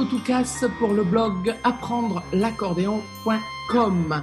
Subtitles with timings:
[0.00, 4.22] Cristiano Toucas pour le blog apprendre l'accordéon.com.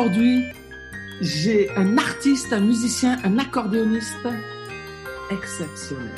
[0.00, 0.46] Aujourd'hui,
[1.20, 4.26] j'ai un artiste, un musicien, un accordéoniste
[5.30, 6.08] exceptionnel.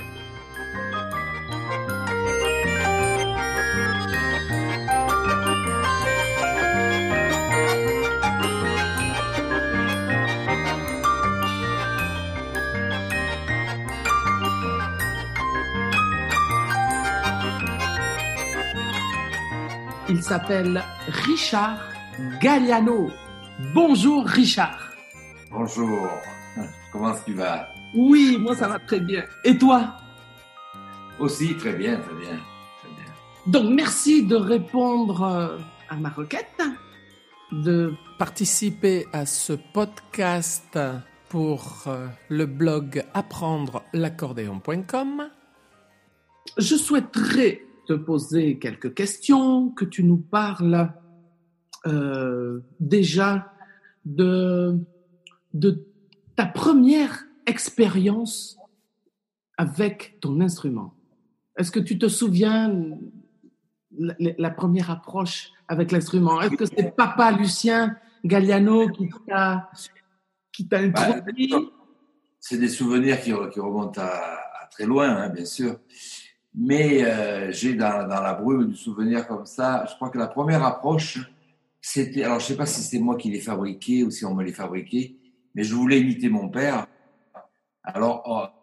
[20.08, 21.80] Il s'appelle Richard
[22.41, 23.10] Galliano.
[23.70, 24.91] Bonjour Richard.
[25.50, 26.08] Bonjour.
[26.91, 29.24] Comment est-ce que tu vas Oui, moi ça va très bien.
[29.44, 29.94] Et toi?
[31.20, 32.38] Aussi, très bien, très bien,
[32.80, 33.12] très bien.
[33.46, 36.60] Donc merci de répondre euh, à ma requête,
[37.52, 40.78] de participer à ce podcast
[41.28, 45.28] pour euh, le blog apprendre l'accordéon.com.
[46.58, 50.92] Je souhaiterais te poser quelques questions, que tu nous parles
[51.86, 53.51] euh, déjà
[54.04, 54.78] de,
[55.54, 55.86] de
[56.36, 58.56] ta première expérience
[59.56, 60.94] avec ton instrument.
[61.56, 62.74] Est-ce que tu te souviens
[63.98, 66.40] la, la première approche avec l'instrument?
[66.40, 69.70] Est-ce que c'est papa Lucien Galliano qui t'a
[70.52, 71.48] qui t'a introduit?
[71.48, 71.58] bah,
[72.40, 74.06] C'est des souvenirs qui, qui remontent à,
[74.62, 75.78] à, très loin, hein, bien sûr.
[76.54, 80.26] Mais euh, j'ai dans, dans, la brume du souvenir comme ça, je crois que la
[80.26, 81.19] première approche,
[81.82, 84.44] c'était, alors je sais pas si c'était moi qui les fabriqué ou si on me
[84.44, 85.19] les fabriqué,
[85.54, 86.87] mais je voulais imiter mon père.
[87.82, 88.54] Alors,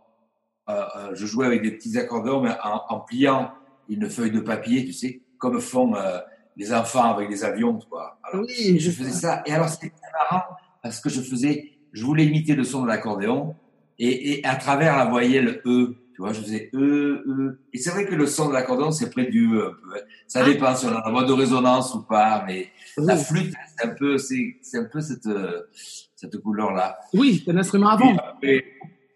[0.69, 3.51] euh, euh, je jouais avec des petits accordéons, mais en, en, pliant
[3.89, 6.19] une feuille de papier, tu sais, comme font euh,
[6.55, 8.19] les enfants avec des avions, quoi.
[8.23, 9.43] Alors, oui, je faisais ça.
[9.45, 10.45] Et alors, c'était marrant
[10.81, 13.55] parce que je faisais, je voulais imiter le son de l'accordéon
[13.97, 17.59] et, et, à travers la voyelle E, tu vois, je faisais E, E.
[17.71, 20.01] Et c'est vrai que le son de l'accordéon, c'est près du E un peu.
[20.27, 23.05] Ça dépend si on a la voix de résonance ou pas, mais oui.
[23.05, 25.29] la flûte, c'est un peu, c'est, c'est un peu cette,
[26.17, 26.99] cette couleur-là.
[27.13, 28.17] Oui, c'est un instrument avant.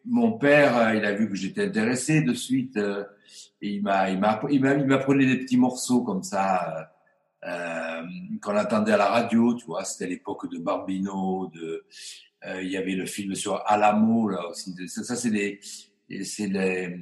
[0.05, 4.39] Mon père, il a vu que j'étais intéressé de suite, et il m'a, il m'a,
[4.49, 6.89] il m'a, il m'apprenait des petits morceaux comme ça,
[7.45, 8.01] euh,
[8.41, 9.83] qu'on entendait à la radio, tu vois.
[9.83, 11.83] C'était l'époque de Barbino, de,
[12.47, 14.73] euh, il y avait le film sur Alamo, là aussi.
[14.87, 15.59] Ça, ça c'est des,
[16.23, 16.99] c'est le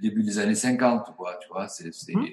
[0.00, 1.68] début des années 50, quoi, tu vois.
[1.68, 1.90] C'est.
[2.14, 2.26] Mmh.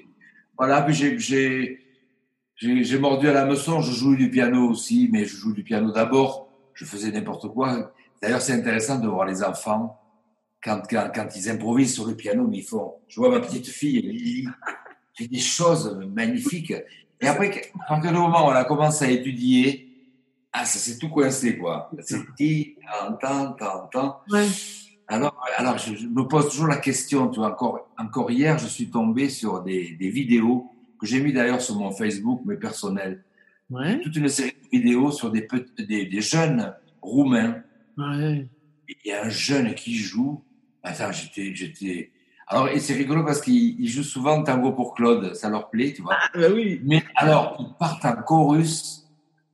[0.56, 5.52] Voilà, puis j'ai, mordu à la meçon, je jouais du piano aussi, mais je joue
[5.52, 7.92] du piano d'abord, je faisais n'importe quoi.
[8.20, 9.98] D'ailleurs, c'est intéressant de voir les enfants
[10.62, 12.94] quand, quand, quand ils improvisent sur le piano, mais ils font.
[13.08, 14.46] Je vois ma petite fille, Lily,
[15.16, 16.74] fait des choses magnifiques.
[17.20, 19.88] Et après, à partir du moment où on a commencé à étudier,
[20.52, 21.90] ah, ça s'est tout coincé, quoi.
[22.00, 22.76] C'est dit,
[23.20, 24.20] tant, tant, tant.
[25.12, 28.66] Alors, alors je, je, me pose toujours la question, tu vois, encore, encore hier, je
[28.66, 33.22] suis tombé sur des, des vidéos que j'ai mis d'ailleurs sur mon Facebook, mais personnel.
[33.68, 34.00] Ouais.
[34.00, 37.62] Toute une série de vidéos sur des, petits, des, des jeunes roumains.
[37.98, 38.48] Ouais.
[38.88, 40.42] Il y a un jeune qui joue.
[40.82, 42.10] Attends, j'étais, j'étais.
[42.46, 46.00] Alors, et c'est rigolo parce qu'il joue souvent tango pour Claude, ça leur plaît, tu
[46.00, 46.16] vois.
[46.18, 46.80] Ah, bah oui.
[46.84, 49.06] Mais alors, ils partent en chorus.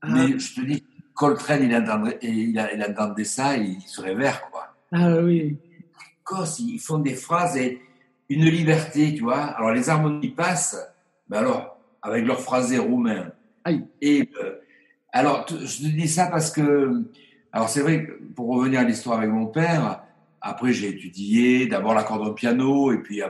[0.02, 0.06] Ah.
[0.08, 0.84] Mais je te dis,
[1.14, 4.67] Coltrane, il entendait, il, il entendait ça et il serait vert, quoi.
[4.92, 5.58] Ah oui.
[6.24, 7.80] Corse, ils font des phrases et
[8.28, 9.42] une liberté, tu vois.
[9.42, 10.78] Alors les harmonies passent,
[11.28, 13.32] mais alors avec leur phrasé roumain.
[13.64, 13.84] Aïe.
[14.00, 14.56] Et euh,
[15.12, 17.04] alors je te dis ça parce que,
[17.52, 20.04] alors c'est vrai que pour revenir à l'histoire avec mon père,
[20.40, 23.22] après j'ai étudié d'abord l'accordéon piano et puis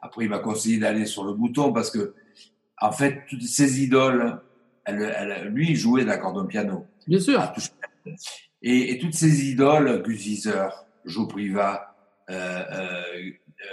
[0.00, 2.14] après il m'a conseillé d'aller sur le bouton parce que
[2.80, 4.40] en fait toutes ces idoles,
[4.84, 6.86] elle, elle, lui il jouait d'accordéon piano.
[7.06, 7.52] Bien sûr.
[8.62, 11.94] Et, et, toutes ces idoles, Gus Viseur, Joe Priva,
[12.30, 12.62] euh,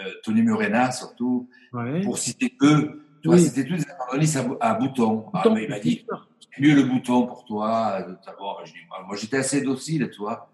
[0.04, 2.02] euh, Tony Murena surtout, ouais.
[2.02, 3.06] pour citer eux.
[3.22, 3.42] Tu oui.
[3.42, 5.26] c'était tous des accordéonistes à, à, bouton.
[5.34, 5.44] Ah.
[5.46, 6.06] Ah, il m'a dit,
[6.40, 8.06] c'est mieux le bouton pour toi.
[8.26, 10.50] D'abord, je dis, moi, j'étais assez docile, tu vois.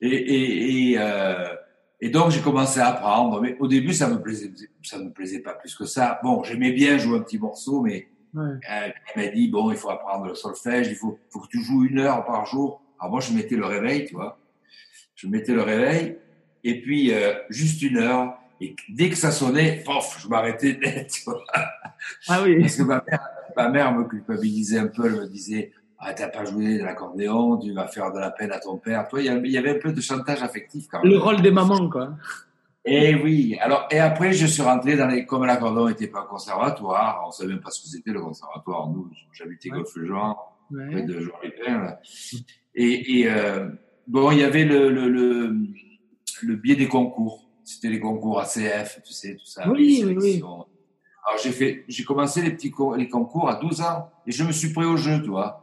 [0.00, 1.54] Et, et, et, euh,
[2.00, 3.40] et donc, j'ai commencé à apprendre.
[3.40, 4.52] Mais au début, ça me plaisait,
[4.82, 6.20] ça me plaisait pas plus que ça.
[6.22, 8.42] Bon, j'aimais bien jouer un petit morceau, mais ouais.
[8.42, 11.62] euh, il m'a dit, bon, il faut apprendre le solfège, il faut, faut que tu
[11.62, 12.82] joues une heure par jour.
[13.00, 14.38] Alors moi, je mettais le réveil, tu vois.
[15.14, 16.18] Je mettais le réveil,
[16.64, 18.34] et puis euh, juste une heure.
[18.60, 21.42] Et dès que ça sonnait, pof, je m'arrêtais net, tu vois.
[22.28, 22.60] Ah oui.
[22.60, 23.20] Parce que ma mère,
[23.56, 27.56] ma mère me culpabilisait un peu, elle me disait, ah, t'as pas joué de l'accordéon,
[27.58, 29.06] tu vas faire de la peine à ton père.
[29.08, 31.10] Toi, il y avait- un peu de chantage affectif quand même.
[31.12, 32.14] Le rôle des mamans, quoi.
[32.84, 33.56] Et oui.
[33.60, 37.50] Alors, et après, je suis rentré dans les, comme l'accordéon n'était pas conservatoire, on savait
[37.54, 38.88] même pas ce que c'était le conservatoire.
[38.90, 39.76] Nous, j'habitais Ouais.
[39.78, 40.36] Golfe-le-Jean,
[40.72, 41.02] près Ouais.
[41.02, 41.32] de Jean
[41.80, 42.00] là.
[42.74, 43.68] Et, et euh,
[44.06, 45.56] bon, il y avait le, le, le,
[46.42, 47.40] le biais des concours.
[47.64, 49.68] C'était les concours ACF, tu sais, tout ça.
[49.70, 50.42] Oui, oui, oui.
[51.26, 54.44] Alors, j'ai fait, j'ai commencé les petits co- les concours à 12 ans et je
[54.44, 55.62] me suis pris au jeu, tu vois.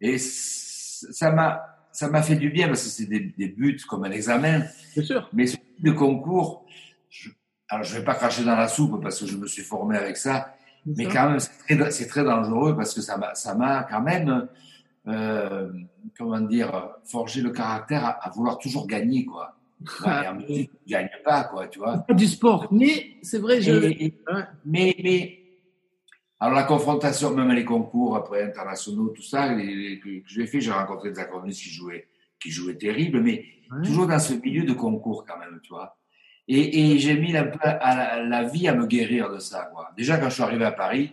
[0.00, 4.04] Et ça m'a, ça m'a fait du bien parce que c'est des, des buts comme
[4.04, 4.62] un examen.
[4.94, 5.28] Bien sûr.
[5.32, 6.64] Mais ce type de concours,
[7.08, 7.30] je,
[7.68, 10.16] alors je vais pas cracher dans la soupe parce que je me suis formé avec
[10.16, 10.54] ça,
[10.86, 14.46] mais quand même, c'est très, très dangereux parce que ça m'a, ça m'a quand même,
[15.06, 15.70] euh,
[16.16, 19.56] comment dire, forgé le caractère à, à vouloir toujours gagner, quoi.
[20.04, 21.98] Ouais, et en musique, tu gagnes pas, quoi, tu vois.
[21.98, 23.72] Pas du sport, mais c'est vrai, je.
[23.72, 24.14] Et-
[24.66, 25.38] mais, mais,
[26.38, 30.60] alors la confrontation, même les concours après internationaux, tout ça, les- les- que, j'ai fait,
[30.60, 32.06] j'ai rencontré des accordéonistes qui jouaient,
[32.38, 33.82] qui jouaient terrible, mais Ouais.
[33.84, 35.96] toujours dans ce milieu de concours quand même, tu vois.
[36.48, 39.70] Et, et j'ai mis un peu à la, la vie à me guérir de ça,
[39.72, 39.90] quoi.
[39.96, 41.12] Déjà, quand je suis arrivé à Paris,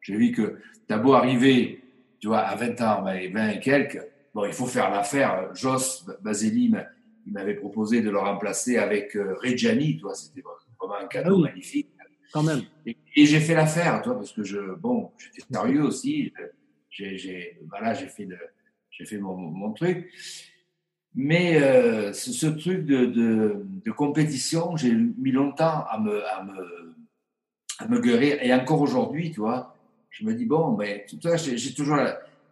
[0.00, 1.82] j'ai vu que t'as beau arriver,
[2.20, 4.00] tu vois, à 20 ans, ben, 20 et quelques,
[4.34, 5.54] bon, il faut faire l'affaire.
[5.54, 6.72] Joss Baseli,
[7.26, 10.42] il m'avait proposé de le remplacer avec euh, Reggiani, tu vois, c'était
[10.80, 11.42] vraiment un cadeau Ah oui.
[11.42, 11.88] magnifique.
[12.32, 12.62] Quand même.
[12.84, 16.32] Et, et j'ai fait l'affaire, toi, parce que je, bon, j'étais sérieux aussi.
[16.90, 18.28] J'ai, j'ai, voilà, j'ai fait
[18.90, 20.10] j'ai fait mon, mon truc.
[21.14, 26.42] Mais euh, ce, ce truc de, de, de compétition, j'ai mis longtemps à me, à
[26.44, 26.94] me,
[27.78, 28.42] à me guérir.
[28.42, 29.75] Et encore aujourd'hui, tu vois,
[30.18, 31.98] je me dis bon, mais tout ça, j'ai, toujours,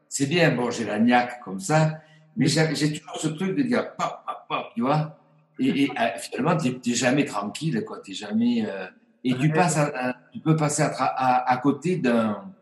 [0.09, 2.01] c'est bien, bon, j'ai la niaque comme ça,
[2.37, 5.17] mais j'ai, toujours ce truc de dire pop, pop, pop, tu vois.
[5.59, 8.01] Et, et euh, finalement, t'es, t'es jamais tranquille, quoi.
[8.01, 8.65] T'es jamais.
[8.67, 8.87] euh,
[9.23, 12.53] et tu passes, à, à- tu peux passer à, tra- à, à côté d'un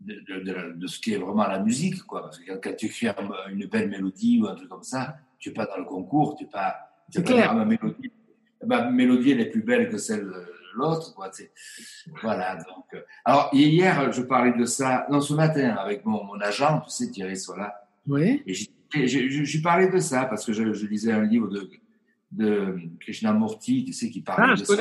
[0.00, 2.22] de, de, de, de ce qui est vraiment la musique, quoi.
[2.22, 3.16] Parce que quand, tu écris un-
[3.50, 6.44] une belle mélodie ou un truc comme ça, tu es pas dans le concours, tu
[6.44, 6.76] es pas.
[7.10, 7.52] tu es C'est pas clair.
[7.52, 8.12] dans ma mélodie.
[8.64, 10.46] Ma mélodie, elle est plus belle que celle de
[10.76, 11.30] l'autre, quoi.
[12.22, 12.56] Voilà.
[12.56, 12.84] Donc.
[12.94, 16.90] euh, Alors hier, je parlais de ça, non, ce matin, avec mon, mon agent, tu
[16.90, 17.74] sais, Thierry Sola.
[18.06, 18.42] Oui.
[18.46, 21.70] Et j'ai- parlé de ça parce que je, je lisais un livre de,
[22.30, 24.74] de Krishnamurti, tu sais, qui parlait Ah, de ça.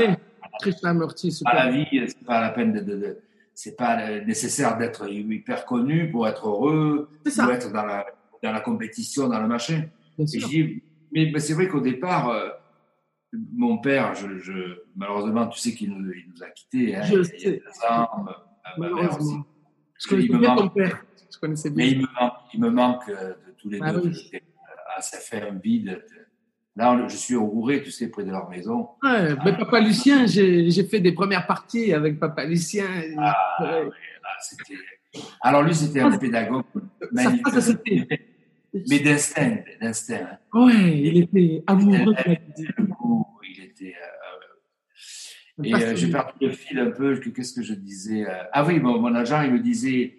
[0.59, 1.85] Krishnamurti, Pas la super.
[1.91, 3.17] vie, c'est pas la peine de, de- de-
[3.53, 8.05] c'est pas nécessaire d'être hyper connu pour être heureux, ou être dans la,
[8.43, 9.83] dans la compétition, dans le machin.
[10.17, 10.47] Et je sûr.
[10.49, 12.49] dis, mais, mais c'est vrai qu'au départ, euh,
[13.53, 16.95] mon père, je, je- malheureusement, tu sais qu'il nous, il nous a quittés.
[16.95, 17.51] Hein, Je il y a sais.
[17.51, 18.45] deux ans, ma-
[18.77, 18.99] ma mère aussi.
[18.99, 19.45] Malheureusement.
[19.97, 20.73] Je Il connaissais me bien ton manque.
[20.75, 21.05] père.
[21.33, 21.85] Je connaissais bien.
[21.85, 24.01] Mais il me manque, il me manque euh, de tous les Ah deux.
[24.09, 24.31] oui.
[24.95, 26.03] Ah, ça fait un vide.
[26.75, 28.89] Là, je suis au Rouret, tu sais, près de leur maison.
[29.03, 32.85] Ouais, mais Papa Lucien, j'ai fait des premières parties avec Papa Lucien.
[33.17, 33.83] Ah, Ouais.
[33.85, 36.63] là, Alors lui, c'était un pédagogue
[37.11, 37.45] magnifique,
[38.89, 40.27] mais d'instinct, d'instinct.
[40.31, 40.37] hein.
[40.65, 42.77] Ouais, il était amoureux de la musique.
[42.77, 43.93] Le coup, il était.
[44.01, 44.45] euh,
[45.63, 47.17] et euh, j'ai perdu le fil un peu.
[47.19, 50.17] que- Qu'est-ce que je disais euh, Ah oui, mon, mon agent, il me disait.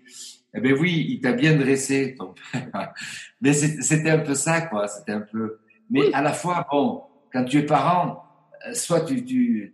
[0.55, 2.93] Eh ben oui, il t'a bien dressé, ton père.
[3.41, 4.87] Mais c'était un peu ça, quoi.
[4.87, 5.59] C'était un peu.
[5.91, 6.11] Mais Oui.
[6.13, 8.25] à la fois, bon, quand tu es parent,
[8.69, 9.73] euh, soit tu, tu,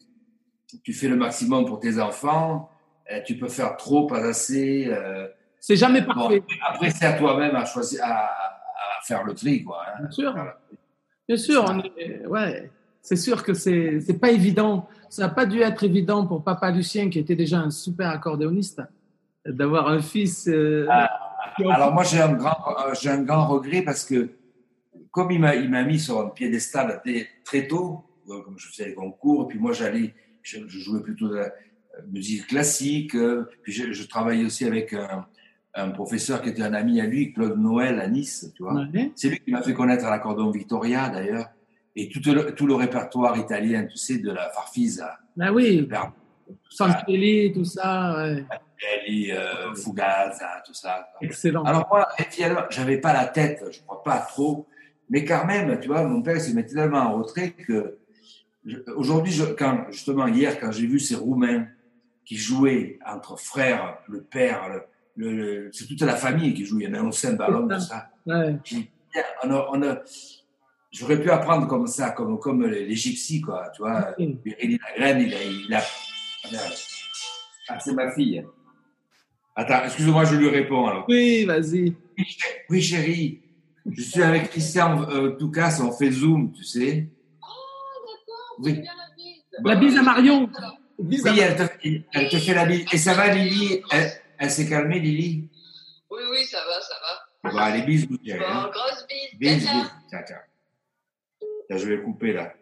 [0.85, 2.71] tu fais le maximum pour tes enfants,
[3.13, 4.87] euh, tu peux faire trop, pas assez.
[4.87, 5.27] euh,
[5.59, 6.43] C'est jamais bon, parfait.
[6.69, 9.83] après, c'est à toi-même à choisir, à, à faire le tri, quoi.
[9.89, 10.03] hein.
[10.03, 10.35] Bien sûr.
[11.27, 12.71] Bien sûr, on est, ouais.
[13.03, 14.89] C'est sûr que c'est c'est pas évident.
[15.09, 18.83] Ça n'a pas dû être évident pour Papa Lucien, qui était déjà un super accordéoniste,
[19.47, 20.47] d'avoir un fils.
[20.49, 21.09] euh, Ah,
[21.71, 24.31] Alors moi j'ai un grand euh, j'ai un grand regret parce que
[25.11, 28.69] comme il m'a il m'a mis sur un piédestal dès- très tôt, euh, comme je
[28.69, 31.51] faisais les concours, et puis moi j'allais je, je jouais plutôt de la
[32.13, 33.17] musique classique,
[33.63, 35.27] puis je, je travaillais aussi avec un,
[35.75, 38.75] un professeur qui était un ami à lui, Claude Noël à Nice, tu vois.
[38.93, 39.11] Ouais.
[39.17, 41.47] C'est lui qui m'a fait connaître l'accordéon Victoria d'ailleurs
[42.01, 45.89] et tout le, tout le répertoire italien, tu sais, de la Farfisa, Ben oui,
[46.71, 48.45] Santelli, tout ça, ouais.
[49.33, 51.09] euh, Fugaza, tout ça.
[51.21, 51.65] excellent.
[51.65, 54.67] Alors moi, finalement, j'avais pas la tête, je crois pas trop,
[55.11, 57.99] mais quand même, tu vois, mon père se mettait tellement en retrait que
[58.97, 61.67] aujourd'hui, quand justement hier, quand j'ai vu ces Roumains
[62.25, 64.83] qui jouaient entre frères, le père, le,
[65.17, 65.33] le-
[65.65, 68.11] le- c'est toute la famille qui joue, il y en a un cymbalum, tout ça.
[68.27, 68.57] Ouais.
[68.63, 68.83] Tiens,
[69.45, 69.99] On a, on a-
[70.93, 74.15] j'aurais pu apprendre comme ça, comme, comme les, les gypsies, quoi, tu vois.
[74.19, 74.39] Oui.
[74.63, 75.83] Il a graine, il a, il a...
[77.69, 78.45] Ah, c'est ma fille.
[79.55, 81.05] Attends, excuse-moi, je lui réponds alors.
[81.09, 81.95] Oui, vas-y.
[82.17, 83.43] Oui, ché- Oui, chérie.
[83.91, 87.09] Je suis avec Christian euh, Toucas, on fait Zoom, tu sais.
[87.43, 87.47] Oh,
[88.05, 88.73] d'accord, Oui.
[88.75, 89.43] bien la bise.
[89.65, 90.49] La bise à Marion.
[90.99, 91.63] oui, elle te,
[92.13, 92.85] elle te, fait la bise.
[92.93, 93.83] Et ça va, Lily?
[93.91, 95.49] Elle, elle s'est calmée, Lily?
[96.11, 97.51] Oui, oui, ça va, ça va.
[97.51, 98.09] Bon, allez, bisous.
[98.09, 98.71] Bon, Hein.
[98.73, 99.39] grosse bise.
[99.39, 99.65] Bise,
[100.11, 100.39] Ciao, ciao.
[101.69, 102.53] Là, je vais le couper, là.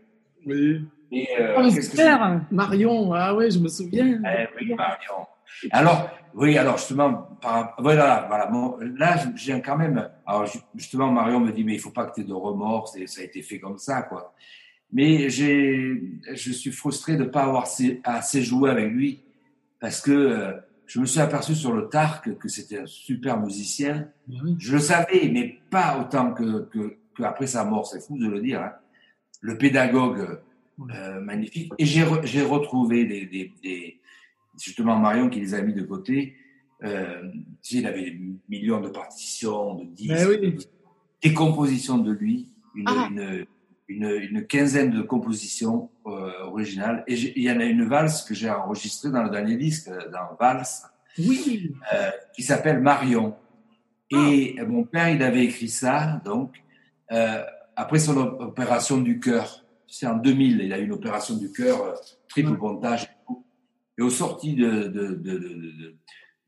[0.44, 0.84] Oui.
[1.12, 3.12] Et, euh, Oh, que super, Marion.
[3.12, 4.20] Ah ouais, je me souviens.
[4.24, 5.26] Eh oui, Marion.
[5.70, 8.46] Alors, oui, alors justement, par, voilà, voilà.
[8.46, 10.08] Bon, là, j'ai quand même.
[10.26, 13.06] Alors, justement, Marion me dit, mais il faut pas que tu aies de remords, c'est-
[13.06, 14.34] ça a été fait comme ça, quoi.
[14.92, 16.00] Mais j'ai,
[16.34, 19.22] je suis frustré de ne pas avoir assez, assez joué avec lui
[19.80, 20.52] parce que euh,
[20.86, 24.08] je me suis aperçu sur le tard que, que c'était un super musicien.
[24.28, 24.56] Oui.
[24.60, 27.86] Je le savais, mais pas autant que, que, que après sa mort.
[27.86, 28.62] C'est fou de le dire.
[28.62, 28.72] Hein.
[29.40, 30.40] Le pédagogue
[30.94, 31.72] euh, magnifique.
[31.78, 34.00] Et j'ai re- j'ai retrouvé des, des, des-
[34.58, 36.34] justement Marion qui les a mis de côté.
[36.84, 37.22] Euh,
[37.62, 40.56] tu sais, il avait des millions de partitions, de disques, Ben oui.
[41.22, 43.08] des compositions de lui, une, Ah.
[43.10, 43.46] une,
[43.88, 47.04] une, une quinzaine de compositions euh, originales.
[47.06, 49.88] Et j'ai- il y en a une valse que j'ai enregistrée dans le dernier disque,
[49.88, 50.84] euh, dans Valse,
[51.18, 51.72] Oui.
[51.94, 53.34] euh, qui s'appelle Marion.
[54.10, 56.62] Et mon père, il avait écrit ça, donc,
[57.10, 57.42] euh,
[57.76, 59.64] après son op- opération du cœur.
[59.86, 61.94] C'est en 2000, il a eu une opération du cœur, euh,
[62.28, 63.44] triple pontage et tout.
[63.98, 65.96] Et au sorti de, de, de, de, de-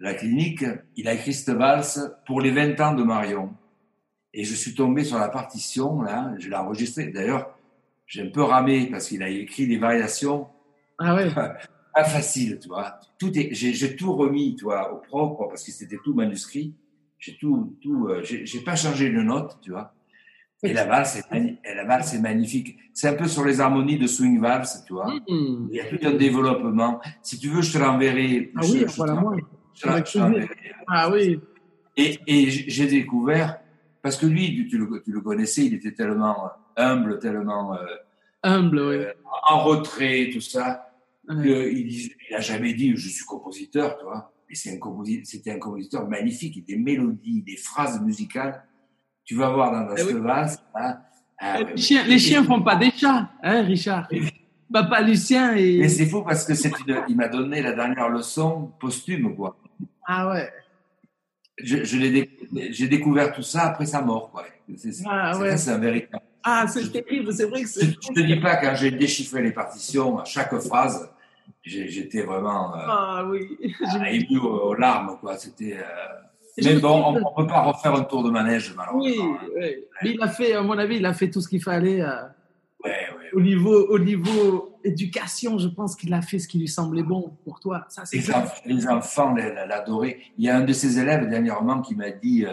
[0.01, 0.65] de la clinique,
[0.97, 3.53] il a écrit cette valse pour les 20 ans de Marion.
[4.35, 7.07] Et je suis tombé sur la partition, là, je l'ai enregistrée.
[7.09, 7.55] D'ailleurs,
[8.07, 10.47] j'ai un peu ramé parce qu'il a écrit des variations
[10.99, 11.29] Ah ouais.
[11.95, 13.01] pas facile, tu vois.
[13.19, 16.75] Tout est, j'ai, tout remis, tu vois, au propre parce que c'était tout manuscrit.
[17.19, 19.93] J'ai tout, tout, euh, j'ai, j'ai pas changé une note, tu vois.
[20.65, 22.77] Et la valse, est mani- et la valse est magnifique.
[22.93, 25.15] C'est un peu sur les harmonies de swing valse, tu vois.
[25.29, 25.69] Hmm.
[25.71, 27.01] Il y a tout un développement.
[27.23, 28.51] Si tu veux, je te l'enverrai.
[28.57, 29.37] Ah Je- oui, je voilà moi.
[29.75, 29.87] je.
[30.89, 31.39] Ah oui.
[31.97, 33.61] Et, et j'ai découvert,
[34.03, 37.79] parce que lui, tu, le, tu le connaissais, il était tellement humble, tellement euh,
[38.43, 38.95] Humble, oui.
[38.97, 39.13] euh,
[39.49, 40.91] en retrait, tout ça.
[41.29, 41.73] Ouais.
[41.75, 44.33] il, a jamais dit je suis compositeur, tu vois.
[44.49, 48.65] Mais c'était un compositeur magnifique, des mélodies, des phrases musicales.
[49.29, 50.15] Tu vas voir dans, dans Eh oui.
[50.15, 50.97] vase, hein,
[51.39, 54.09] ah, ouais, Les chiens, les chiens font pas des chats, hein, Richard
[54.73, 55.81] Papa Lucien et.
[55.81, 59.57] Mais c'est fou parce que c'est une, il m'a donné la dernière leçon posthume, quoi.
[60.07, 60.51] Ah ouais.
[61.59, 62.31] Je, je l'ai
[62.71, 64.45] j'ai découvert tout ça après sa mort, quoi.
[64.77, 65.69] C'est, Ah, ouais.
[65.69, 66.23] un véritable.
[66.43, 67.87] Ah, c'est terrible, c'est vrai que Je, c'est.
[67.87, 71.11] je te dis pas quand j'ai déchiffré les partitions, à chaque phrase,
[71.63, 73.59] j'étais vraiment euh, Ah oui.
[74.11, 75.37] ému aux, larmes, quoi.
[75.37, 75.77] C'était.
[75.79, 76.28] euh, Je
[76.65, 79.35] Mais bon, on ne peut pas refaire un tour de manège, Oui, malheureusement.
[79.43, 79.47] hein.
[79.57, 79.75] oui.
[80.03, 82.09] Mais il a fait, à mon avis, il a fait tout ce qu'il fallait euh,
[82.85, 83.31] Ouais, ouais.
[83.33, 85.59] au niveau, au niveau éducation.
[85.59, 87.85] Je pense qu'il a fait ce qui lui semblait bon pour toi.
[87.89, 88.53] Ça, c'est Les, clair.
[88.67, 90.19] les enfants l'a- l'adoraient.
[90.39, 92.51] Il y a un de ses élèves dernièrement qui m'a dit euh,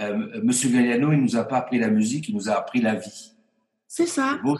[0.00, 2.96] euh, Monsieur Galliano, il nous a pas appris la musique, il nous a appris la
[2.96, 3.32] vie.
[3.88, 4.38] C'est ça.
[4.42, 4.58] Beau.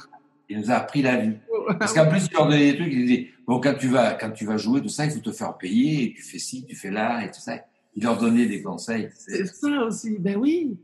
[0.49, 1.33] Il nous a appris la vie.
[1.81, 4.31] Parce qu'en plus, il leur donnait des trucs, il disait Bon, quand tu, vas, quand
[4.31, 6.75] tu vas jouer, tout ça, il faut te faire payer, et tu fais ci, tu
[6.77, 7.55] fais là, et tout ça.
[7.97, 9.09] Il leur donnait des conseils.
[9.15, 10.19] C'est ça aussi.
[10.19, 10.77] Ben oui.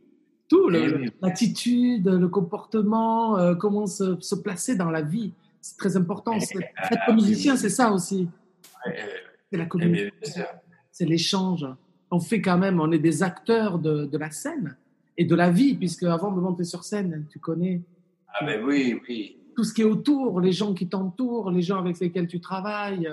[0.49, 1.11] Tout, le- Eh oui.
[1.23, 5.33] l'attitude, le comportement, euh, comment se, se placer dans la vie.
[5.61, 6.33] C'est très important.
[6.77, 8.29] Ah, Être musicien, c'est ça aussi.
[9.51, 10.45] C'est la eh communication.
[10.91, 11.67] c'est l'échange.
[12.11, 14.77] On fait quand même, on est des acteurs de, de la scène
[15.17, 17.81] et de la vie, puisque avant de monter sur scène, tu connais
[18.39, 19.37] Ah ben oui, oui.
[19.57, 23.09] tout ce qui est autour, les gens qui t'entourent, les gens avec lesquels tu travailles,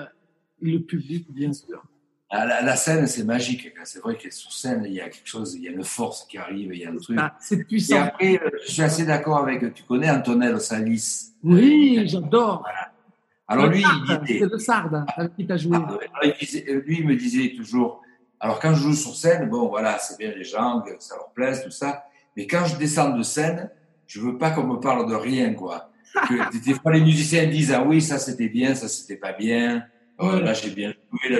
[0.62, 1.84] le public, bien sûr.
[2.31, 3.74] Ah, La, la scène, c'est magique.
[3.83, 6.25] C'est vrai que sur scène, il y a quelque chose, il y a une force
[6.25, 7.17] qui arrive, il y a un truc.
[7.19, 8.01] Ah, c'est Et puissant.
[8.03, 11.31] après, euh, je suis assez d'accord avec, tu connais Antonello Salis.
[11.43, 12.63] Oui, j'adore.
[13.48, 15.75] Alors Le lui, il disait, c'est le Sarde avec qui tu as joué.
[15.75, 18.01] alors, il disait- lui, il me disait toujours,
[18.39, 21.29] alors quand je joue sur scène, bon voilà, c'est bien les gens, que ça leur
[21.31, 22.05] plaise, tout ça,
[22.38, 23.71] mais quand je descends de scène,
[24.05, 25.89] je veux pas qu'on me parle de rien, quoi.
[26.27, 29.83] Que, des fois, les musiciens disent, ah oui, ça c'était bien, ça c'était pas bien,
[30.21, 31.29] Oh, là j'ai bien joué,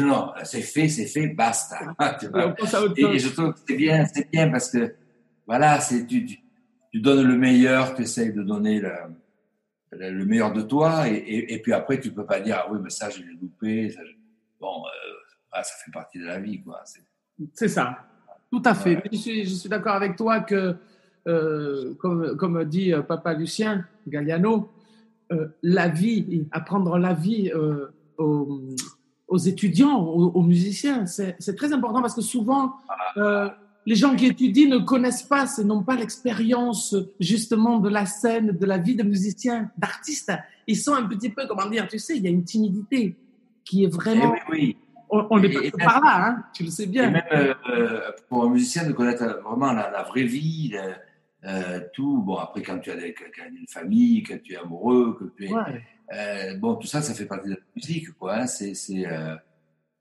[0.00, 1.78] non, c'est fait, c'est fait, basta.
[2.20, 2.54] Tu vois.
[2.96, 4.94] Et je trouve que c'est bien, c'est bien parce que
[5.46, 6.38] voilà, c'est tu, tu,
[6.90, 8.92] tu donnes le meilleur, tu essayes de donner le,
[9.92, 12.68] le, le meilleur de toi, et, et, et puis après tu peux pas dire ah
[12.70, 14.12] oui mais ça je l'ai loupé, ça, je-
[14.60, 16.80] bon euh, ah, ça fait partie de la vie quoi.
[17.54, 17.98] C'est- ça.
[18.50, 18.96] Tout à fait.
[18.96, 19.02] Ouais.
[19.12, 20.76] Je suis, je suis d'accord avec toi que,
[21.26, 24.70] euh, comme, comme dit euh, Papa Lucien Galliano,
[25.32, 27.86] euh, la vie, apprendre la vie euh,
[29.34, 32.62] aux, étudiants, aux, aux musiciens, c'est très important parce que souvent,
[33.16, 33.48] euh,
[33.86, 38.66] les gens qui étudient ne connaissent pas, n'ont pas l'expérience justement de la scène, de
[38.66, 40.32] la vie de musicien, d'artiste.
[40.66, 43.16] Ils sont un petit peu, comment dire, tu sais, il y a une timidité
[43.64, 44.32] qui est Eh vraiment...
[44.32, 44.76] oui, oui.
[45.14, 47.10] On, on est Et- et passé même- par là, hein, tu le sais Et bien.
[47.10, 50.72] même euh, euh, pour un musicien de connaître vraiment la, la vraie vie,
[51.44, 52.22] euh, tout.
[52.22, 55.46] Bon, après, quand tu as, des, quand une famille, quand tu es amoureux, que tu
[55.46, 55.52] es.
[55.52, 55.82] Ouais.
[56.14, 58.34] Euh, bon, tout ça, ça fait partie de la musique, quoi.
[58.36, 58.46] hein.
[58.46, 59.34] C'est, c'est, euh,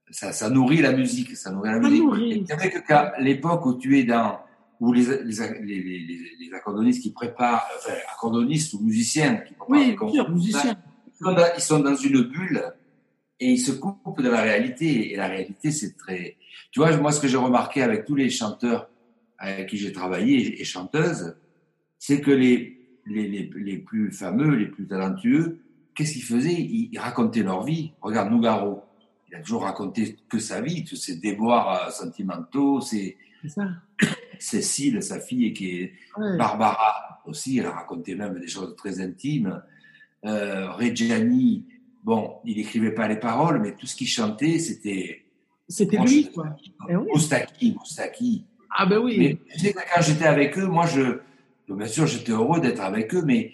[0.10, 2.46] ça, ça nourrit la musique, ça nourrit la Ça musique.
[2.48, 4.39] C'est vrai que qu'à l'époque où tu es dans,
[4.79, 9.67] où les, les, les, les, les accordonistes qui préparent, enfin, accordonistes ou musiciens qui préparent
[9.70, 10.77] Oui, des bien concerts, sûr, musicien.
[11.08, 12.63] ils sont, dans, ils sont dans une bulle
[13.39, 15.13] et ils se coupent de la réalité.
[15.13, 16.36] Et la réalité, c'est très.
[16.72, 18.89] Tu vois, moi, ce que j'ai remarqué avec tous les chanteurs
[19.38, 21.36] avec qui j'ai travaillé et chanteuses,
[21.98, 22.77] c'est que les,
[23.08, 25.60] les, les, les plus fameux, les plus talentueux,
[25.95, 26.53] qu'est-ce qu'ils faisaient?
[26.53, 27.91] Ils, ils racontaient leur vie.
[28.01, 28.83] Regarde Nougaro,
[29.29, 33.67] il a toujours raconté que sa vie, tous ses déboires euh, sentimentaux, ses, C'est ça.
[34.39, 36.38] Cécile, sa fille, qui est Ouais.
[36.38, 39.62] Barbara aussi, elle a raconté même des choses très intimes.
[40.25, 41.65] Euh, Reggiani,
[42.03, 45.24] bon, il n'écrivait pas les paroles, mais tout ce qu'il chantait, c'était.
[45.69, 46.55] C'était lui, quoi.
[46.89, 47.07] Eh oui.
[47.13, 48.45] Moustaki, Moustaki.
[48.75, 49.15] Ah ben oui.
[49.17, 51.19] Mais tu sais que quand j'étais avec eux, moi, je,
[51.69, 53.53] bien sûr, j'étais heureux d'être avec eux, mais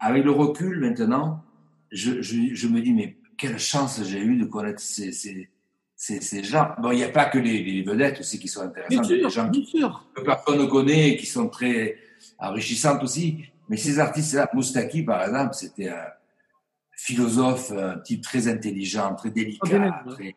[0.00, 1.42] avec le recul maintenant,
[1.92, 5.48] je, je, je me dis, mais quelle chance j'ai eu de connaître ces, ces,
[5.94, 6.70] ces, ces gens.
[6.80, 9.30] Bon, il n'y a pas que les, les vedettes aussi qui sont intéressantes, sûr, des
[9.30, 9.50] gens
[10.14, 11.96] que personne ne connaît et qui sont très
[12.38, 13.44] enrichissantes aussi.
[13.68, 16.06] Mais ces artistes-là, Moustaki, par exemple, c'était un
[16.92, 20.02] philosophe, un type très intelligent, très délicat.
[20.10, 20.34] Très-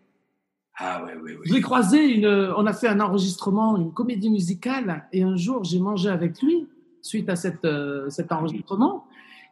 [0.75, 1.41] Ah, ouais, ouais, ouais.
[1.45, 2.25] Je l'ai croisé, une,
[2.57, 6.67] on a fait un enregistrement, une comédie musicale, et un jour j'ai mangé avec lui
[7.01, 9.05] suite à cette, euh, cet enregistrement.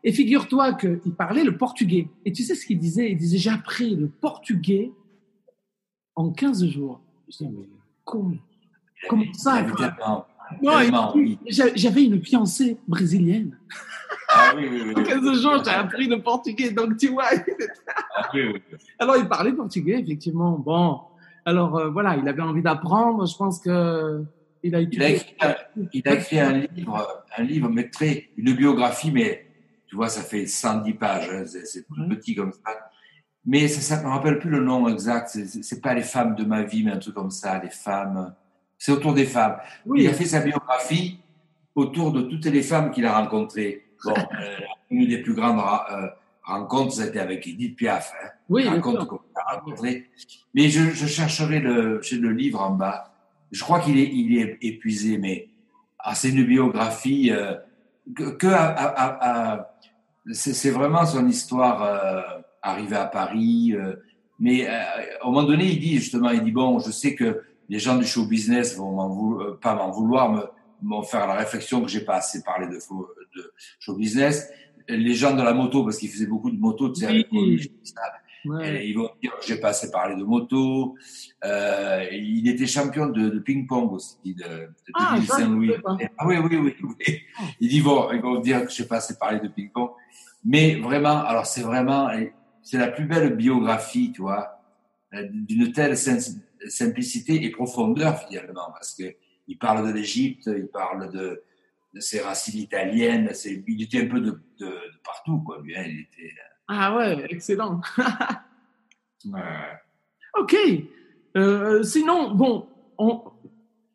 [0.04, 2.08] Et figure-toi qu'il parlait le portugais.
[2.26, 3.12] Et tu sais ce qu'il disait?
[3.12, 4.92] Il disait J'ai appris le portugais
[6.16, 7.02] en 15 jours.
[7.30, 7.68] Je dis Mais
[8.04, 8.36] comment?
[9.08, 9.66] Comment ça,
[10.62, 11.14] Non,
[11.48, 13.58] J'avais une fiancée brésilienne.
[14.28, 14.94] Ah oui, oui, oui.
[14.96, 16.72] En 15 jours, j'ai appris le portugais.
[16.72, 17.30] Donc tu vois.
[18.16, 18.32] Ah.
[19.00, 20.58] Alors il parlait portugais, effectivement.
[20.58, 21.02] Bon.
[21.46, 23.26] Alors euh, voilà, il avait envie d'apprendre.
[23.26, 24.24] Je pense que
[24.64, 25.16] il a Il a étudié.
[25.16, 25.56] écrit, un,
[25.94, 29.51] il a écrit un livre, un livre, mais très, une biographie, mais
[29.92, 32.08] tu vois, ça fait 110 pages, hein, c'est tout Ouais.
[32.16, 32.90] petit comme ça.
[33.46, 35.28] Mais ça, ça me rappelle plus le nom exact.
[35.28, 38.34] C'est- pas les femmes de ma vie, mais un truc comme ça, les femmes.
[38.78, 39.58] C'est autour des femmes.
[39.86, 41.20] Oui, Il a fait sa biographie
[41.76, 43.84] autour de toutes les femmes qu'il a rencontrées.
[44.06, 44.58] Bon, euh,
[44.92, 46.08] une des plus grandes ra- euh,
[46.44, 48.14] rencontres, c'était avec Edith Piaf.
[48.24, 48.30] Hein.
[48.48, 50.10] oui, comment il a rencontré.
[50.54, 53.14] Mais je, je chercherai le, le livre en bas.
[53.52, 55.50] Je crois qu'il est, il est épuisé, mais
[56.00, 57.56] ah, c'est une biographie euh,
[58.16, 59.71] que, que à- à- à- à-
[60.32, 62.22] c'est, vraiment son histoire euh,
[62.62, 63.74] arrivée à Paris.
[63.74, 63.96] euh,
[64.40, 67.42] mais euh, à un moment donné, il dit justement, il dit bon, je sais que
[67.70, 70.42] les gens du show business vont m'en vou- euh, pas m'en vouloir, me,
[70.82, 74.50] m'en faire la réflexion que j'ai pas assez parlé de, de show business.
[74.90, 77.54] Les gens de la moto, parce qu'il faisait beaucoup de moto, tu sais, Oui.
[77.54, 78.02] avec ça,
[78.46, 78.84] Ouais.
[78.84, 80.96] et ils vont dire que j'ai pas assez parlé de moto.
[81.44, 85.74] Euh, il était champion de, de ping-pong aussi, de, de Ah, Saint-Louis.
[86.18, 86.76] Ah oui, oui, oui.
[86.84, 87.20] oui.
[87.60, 89.92] Ils, disent, bon, ils vont dire que j'ai pas assez parlé de ping-pong.
[90.44, 92.10] Mais vraiment, alors c'est vraiment,
[92.64, 94.60] c'est la plus belle biographie, tu vois,
[95.14, 99.04] euh, d'une telle sim- simplicité et profondeur finalement, parce que
[99.48, 101.44] il parle de l'Égypte, il parle de,
[101.94, 103.32] de ses racines italiennes,
[103.68, 106.34] il était un peu de, de, de partout, quoi, lui, hein, il était,
[106.74, 107.82] Ah ouais, excellent.
[110.40, 110.56] Ok.
[111.36, 112.66] Euh, sinon, bon,
[112.98, 113.24] on-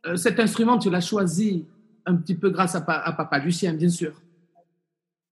[0.07, 1.65] euh, cet instrument, tu l'as choisi
[2.05, 4.12] un petit peu grâce à, pa- à Papa Lucien, bien sûr.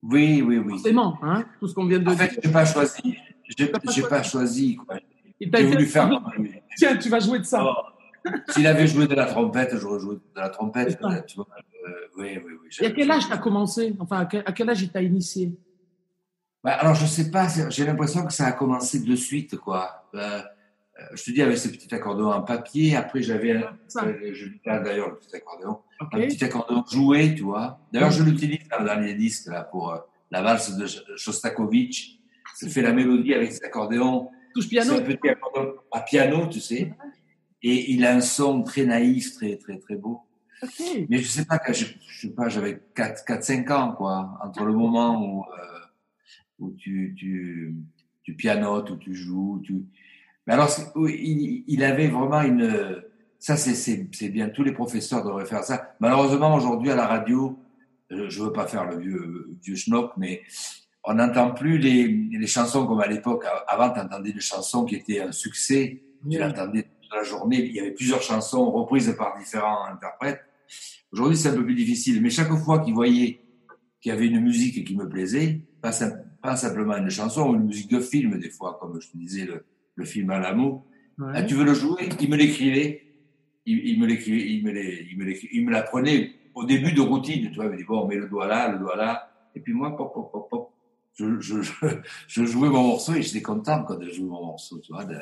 [0.02, 0.70] oui, oui, oui.
[0.72, 2.40] Forcément, hein, tout ce qu'on vient de En fait, dire.
[2.42, 3.16] j'ai pas choisi.
[3.56, 4.08] J'ai T'as pas choisi.
[4.08, 4.76] pas choisi.
[4.76, 4.96] quoi.
[5.38, 6.10] Il t'a J'ai voulu faire.
[6.76, 7.62] Tiens, tu vas jouer de ça.
[7.64, 8.30] Oh.
[8.48, 10.98] S'il avait joué de la trompette, j'aurais joué de la trompette.
[11.26, 11.46] Tu vois.
[11.86, 12.68] Euh, oui, oui, oui.
[12.80, 13.94] Et à quel âge tu as commencé?
[14.00, 15.52] Enfin, à quel, à quel âge il t'a initié?
[16.64, 17.48] Bah, alors, je sais pas.
[17.48, 20.08] c'est- J'ai l'impression que ça a commencé de suite, quoi.
[20.14, 22.96] Euh, euh, je te dis avec ce petit accordéon en papier.
[22.96, 27.42] Après, j'avais, un- Ça, euh, je d'ailleurs le petit accordéon, un petit accordéon joué, tu
[27.42, 27.78] vois.
[27.92, 29.98] D'ailleurs, je l'utilise dans, dans les disques là pour euh,
[30.30, 32.18] la valse de Shostakovich.
[32.62, 34.30] Je fais la mélodie avec cet accordéon.
[34.54, 34.94] Touche C'est piano.
[34.94, 36.92] un petit accordéon à piano, tu sais.
[37.62, 40.20] Et il a un son très naïf, très, très, très beau.
[41.10, 44.38] Mais je sais pas, je, je sais pas, j'avais 4, 4, 5 ans, quoi.
[44.42, 45.73] Entre le moment où, euh,
[46.58, 47.74] où tu, tu,
[48.22, 49.84] tu pianotes, où tu joues, tu...
[50.46, 53.02] Mais alors, il, il avait vraiment une,
[53.44, 54.48] ça, c'est, bien.
[54.48, 55.94] Tous les professeurs devraient faire ça.
[56.00, 57.58] Malheureusement, aujourd'hui, à la radio,
[58.08, 60.40] je veux pas faire le vieux, vieux schnock, mais
[61.04, 63.44] on n'entend plus les, les chansons comme à l'époque.
[63.68, 66.00] Avant, tu entendais des chansons qui étaient un succès.
[66.30, 67.66] Tu l'entendais toute la journée.
[67.66, 70.40] Il y avait plusieurs chansons reprises par différents interprètes.
[71.12, 72.22] Aujourd'hui, c'est un peu plus difficile.
[72.22, 73.40] Mais chaque fois qu'ils voyaient
[74.00, 75.92] qu'il y avait une musique qui me plaisait, pas,
[76.44, 79.46] pas simplement une chanson, ou une musique de film, des fois, comme je te disais,
[79.46, 79.64] le,
[79.96, 80.84] le film à l'amour,
[81.16, 81.32] Ouais.
[81.36, 82.08] ah, tu veux le jouer?
[82.20, 83.02] Il me l'écrivait.
[83.66, 84.72] Il, il me l'écrivait, il me
[85.52, 88.28] il l'apprenait au début de routine, tu vois, il me dit, bon, on met le
[88.28, 89.30] doigt là, le doigt là.
[89.54, 90.70] Et puis moi, pop, pop, pop, pop,
[91.14, 91.86] je, je, je,
[92.26, 95.04] je jouais mon morceau et j'étais content quand je jouais mon morceau, tu vois.
[95.04, 95.16] De,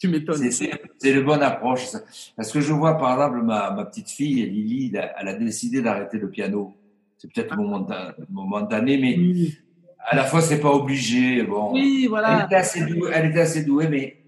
[0.00, 0.50] Tu m'étonnes.
[0.50, 0.70] c'est
[1.04, 1.84] une bonne approche.
[1.86, 2.00] Ça.
[2.36, 5.34] Parce que je vois, par exemple, ma, ma petite fille, Lily, elle a, elle a
[5.34, 6.74] décidé d'arrêter le piano.
[7.18, 9.56] C'est peut-être momentané, momentané, mais Oui,
[10.06, 11.42] à la fois, c'est pas obligé.
[11.42, 12.44] Bon, Oui, elle, voilà.
[12.44, 14.18] était assez douée, elle était assez douée, mais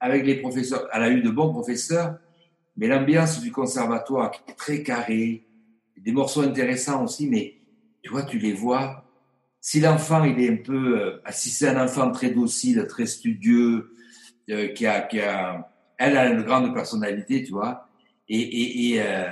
[0.00, 2.16] avec les professeurs, elle a eu de bons professeurs,
[2.76, 5.44] mais l'ambiance du conservatoire qui est très carré,
[5.96, 7.56] des morceaux intéressants aussi, mais
[8.02, 9.04] tu vois, tu les vois.
[9.60, 13.90] Si l'enfant, il est un peu, euh, si c'est un enfant très docile, très studieux,
[14.50, 17.88] euh, qui a, qui a, elle a une grande personnalité, tu vois,
[18.28, 19.30] et, et, et euh, euh,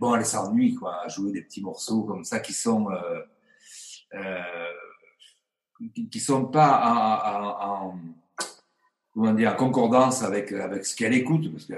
[0.00, 3.20] bon, elle s'ennuie, quoi, à jouer des petits morceaux comme ça qui sont, euh,
[4.14, 4.42] euh,
[5.94, 7.98] qui, qui sont pas en, en, en-
[9.14, 11.74] comment dire, en concordance avec, avec ce qu'elle écoute, parce que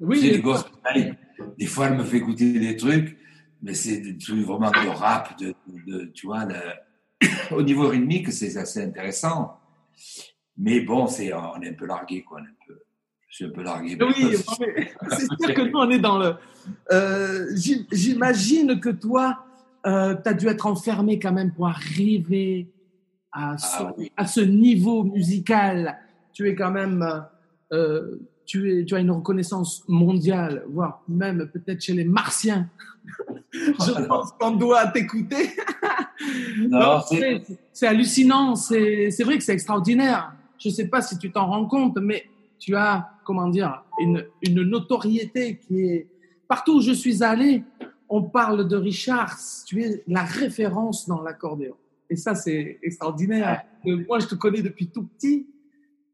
[0.00, 1.12] Oui, gosses, allez,
[1.58, 3.16] des fois, elle me fait écouter des trucs,
[3.62, 5.54] mais c'est des trucs vraiment de rap, de,
[5.86, 9.58] de- tu vois, le- au niveau rythmique, c'est assez intéressant.
[10.56, 12.40] Mais bon, c'est, on est un peu largué, quoi.
[12.40, 12.80] on est un peu-
[13.28, 13.96] je suis un peu largué.
[14.00, 14.14] oui,
[15.10, 16.34] c'est sûr que nous, on est dans le.
[16.92, 19.44] Euh, j'im- J'imagine que toi,
[19.86, 22.66] euh, tu as dû être enfermé quand même pour arriver
[23.32, 24.10] à ce, Ah oui.
[24.16, 25.98] à ce niveau musical.
[26.32, 27.24] Tu es quand même.
[27.72, 28.16] euh,
[28.46, 32.68] tu, es, tu as une reconnaissance mondiale, voire même peut-être chez les Martiens.
[33.52, 35.50] Je pense qu'on doit t'écouter.
[37.72, 38.56] C'est, hallucinant.
[38.56, 40.32] C'est c'est vrai que c'est extraordinaire.
[40.58, 42.24] Je ne sais pas si tu t'en rends compte, mais
[42.58, 46.06] tu as, comment dire, une, une notoriété qui est...
[46.46, 47.62] Partout où je suis allé,
[48.08, 49.38] on parle de Richard.
[49.66, 51.76] Tu es la référence dans l'accordéon.
[52.10, 53.62] Et ça, c'est extraordinaire.
[53.86, 55.46] Euh, Moi, je te connais depuis tout petit.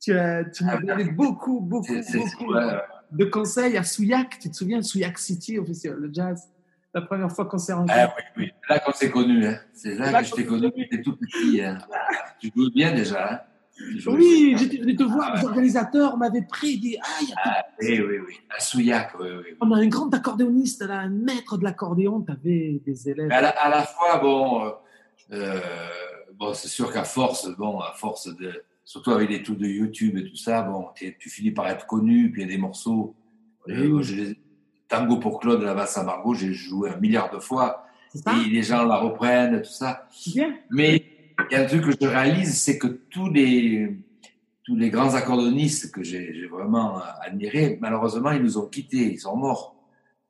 [0.01, 2.77] Tu, as- tu m'as donné beaucoup, beaucoup, beaucoup ouais,
[3.13, 4.39] de conseils à Souillac.
[4.39, 6.49] Tu te souviens Souillac City, au festival de jazz?
[6.95, 8.01] La première fois qu'on s'est rencontrés.
[8.01, 8.51] Ah oui, oui.
[8.69, 9.59] Là qu'on s'est connus, hein.
[9.75, 10.89] c'est là, Là que je t'ai connu, connus.
[10.89, 11.61] tu étais tout petit.
[11.63, 11.79] Hein.
[12.41, 13.33] Tu jouais bien déjà.
[13.35, 13.41] Hein.
[14.07, 17.65] Oui, j'étais venu te voir, les organisateurs m'avaient pris, dit Ah, il y a Ah,
[17.83, 18.35] oui, oui, oui.
[18.55, 19.57] À Souillac, oui, oui.
[19.61, 23.31] on a un grand accordéoniste, là, un maître de l'accordéon, tu avais des élèves.
[23.31, 24.71] À la, à la fois, bon, euh,
[25.31, 30.17] bon c'est sûr qu'à force, bon, à force de, surtout avec les trucs de YouTube
[30.17, 33.15] et tout ça, bon, tu finis par être connu, puis il y a des morceaux.
[33.69, 34.35] euh, moi, je
[34.89, 37.85] Tango pour Claude, la basse à Margot, j'ai joué un milliard de fois,
[38.15, 40.09] et les gens la reprennent, tout ça.
[40.29, 40.57] Bien.
[40.71, 41.05] Mais
[41.51, 43.97] il y a un truc que je réalise, c'est que tous les,
[44.63, 49.19] tous les grands accordonistes que j'ai j'ai vraiment admirés, malheureusement, ils nous ont quittés, ils
[49.19, 49.75] sont morts.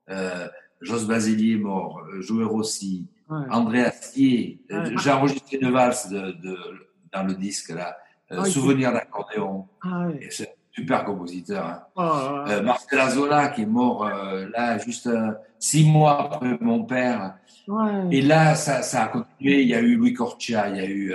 [0.09, 0.49] Euh,
[0.81, 3.45] Jos Basili est mort, euh, Joël Rossi, Ouais.
[3.51, 4.61] André Astier.
[4.71, 4.95] Euh, Ouais.
[5.03, 6.57] J'ai enregistré une valse de, de,
[7.13, 7.97] dans le disque, là.
[8.33, 8.45] Euh, Ah.
[8.45, 9.67] Souvenir d'accordéon.
[9.85, 10.29] Ah, ouais.
[10.31, 11.65] C'est un super compositeur.
[11.67, 11.83] Hein.
[11.97, 15.09] Oh, Euh, Marcel Azola, qui est mort euh, là, juste
[15.59, 17.37] six mois après mon père.
[18.13, 19.63] Et là, ça, ça a continué.
[19.63, 21.13] Il y a eu Louis Cortia, il y a eu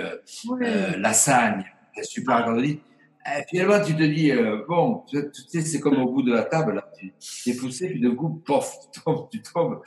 [0.98, 1.64] Lassagne,
[1.96, 2.80] est super accordéoniste.
[3.24, 5.16] Et finalement, tu te dis, euh, bon, tu
[5.48, 6.84] sais, c'est comme au bout de la table, là.
[6.98, 9.80] Tu es poussé, puis d'un coup, pof, tu tombes, tu tombes.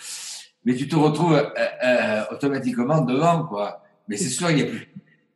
[0.65, 1.43] Mais tu te retrouves euh,
[1.83, 3.83] euh, automatiquement devant, quoi.
[4.07, 4.87] Mais c'est sûr, il y a plus,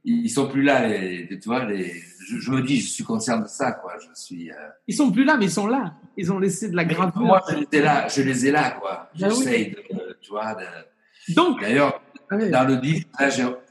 [0.03, 1.93] ils sont plus là, les, les- tu vois, les,
[2.27, 3.93] je, je me dis, je suis conscient de ça, quoi.
[3.99, 4.55] Je suis, euh,
[4.87, 5.93] Ils sont plus là, mais ils sont là.
[6.17, 7.21] Ils ont laissé de la gravure.
[7.21, 9.09] moi, je les ai là, je les ai là, quoi.
[9.19, 9.35] Ben oui.
[9.37, 9.77] J'essaye de,
[10.21, 13.07] tu vois, de, Donc, d'ailleurs, dans le disque,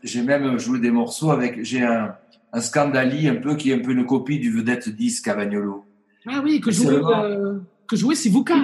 [0.04, 2.14] j'ai- même joué des morceaux avec, j'ai un,
[2.52, 5.84] un Scandali un peu qui est un peu une copie du vedette disque Cavagnolo.
[6.26, 7.58] ah oui, que le- euh,
[7.88, 8.55] que jouait Sivuka.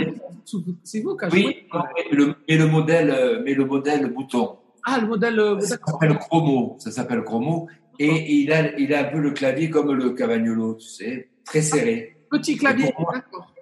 [0.83, 1.67] Sivuka Oui, jouait.
[2.11, 4.59] mais le, mais le modèle, euh, mais le modèle bouton.
[4.85, 5.39] Ah, le modèle.
[5.41, 6.77] euh, Ça s'appelle Chromo.
[6.79, 7.69] Ça s'appelle Chromo.
[7.99, 11.63] Et il a, il a un peu le clavier comme le Cavagnolo, tu sais, très
[11.63, 12.17] serré.
[12.31, 12.87] Petit clavier.
[12.87, 13.53] D'accord.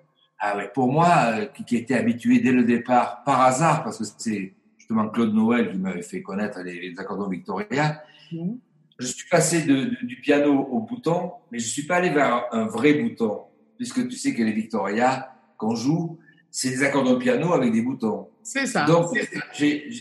[0.40, 4.05] Ah ouais, pour moi, euh, qui, était habitué dès le départ, par hasard, parce que
[4.18, 8.59] c'est justement Claude Noël qui m'avait fait connaître les, les accordons Victoria, Mhm.
[8.98, 12.46] je suis passé de, de- du piano au bouton, mais je suis pas allé vers
[12.51, 13.42] un, un vrai bouton,
[13.77, 15.31] puisque tu sais que les Victoria
[15.62, 16.18] qu'on joue,
[16.51, 18.29] c'est des accordons piano avec des boutons.
[18.42, 18.85] C'est ça.
[18.85, 19.07] Donc,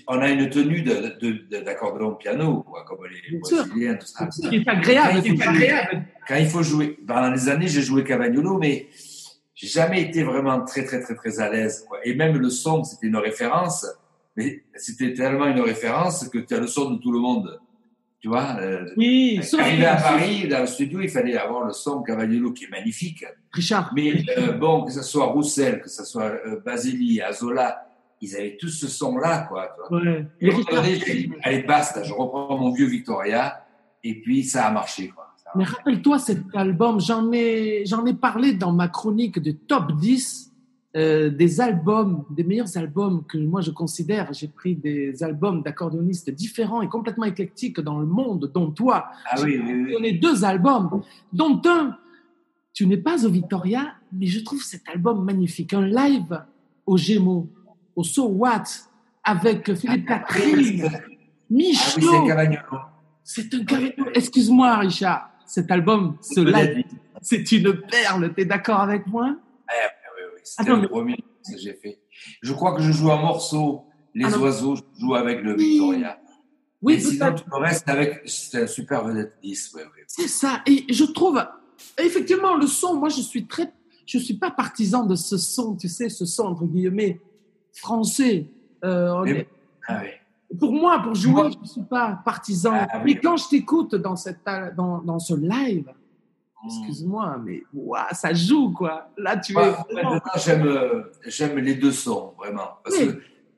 [0.08, 3.38] on a une tenue d'accordéon piano, quoi, comme les.
[3.38, 4.28] Brésiliens, tout ça.
[4.32, 5.10] C'est est agréable.
[5.14, 6.04] Quand il C'est faut jouer- agréable.
[6.28, 8.88] Quand il faut jouer, pendant les années, j'ai joué Cavagnolo, mais
[9.54, 11.86] j'ai jamais été vraiment très, très, très, très à l'aise.
[11.88, 12.00] quoi.
[12.04, 13.86] Et même le son, c'était une référence,
[14.36, 17.60] mais c'était tellement une référence que tu as le son de tout le monde.
[18.22, 21.74] Tu vois euh, Oui, sauf Arrivé à Paris, dans le studio, il fallait avoir le
[21.74, 23.26] son Cavagnolo qui est magnifique.
[23.52, 23.92] Richard.
[23.96, 27.88] Mais euh, bon, que ce soit Roussel, que ce soit euh, Basili, Azola,
[28.22, 29.76] ils avaient tous ce son-là, quoi.
[29.76, 30.04] tu vois.
[30.04, 30.28] Ouais.
[30.40, 33.66] Et dit, allez, basta, je reprends mon vieux Victoria,
[34.04, 35.28] et puis ça a marché, quoi.
[35.56, 40.51] Mais rappelle-toi cet album, j'en ai, j'en ai parlé dans ma chronique de top 10.
[40.98, 44.34] Euh, des albums, des meilleurs albums que moi je considère.
[44.34, 49.06] J'ai pris des albums d'accordéonistes différents et complètement éclectiques dans le monde, dont toi.
[49.30, 49.92] Ah oui, oui, oui.
[49.94, 51.02] donné deux albums,
[51.32, 51.98] dont un,
[52.74, 55.74] tu n'es pas au Victoria, mais je trouve cet album magnifique.
[55.74, 56.44] Un live
[56.86, 57.50] au Gémeaux,
[57.96, 58.64] au So What,
[59.24, 61.00] avec Philippe Catherine, Ah
[61.50, 62.00] Michaud.
[62.02, 62.80] oui, c'est Cavagnolo.
[63.24, 63.96] c'est un carré.
[64.14, 65.30] Excuse-moi, Richard.
[65.46, 66.84] Cet album, ce live,
[67.22, 68.34] c'est une perle.
[68.34, 69.26] T'es d'accord avec moi?
[69.28, 69.36] Oui,
[69.70, 70.01] oui,
[70.44, 72.00] c'était Attends, le mais- premier que j'ai fait.
[72.42, 75.70] Je crois que je joue un morceau, Les Ah oiseaux, je joue avec le Oui.
[75.72, 76.20] Victoria.
[76.82, 80.02] Oui, Et sinon, tout le reste avec, c'est un super vedette 10, oui, oui.
[80.08, 80.62] C'est ça.
[80.66, 81.42] Et je trouve,
[81.98, 83.72] effectivement, le son, moi, je suis très,
[84.06, 87.22] je suis pas partisan de ce son, tu sais, ce son, entre guillemets,
[87.74, 88.48] français.
[88.84, 89.48] Euh, Mais- est-
[89.88, 90.02] Ah
[90.60, 92.72] pour moi, pour jouer, je ne suis pas partisan.
[92.74, 93.14] Ah oui.
[93.16, 94.40] mais quand je t'écoute dans, cette,
[94.76, 95.90] dans, dans ce live.
[96.66, 99.10] Excuse-moi, mais ouah, ça joue, quoi.
[99.18, 100.40] Là, tu Ouais, es.
[100.40, 102.78] j'aime, euh, j'aime les deux sons, vraiment.
[102.84, 103.08] Parce Oui.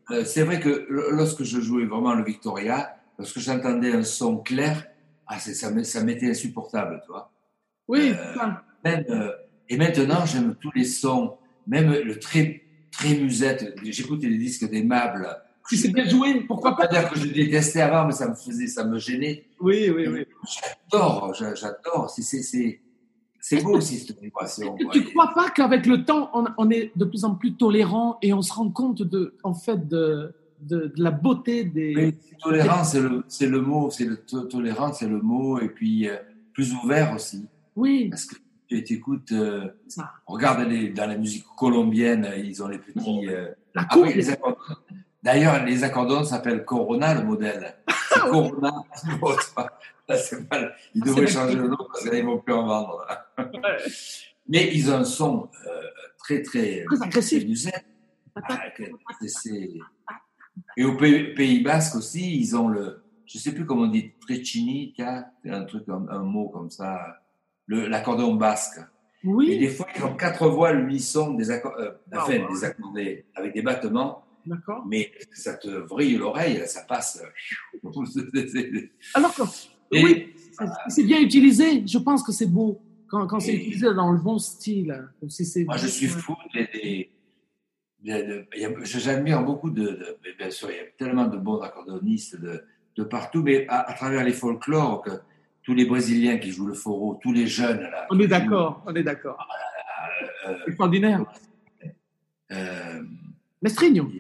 [0.07, 4.37] que euh, c'est vrai que lorsque je jouais vraiment le Victoria, lorsque j'entendais un son
[4.37, 4.85] clair,
[5.27, 7.31] ah, ça, m'était insupportable, tu vois.
[7.87, 8.47] Oui, Euh.
[8.83, 9.31] Même, euh,
[9.69, 11.37] et maintenant, j'aime tous les sons,
[11.67, 13.73] même le très, très musette.
[13.83, 15.25] J'écoutais les disques d'Aimable.
[15.69, 16.99] Si c'est bien joué, pourquoi pas pas?
[16.99, 19.45] dire que je détestais avant, mais ça me faisait, ça me gênait.
[19.61, 20.25] Oui, oui, oui.
[20.91, 22.09] J'adore, j'a- j'adore.
[22.09, 22.81] C'est,
[23.45, 24.75] c'est, beau aussi cette vibration.
[24.93, 28.17] Tu ne crois pas qu'avec le temps, on, on est de plus en plus tolérant
[28.21, 31.93] et on se rend compte de, en fait, de, de, de la beauté des.
[31.95, 35.67] Oui, tolérance, c'est le, c'est le mot, c'est le to- tolérance, c'est le mot, et
[35.67, 36.15] puis euh,
[36.53, 37.45] plus ouvert aussi.
[37.75, 38.35] Oui, Parce que
[38.69, 39.67] tu t'écoutes, euh,
[40.25, 43.27] regarde les, dans la musique colombienne, ils ont les petits.
[43.27, 44.03] euh, La ah coupe.
[44.05, 44.55] oui, les accordons.
[45.23, 47.75] D'ailleurs, les accordons s'appellent Corona, le modèle.
[48.09, 48.73] C'est Corona,
[49.21, 49.55] l'autre.
[50.09, 50.75] Là, c'est mal.
[50.93, 53.07] Ils Ah, devraient changer le nom parce qu'ils ne vont plus en vendre.
[54.49, 55.81] Mais ils ont un son euh,
[56.17, 56.83] très, très.
[56.83, 57.43] Très agressif.
[58.35, 58.59] Ah,
[60.75, 64.11] Et au Pays, Pays Basque aussi, ils ont le, je sais plus comment on dit,
[64.19, 64.93] trecini,
[65.45, 66.99] un truc, un, un mot comme ça,
[67.69, 68.79] l'accordéon basque.
[68.79, 72.63] Et Oui, des fois, ils ont quatre voix l'unisson, des accords, euh, Ah, enfin, des
[72.65, 74.85] accordés avec des battements, d'accord.
[74.87, 77.21] mais ça te vrille l'oreille, ça passe.
[79.13, 79.43] Alors que,
[79.91, 80.33] Et- oui,
[80.89, 81.85] c'est- bien utilisé.
[81.87, 85.07] Je pense que c'est beau quand, quand c'est utilisé dans le bon style.
[85.19, 86.67] Comme si Moi, je suis fou des.
[86.73, 87.09] des-
[88.83, 92.61] J'admire beaucoup de, Bien sûr, il y a tellement de bons accordéonistes de,
[92.97, 95.11] de partout, mais à, à travers les folklores, que
[95.63, 98.05] tous les Brésiliens qui jouent le foro, tous les jeunes là.
[98.09, 99.37] On est d'accord, on est d'accord.
[100.47, 101.23] euh, Extraordinaire.
[102.51, 103.01] euh,
[103.61, 104.11] Mestrigno.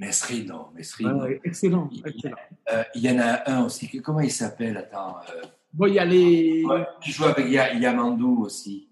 [0.00, 1.10] Mesrino, Mesrino.
[1.18, 1.88] Ouais, ouais, excellent.
[1.92, 2.36] Il- excellent.
[2.72, 4.76] Euh, il y en a un aussi, comment il s'appelle?
[4.78, 5.16] Attends.
[5.28, 5.42] euh,
[5.74, 6.64] Bon, il y a les.
[7.02, 8.88] qui joue avec Ya- Yamandou aussi.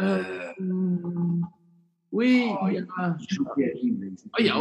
[0.00, 0.22] Euh,
[0.60, 1.40] Euh,
[2.12, 4.56] oui, Oh, il y a il joue terrible, il il y a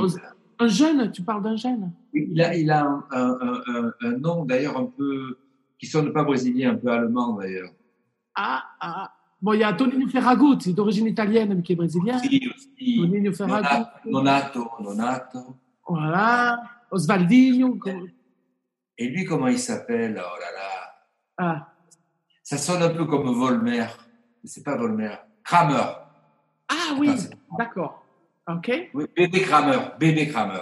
[0.61, 1.91] un jeune, tu parles d'un jeune?
[2.13, 5.37] Oui, Il a, il a un, un- un- un- un nom d'ailleurs un peu
[5.77, 7.71] qui sonne pas brésilien, un peu allemand d'ailleurs.
[8.35, 9.11] Ah, ah.
[9.41, 12.17] Bon, il y a Tonino Ferragut, d'origine italienne, mais qui est brésilien.
[12.19, 12.97] Si, aussi.
[12.97, 13.85] Tonino Ferragut.
[14.05, 15.55] Nonato, Nonato.
[15.89, 16.61] Voilà.
[16.91, 17.79] Osvaldinho.
[18.97, 20.21] Et lui, comment il s'appelle?
[20.23, 20.95] Oh là là.
[21.37, 21.73] Ah.
[22.43, 23.87] Ça sonne un peu comme Volmer.
[24.43, 25.15] Mais c'est pas Volmer.
[25.43, 25.93] Kramer.
[26.67, 27.09] ah oui,
[27.57, 28.05] d'accord.
[28.47, 28.71] OK.
[28.93, 29.79] Oui, bébé Kramer.
[29.99, 30.61] Bébé Kramer.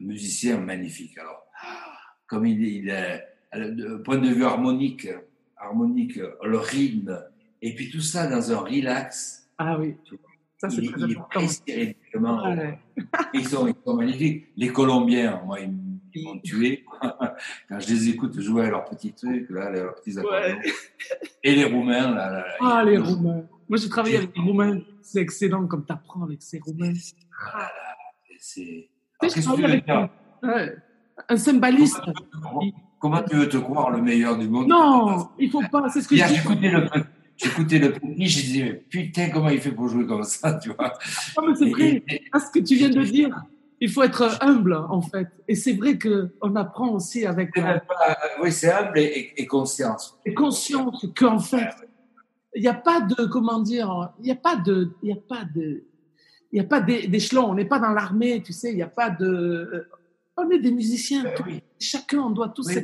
[0.00, 1.18] Un musicien magnifique.
[1.18, 1.46] Alors,
[2.26, 3.22] comme il, il est,
[3.72, 5.08] du point de vue harmonique,
[5.56, 7.22] harmonique, le rythme,
[7.60, 9.48] et puis tout ça dans un relax.
[9.58, 9.96] Ah oui.
[10.70, 11.40] Ça, c'est très il important.
[11.66, 12.44] directement.
[12.54, 12.78] Ouais.
[13.34, 14.46] Ils sont, ils sont magnifiques.
[14.56, 16.84] Les Colombiens, moi, ils, m'ont tué.
[17.68, 20.58] Quand je les écoute jouer à leurs petits trucs, là, leurs petits accordéons.
[21.42, 22.30] Et les Roumains, là.
[22.30, 23.42] là, Ah, les Roumains.
[23.68, 24.80] Moi, j'ai travaillé avec les Roumains.
[25.02, 26.92] C'est excellent comme tu apprends avec ces Roumains.
[27.52, 27.68] Ah
[28.38, 28.88] c'est-
[29.20, 29.82] qu'est-ce que tu veux dire
[30.42, 30.76] un, ouais,
[31.28, 32.00] un cymbaliste.
[32.42, 32.60] Comment-
[33.04, 35.90] Comment tu veux te croire le meilleur du monde Non, il faut pas.
[35.90, 36.88] C'est ce que je Hier, j'écoutais le,
[37.36, 40.70] j'écoutais le petit, je disais, mais putain, comment il fait pour jouer comme ça, tu
[40.70, 40.92] vois?
[41.36, 42.02] Non, mais c'est vrai.
[42.32, 43.30] À ce que tu viens de dire,
[43.80, 45.28] il faut être humble, en fait.
[45.48, 47.78] Et c'est vrai qu'on apprend aussi avec euh,
[48.42, 49.02] oui, c'est humble et,
[49.36, 50.18] et- et conscience.
[50.24, 51.68] et conscience qu'en fait,
[52.54, 55.16] il n'y a pas de, comment dire, il n'y a pas de, il n'y a
[55.28, 55.84] pas de,
[56.52, 57.50] il a pas d'é- d'échelon.
[57.50, 59.88] On n'est pas dans l'armée, tu sais, il n'y a pas de, euh,
[60.36, 61.24] on est des musiciens.
[61.24, 61.60] Ben oui.
[61.80, 62.76] Chacun, on doit tous Oui.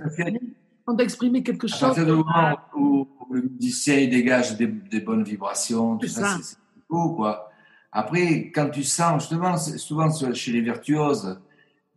[0.90, 1.80] On doit exprimer quelque À chose.
[1.80, 6.38] partir du moment où, où le musicien dégage des, des bonnes vibrations, tout ça, ça.
[6.42, 6.56] c'est
[6.88, 7.48] beau, quoi.
[7.92, 11.40] Après, quand tu sens, justement, souvent chez les virtuoses,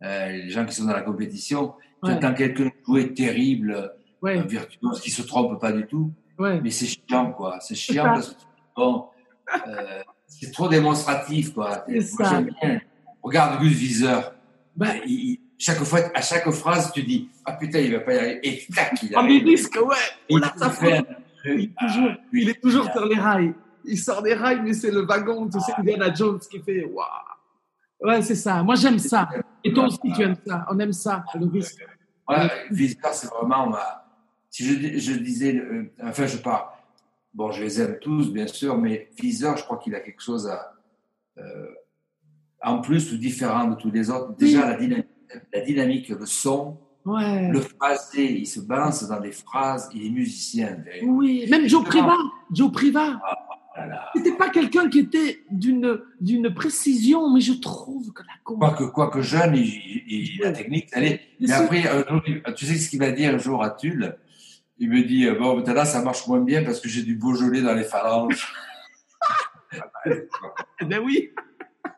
[0.02, 2.16] euh, les gens qui sont dans la compétition, tu Ouais.
[2.16, 6.60] entends quelqu'un jouer terrible, Ouais, un virtuose qui se trompe pas du tout, ouais.
[6.60, 7.58] mais c'est chiant, quoi.
[7.60, 8.40] C'est chiant parce que
[8.76, 9.06] bon,
[9.66, 11.84] euh, c'est trop démonstratif, quoi.
[11.88, 12.30] C'est Moi, ça.
[12.30, 12.80] j'aime bien.
[13.22, 14.34] Regarde Gus Viseur.
[14.80, 18.18] Il- il- chaque fois, à chaque phrase, tu dis, ah putain, il va pas y
[18.18, 18.40] arriver.
[18.42, 19.44] Et tac, il en arrive.
[19.44, 19.96] risque, ouais.
[20.28, 21.06] Fait un frappe.
[21.06, 21.06] truc.
[21.46, 23.54] Il est toujours, Ah, il est toujours a- sur les rails.
[23.84, 27.06] Il sort des rails, mais c'est le wagon, tu sais, Indiana Jones qui fait waouh.
[28.00, 28.62] Ouais, c'est ça.
[28.62, 29.28] Moi, j'aime ça.
[29.62, 30.66] Et toi aussi, tu aimes ça.
[30.70, 31.84] On aime ça, le risque.
[32.28, 34.06] Ouais, Viseur, c'est vraiment ma.
[34.50, 36.78] Si je, dis- je disais, euh, enfin, je pars.
[37.34, 40.46] Bon, je les aime tous, bien sûr, mais Viseur, je crois qu'il a quelque chose
[40.48, 40.72] à,
[41.38, 41.66] euh,
[42.62, 44.34] en plus ou différent de tous les autres.
[44.36, 45.06] Déjà, la dynamique,
[45.52, 47.48] la dynamique, le son, Ouais.
[47.50, 50.78] le phrasé, il se balance dans des phrases, il est musicien.
[51.02, 52.16] Oui, même Joe Priva.
[52.50, 53.20] Joe Priva.
[53.76, 54.08] Voilà.
[54.14, 58.56] C'était pas quelqu'un qui était d'une d'une précision, mais je trouve que la con.
[58.56, 59.66] Quoique, quoique jeune, il,
[60.06, 61.20] il- la technique, elle est.
[61.40, 61.82] Mais après,
[62.56, 64.16] tu sais ce qu'il m'a dit un jour à Tulle?
[64.78, 67.60] Il me dit euh, Bon, maintenant, ça marche moins bien parce que j'ai du Beaujolais
[67.62, 68.50] dans les phalanges.
[70.06, 71.30] Eh Ben oui.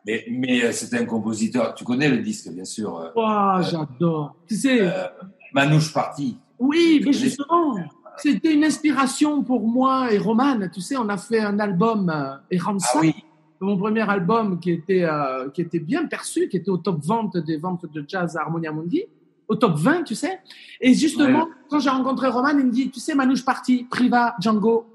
[0.07, 1.75] Mais mais euh, c'était un compositeur.
[1.75, 2.97] Tu connais le disque, bien sûr.
[2.97, 4.35] euh, Oh, j'adore.
[4.47, 5.05] Tu sais, euh,
[5.53, 6.37] Manouche Party.
[6.59, 7.75] oui, mais justement,
[8.17, 10.57] c'était une inspiration pour moi et Roman.
[10.73, 13.13] Tu sais, on a fait un album, euh, et Ah Ramsa, oui,
[13.59, 17.37] mon premier album qui était, euh, qui était bien perçu, qui était au top 20
[17.37, 19.03] des ventes de jazz à Harmonia Mundi,
[19.47, 20.39] au top 20, tu sais.
[20.81, 21.51] Et justement, Ouais.
[21.69, 24.85] quand j'ai rencontré Roman, il me dit, tu sais, Manouche Party, Priva, Django,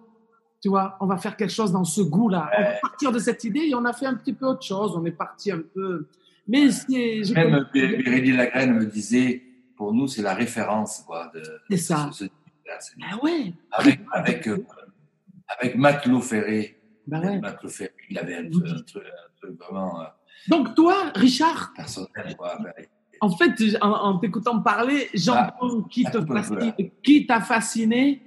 [0.62, 2.48] tu vois, on va faire quelque chose dans ce goût-là.
[2.56, 4.92] On va partir de cette idée et on a fait un petit peu autre chose.
[4.96, 6.06] On est parti un peu.
[6.48, 7.20] Mais c'est.
[7.34, 9.42] même Bérélie Lagraine me disait
[9.76, 12.08] Pour nous, c'est la référence quoi, de C'est ça.
[12.12, 12.30] ce- ce
[13.02, 13.52] Ah ouais.
[13.72, 14.64] Avec, avec, euh,
[15.58, 16.78] avec Matelot Ferré.
[17.06, 17.38] Bah ouais.
[17.40, 20.04] Matelot Ferré, il avait un truc, un truc- un truc vraiment euh,
[20.48, 22.36] Donc toi, Richard, personnel.
[22.38, 22.56] Quoi.
[22.62, 22.72] Ben,
[23.20, 28.22] en fait, en, en t'écoutant parler, j'entends qui te un peu, fascine, qui t'a fasciné,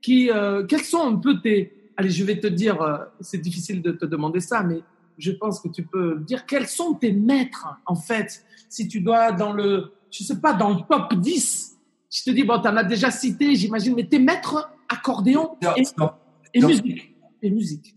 [0.00, 3.82] qui, euh, quels sont un peu tes, allez, je vais te dire, euh, c'est difficile
[3.82, 4.80] de te demander ça, mais
[5.18, 9.32] je pense que tu peux dire, quels sont tes maîtres, en fait, si tu dois
[9.32, 11.78] dans le, je sais pas, dans le top 10,
[12.10, 17.16] je te dis, bon, t'en as déjà cité, j'imagine, mais tes maîtres accordéon et, musique,
[17.42, 17.94] et musique,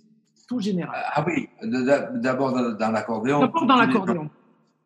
[0.48, 1.02] tout général.
[1.14, 3.40] Ah oui, d'abord dans, l'accordéon.
[3.40, 4.30] D'abord dans tous les- l'accordéon.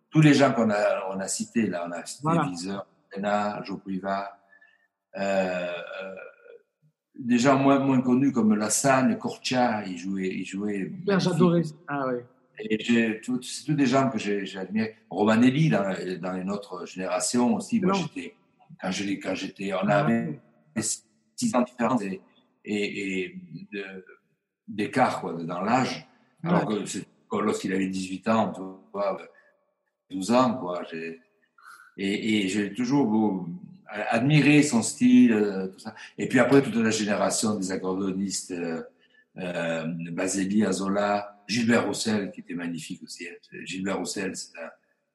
[0.09, 2.43] Tous les gens qu'on a, on a cités, là, on a cité Voilà.
[2.43, 2.85] Viseur,
[3.63, 4.39] Joe Priva,
[5.17, 6.15] euh, euh,
[7.19, 10.29] des gens moins, moins connus comme Lassagne, Cortia, ils jouaient.
[10.29, 11.61] Ils jouaient j'adorais.
[11.87, 12.25] Ah ouais.
[12.59, 14.17] Et tout- c'est tous des gens que
[14.59, 14.95] admirés.
[15.09, 15.83] Romanelli, dans,
[16.21, 17.79] dans une autre génération aussi.
[17.79, 18.35] Moi, j'étais,
[18.81, 20.39] quand quand j'étais, on Ah, avait
[21.35, 22.19] six ans de différence et,
[22.65, 23.35] et, et
[23.71, 24.05] de-
[24.67, 26.07] d'écart, quoi, dans l'âge.
[26.43, 29.17] Alors que c'est- lorsqu'il avait 18 ans, tu vois,
[30.09, 30.83] 12 ans, quoi.
[30.91, 31.19] j'ai-
[31.99, 33.47] Et, et j'ai toujours
[33.89, 35.95] admiré son style, euh, tout ça.
[36.17, 38.81] Et puis après, toute la génération des accordéonistes, euh,
[39.37, 43.27] euh, Baseli, Azola, Gilbert Roussel, qui était magnifique aussi.
[43.27, 43.57] hein.
[43.63, 44.69] Gilbert Roussel, c'est un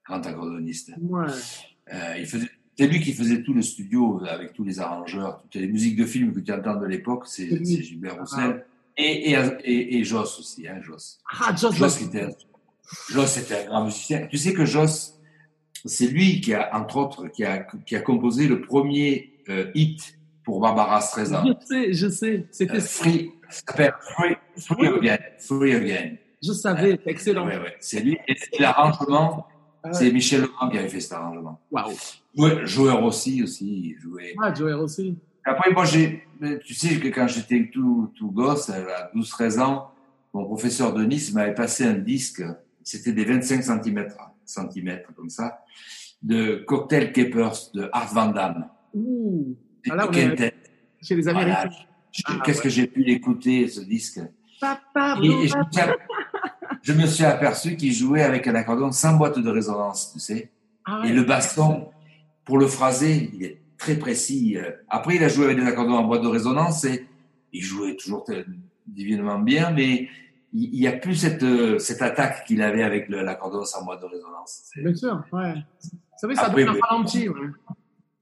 [0.07, 0.93] grand accordéoniste.
[1.01, 1.27] Ouais.
[1.93, 5.57] Euh, il faisait, c'est lui qui faisait tout le studio avec tous les arrangeurs, toutes
[5.61, 8.65] les musiques de films que tu entends de l'époque, c'est, Gilbert Roussel.
[8.97, 11.19] Et, et, et, et Joss aussi, hein, Joss.
[11.41, 12.29] Ah, Joss, Joss, était,
[13.11, 14.27] Joss était un grand musicien.
[14.27, 15.19] Tu sais que Joss,
[15.85, 20.19] c'est lui qui a, entre autres, qui a, qui a composé le premier euh, hit
[20.45, 21.45] pour Barbara Streisand.
[21.47, 22.47] Je sais, je sais.
[22.51, 25.19] C'était Euh, Free, ça s'appelle Free, Free Again.
[25.39, 26.17] Free Again.
[26.43, 27.47] Je savais, excellent.
[27.47, 28.19] Ouais, ouais, c'est lui.
[28.27, 29.47] Et l'arrangement,
[29.93, 31.61] c'est Michel Legrand qui avait fait cet arrangement.
[31.71, 31.93] Waouh.
[32.37, 34.35] Ouais, joueur aussi, aussi, jouait.
[34.43, 35.17] Ah, Joey aussi.
[35.45, 36.25] Après, moi, j'ai,
[36.65, 39.91] tu sais que quand j'étais tout, tout gosse, à 12-13 ans,
[40.33, 42.43] mon professeur de Nice m'avait passé un disque,
[42.83, 44.09] c'était des 25 cm,
[44.45, 45.61] centimètres, comme ça,
[46.23, 48.69] de Cocktail Capers de Art Van Damme.
[48.95, 49.57] Ouh.
[49.85, 50.71] Est Tête.
[51.03, 51.29] chez les.
[51.29, 51.71] Américains.
[52.27, 52.63] Ah, Qu'est-ce ouais.
[52.65, 54.21] que j'ai pu l'écouter, ce disque
[54.61, 55.97] Papa, Et, et je, me suis, aper-
[56.83, 60.51] je me suis aperçu qu'il jouait avec un accordéon sans boîte de résonance, tu sais.
[60.85, 61.09] Ah ouais.
[61.09, 61.89] Et le baston,
[62.45, 64.57] pour le phraser, il est très précis.
[64.57, 67.07] Euh, Après, il a joué avec des accordéons en boîte de résonance et
[67.53, 68.25] il jouait toujours
[68.87, 70.09] divinement bien, mais
[70.55, 74.01] il n'y a plus cette, euh, cette attaque qu'il avait avec le- l'accordéon sans boîte
[74.03, 74.71] de résonance.
[74.77, 75.55] Bien sûr, ouais.
[75.83, 77.49] Vous savez, ça Après, donne un ralenti, ouais.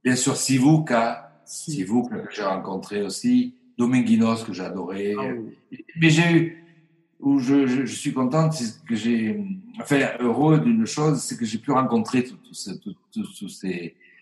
[0.05, 1.73] Bien sûr, Sivuca, Si.
[1.73, 5.15] Sivuca que j'ai rencontré aussi, Dominguinos que adoré.
[5.19, 5.85] Ah oui.
[6.01, 6.65] Mais j'ai eu,
[7.19, 9.43] où je, je, je suis contente, c'est que j'ai,
[9.81, 12.81] enfin, heureux d'une chose, c'est que j'ai pu rencontrer tous ces-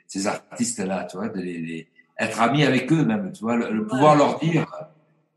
[0.06, 1.86] ces, artistes-là, tu vois, de les, les-
[2.18, 4.66] être ami avec eux même, tu vois, le, le pouvoir leur dire.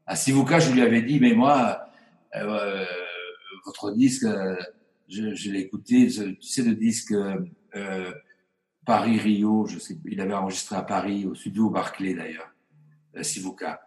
[0.07, 1.85] À Sivuka, je lui avais dit, mais moi,
[2.35, 2.85] euh,
[3.65, 4.55] votre disque, euh,
[5.09, 8.11] je, je l'ai écouté, tu sais, le disque euh,
[8.85, 12.53] Paris-Rio, je sais, il avait enregistré à Paris, au studio Barclay d'ailleurs,
[13.17, 13.81] euh, Sivuka.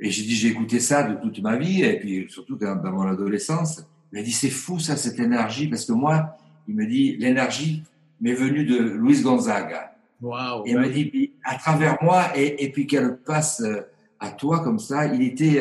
[0.00, 2.92] Et j'ai dit, j'ai écouté ça de toute ma vie, et puis surtout dans, dans
[2.92, 3.82] mon adolescence.
[4.12, 6.38] Il m'a dit, c'est fou ça, cette énergie, parce que moi,
[6.68, 7.82] il me dit, l'énergie
[8.20, 9.96] m'est venue de Luis Gonzaga.
[10.20, 13.82] Wow, et il me dit, à travers moi, et, et puis qu'elle passe euh,
[14.20, 15.60] à toi comme ça, il était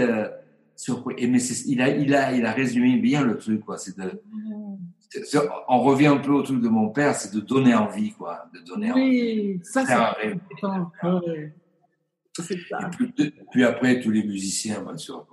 [0.78, 1.16] surpris.
[1.18, 3.78] Et mais il a, il a, il a résumé bien le truc, quoi.
[3.78, 4.22] C'est de,
[5.68, 8.60] on revient un peu au truc de mon père, c'est de donner envie, quoi, de
[8.62, 9.60] donner oui, envie.
[9.64, 10.92] ça c'est important.
[11.04, 11.54] Ouais.
[12.40, 12.44] Et
[12.96, 15.26] puis, puis, après, tous les musiciens, bien sûr,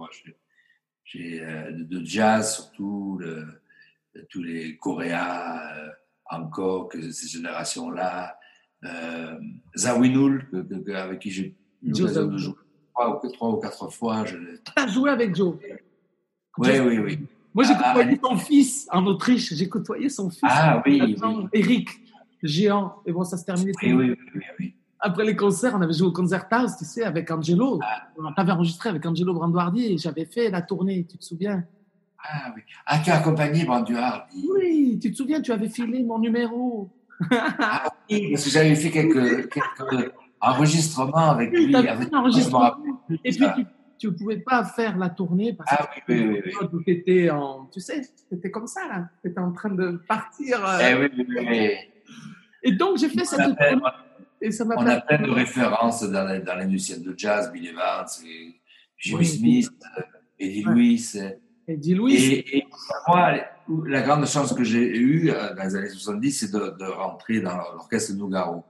[1.05, 3.47] j'ai euh, de, jazz surtout, le,
[4.31, 5.91] tous les Coréens, euh,
[6.31, 8.39] Hancock, ces générations-là,
[8.85, 9.39] euh,
[9.77, 10.49] Zawinul,
[10.95, 12.55] avec qui j'ai eu l'occasion de jouer
[12.95, 14.25] trois ou, trois ou quatre fois.
[14.25, 14.37] Je...
[14.37, 15.57] Tu as joué avec Joe
[16.59, 17.19] Oui, oui, oui.
[17.55, 19.55] Moi, j'ai côtoyé ah, son fils en Autriche.
[19.55, 20.43] J'ai côtoyé son fils.
[20.43, 21.47] Ah oui, oui.
[21.53, 21.89] Eric,
[22.43, 22.97] géant.
[23.07, 23.73] Et bon, ça se terminait.
[23.83, 27.31] Oui, oui, oui, oui, Après les concerts, on avait joué au Concerthouse, tu sais, avec
[27.31, 27.79] Angelo.
[27.83, 28.09] Ah.
[28.19, 31.65] On avait enregistré avec Angelo Branduardi et j'avais fait la tournée, tu te souviens?
[32.19, 32.63] Ah oui.
[32.87, 36.91] Ah, tu as accompagné Branduardi Oui, tu te souviens, tu avais filé mon numéro.
[37.31, 40.13] ah oui, parce que j'avais fait quelques, quelques
[40.45, 41.77] enregistrements avec oui, lui.
[41.77, 42.13] Avec...
[42.13, 42.75] Enregistrement.
[43.25, 43.67] Et puis, tu
[43.99, 47.31] tu ne pouvais pas faire la tournée parce ah, que oui, oui, oui, tu étais
[47.31, 50.65] en, tu sais, c'était comme ça là, tu étais en train de partir.
[50.67, 50.79] Euh...
[50.83, 51.77] Eh oui.
[52.63, 53.83] Et donc j'ai fait on cette a tournée.
[54.41, 58.61] Et ça on a plein de références dans, l'industrie de jazz, Bill Evans, et
[58.99, 59.71] Jimmy Smith,
[60.39, 60.73] Eddie ouais.
[60.73, 61.13] Louis.
[61.67, 62.15] Eddie Louis.
[62.15, 62.67] Et, et,
[63.09, 63.37] moi,
[63.87, 67.41] la grande chance que j'ai eue euh, dans les années 70, c'est de, de rentrer
[67.41, 68.65] dans l'orchestre Nougaro.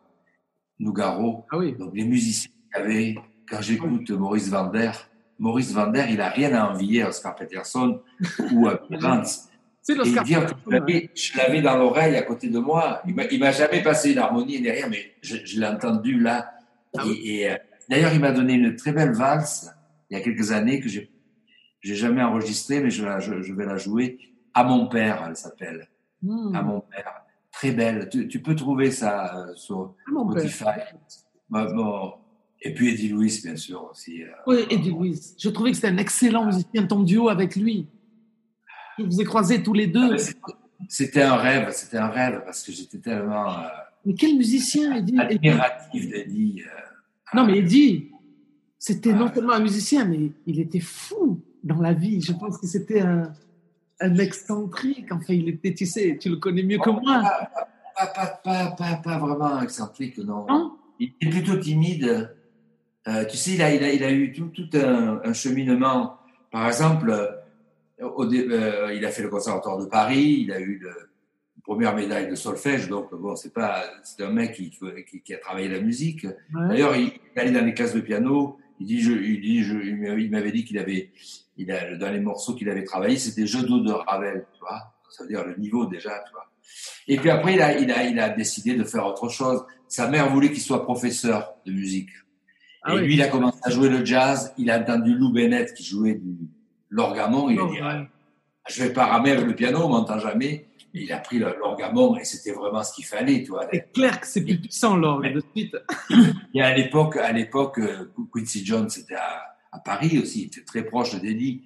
[0.79, 1.45] Nougaro.
[1.51, 1.75] Ah oui.
[1.79, 3.15] Donc les musiciens qu'il y avait,
[3.49, 4.91] quand j'écoute Maurice Vander,
[5.39, 8.01] Maurice Vander, il a rien à envier à Oscar Peterson
[8.53, 9.49] ou à Vance.
[9.83, 10.71] C'est dire que
[11.15, 13.03] je l'avais dans l'oreille à côté de moi.
[13.07, 16.53] Il m'a jamais passé une harmonie ni rien, mais je, je l'ai entendu là.
[16.97, 17.57] Ah et, et euh,
[17.91, 19.71] d'ailleurs, il m'a donné une très belle valse
[20.11, 21.11] il y a quelques années que j'ai
[21.85, 24.19] j'ai jamais enregistrée, mais je, je, je, vais la jouer.
[24.55, 25.87] À mon père, elle s'appelle.
[26.23, 26.55] Mmh.
[26.55, 27.27] À mon père.
[27.55, 28.09] Très belle.
[28.11, 30.81] Tu, tu peux trouver ça euh, sur Spotify.
[31.49, 32.15] Bon,
[32.61, 34.23] et puis Eddie Louis, bien sûr aussi.
[34.23, 35.21] Euh, oui, Eddie Louis.
[35.39, 37.87] Je trouvais que c'était un excellent musicien, ton duo avec lui.
[38.99, 40.15] Je vous ai croisés tous les deux.
[40.15, 40.53] Ah,
[40.89, 43.51] c'était un rêve, c'était un rêve parce que j'étais tellement.
[43.51, 43.69] Euh,
[44.05, 45.19] mais quel musicien, Eddie?
[45.19, 46.63] Admiratif d'Eddie.
[47.35, 48.11] Non, mais Eddie,
[48.79, 52.21] c'était non seulement un musicien, mais il était fou dans la vie.
[52.21, 53.33] Je pense que c'était un,
[54.01, 55.11] un excentrique.
[55.11, 57.23] Enfin, il était, tu sais, tu le connais mieux que moi.
[57.97, 60.47] Pas, pas, pas, pas, pas vraiment excentrique, non.
[60.99, 62.35] il était plutôt timide.
[63.07, 66.17] Euh, tu sais, il a, il a, il a eu tout, tout un, un, cheminement.
[66.51, 70.79] Par exemple, euh, au, euh, il a fait le conservatoire de Paris, il a eu
[70.79, 75.21] le, la première médaille de solfège, donc bon, c'est pas, c'est un mec qui, qui,
[75.21, 76.25] qui, a travaillé la musique.
[76.25, 76.69] Ouais.
[76.69, 78.59] D'ailleurs, il, il allait dans les classes de piano.
[78.81, 81.11] Il dit, je, il dit, je, il m'avait dit qu'il avait,
[81.57, 84.95] il a, dans les morceaux qu'il avait travaillé, c'était Jeux d'eau de Ravel, tu vois.
[85.11, 86.51] Ça veut dire le niveau déjà, tu vois.
[87.07, 89.65] Et puis après, il a, il a, il a décidé de faire autre chose.
[89.89, 92.11] Sa mère voulait qu'il soit professeur de musique.
[92.83, 93.07] Ah et oui.
[93.07, 94.53] lui, il a commencé à jouer le jazz.
[94.59, 96.37] Il a entendu Lou Bennett qui jouait du
[96.91, 97.49] l'orgamon.
[97.51, 97.83] Il a Oh, dit, ouais.
[97.83, 98.07] ah,
[98.69, 100.69] je vais pas ramer avec le piano, on m'entend jamais.
[100.97, 103.67] Et il a pris l'orgamon et c'était vraiment ce qu'il fallait, tu vois.
[103.73, 105.77] C'est clair que c'est plus puissant, l'orgue, de suite.
[106.55, 110.43] Et à l'époque, à l'époque, euh, Quincy Jones, c'était à, à Paris aussi.
[110.43, 111.65] Il était très proche d'Eddie.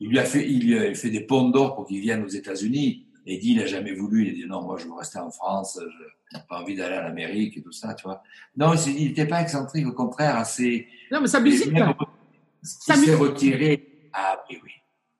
[0.00, 2.28] Il lui a fait, il lui a fait des ponts d'or pour qu'il vienne aux
[2.28, 3.06] États-Unis.
[3.26, 4.26] Eddie, il a jamais voulu.
[4.26, 5.78] Il a dit non, moi, je veux rester en France.
[5.80, 8.22] Je n'ai pas envie d'aller en Amérique et tout ça, tu vois.
[8.56, 10.88] Non, il dit, n'était pas excentrique, au contraire, assez.
[11.10, 11.94] Non, mais sa musique, Même-
[12.62, 13.88] sa il s'est musique, retiré.
[14.12, 14.70] Ah oui, oui.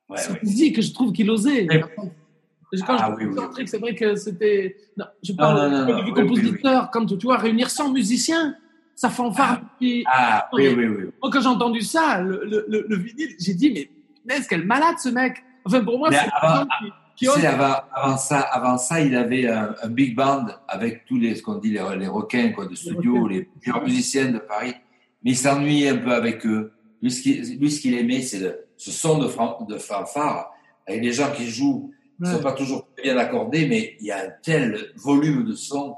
[0.08, 1.66] Ouais, sa musique, je trouve qu'il osait.
[1.66, 3.68] Quand Ah, je oui, oui, oui.
[3.68, 4.76] c'est vrai que c'était.
[4.96, 8.56] Non, je parle non, non, du non, oui, compositeur, quand tu vois, réunir 100 musiciens,
[8.94, 9.60] ça fanfare.
[9.80, 11.04] Puis, Ah oui, oui, oui.
[11.22, 13.90] Moi, quand j'ai entendu ça, le, le, le, le vinyle, j'ai dit, mais
[14.22, 15.42] punaise, quel malade ce mec.
[15.64, 16.86] Enfin, pour moi, c'est qui,
[17.16, 17.44] qui Tu sais, ose.
[17.44, 21.42] avant, avant ça, avant ça, il avait un, un big band avec tous les, ce
[21.42, 24.74] qu'on dit, les, les requins, quoi, de studio, les meilleurs musiciens de Paris.
[25.22, 26.72] Mais il s'ennuyait un peu avec eux.
[27.02, 28.40] Lui, ce qu'il, ce aimait, c'est
[28.76, 30.50] ce son de, fran- de fanfare.
[30.86, 31.90] Avec les gens qui jouent,
[32.20, 32.32] ils Ouais.
[32.32, 35.96] sont pas toujours bien accordés, mais il y a un tel volume de son.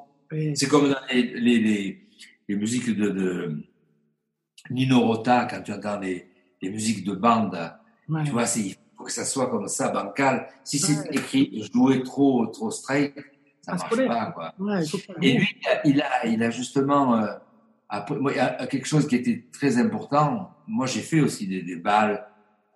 [0.55, 2.06] C'est comme dans les, les, les,
[2.49, 3.63] les musiques de, de
[4.71, 6.29] Nino Rota, quand tu entends les,
[6.63, 7.57] les musiques de bande.
[8.09, 8.25] Ouais.
[8.25, 10.49] Tu vois, c'est- il faut que ça soit comme ça, bancal.
[10.65, 13.15] Si c'est écrit joué trop, trop straight,
[13.63, 14.55] ça se marche pas, quoi.
[14.59, 14.83] Ouais,
[15.23, 15.49] Et lui,
[15.85, 17.27] il a, il a justement, euh,
[17.89, 20.51] après, moi, il y a quelque chose qui était très important.
[20.67, 22.27] Moi, j'ai fait aussi des, des balles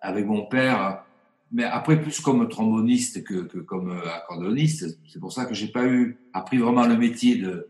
[0.02, 1.04] avec mon père,
[1.52, 4.98] mais après plus comme tromboniste que, que comme euh, accordoniste.
[5.08, 7.69] C'est pour ça que j'ai pas eu appris vraiment le métier de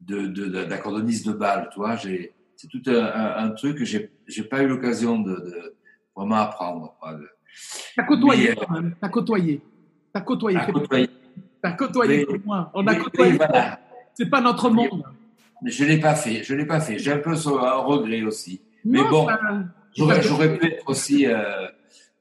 [0.00, 1.68] de, de, de- d'accordoniste de balle.
[1.72, 2.32] Tu vois, c'est
[2.70, 4.10] tout un, un, un truc que j'ai,
[4.44, 5.76] pas eu l'occasion de,
[6.14, 6.96] vraiment apprendre.
[7.96, 8.94] T'as côtoyé, euh, quand même.
[9.00, 9.60] T'as côtoyé.
[10.12, 10.58] T'as côtoyé.
[11.60, 12.70] T'as côtoyé comme moi.
[12.74, 13.32] On a côtoyé.
[13.32, 13.80] voilà.
[14.14, 15.04] C'est pas notre monde.
[15.62, 16.98] Mais je l'ai pas fait, je l'ai pas fait.
[16.98, 18.60] J'ai un peu un regret aussi.
[18.84, 19.26] Mais bon,
[19.94, 21.66] J'aurais, pu être aussi euh,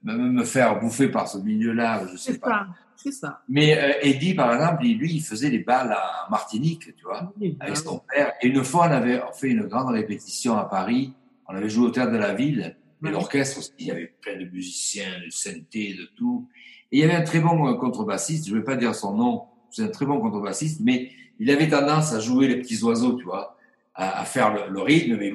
[0.03, 2.49] me, faire bouffer par ce milieu-là, je sais pas.
[2.49, 2.67] ça.
[2.97, 3.41] C'est ça.
[3.47, 7.55] Mais euh, Eddie, par exemple, lui, il faisait les balles à Martinique, tu vois, Oui,
[7.59, 8.33] avec ah son père.
[8.41, 11.13] Et une fois, on avait fait une grande répétition à Paris.
[11.47, 12.75] On avait joué au théâtre de la ville.
[13.03, 13.11] Et Ouais.
[13.11, 16.47] l'orchestre aussi, il y avait plein de musiciens, de synthé, de tout.
[16.91, 19.13] Et il y avait un très bon euh, contrebassiste, je ne vais pas dire son
[19.13, 23.13] nom, c'est un très bon contrebassiste, mais il avait tendance à jouer les petits oiseaux,
[23.13, 23.55] tu vois,
[23.93, 25.15] à, à faire le, le rythme.
[25.17, 25.31] Mais...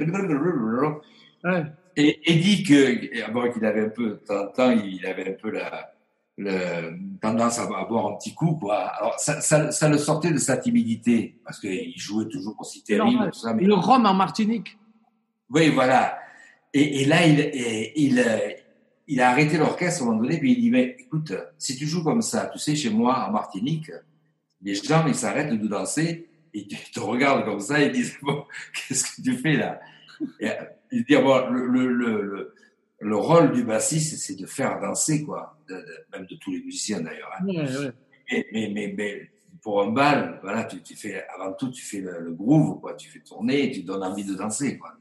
[1.45, 1.63] Ouais.
[1.97, 5.35] Et Eddie, que, bon, qu'il avait un peu, de temps en temps, il avait un
[5.35, 5.92] peu la,
[6.39, 8.79] le, tendance à, boire un petit coup, quoi.
[8.79, 13.31] Alors, ça, ça, ça le sortait de sa timidité, parce qu'il jouait toujours aussi terrible,
[13.33, 14.79] tout ça, mais Le rhum en Martinique.
[15.51, 16.19] oui, voilà.
[16.75, 18.25] Et, et là, il, et, il,
[19.07, 21.87] il a arrêté l'orchestre à un moment donné, puis il dit, mais écoute, si tu
[21.87, 23.91] joues comme ça, tu sais, chez moi, en Martinique,
[24.63, 28.17] les gens, ils s'arrêtent de danser, et ils te regardent comme ça, et ils disent,
[28.23, 28.45] bon,
[28.89, 29.81] qu'est-ce que tu fais là?
[30.41, 30.49] Et,
[30.93, 32.55] Il dit, bon, le, le, le,
[33.03, 36.53] le, le rôle du bassiste, c'est de faire danser, quoi, de, de, même de tous
[36.53, 37.31] les musiciens d'ailleurs.
[37.39, 37.45] hein.
[37.47, 37.93] Ouais, ouais.
[38.31, 39.31] Mais, mais, mais, mais
[39.63, 42.95] pour un bal, voilà, tu, tu fais, avant tout, tu fais le, le groove, quoi.
[42.95, 44.95] Tu fais tourner, tu donnes envie de danser, quoi.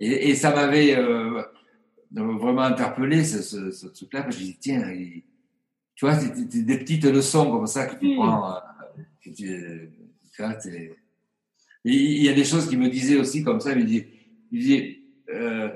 [0.00, 1.42] Et, et ça m'avait euh,
[2.12, 4.82] vraiment interpellé, ce, ce, ce truc-là, parce que je dis, tiens,
[5.96, 6.32] tu vois, c'est
[6.64, 8.14] des petites leçons comme ça que tu Oui.
[8.16, 8.60] prends, euh,
[9.24, 9.90] que tu,
[10.32, 10.56] tu vois,
[11.84, 14.06] il y a des choses qu'il me disait aussi comme ça, il me il
[14.52, 14.98] disait,
[15.30, 15.68] euh,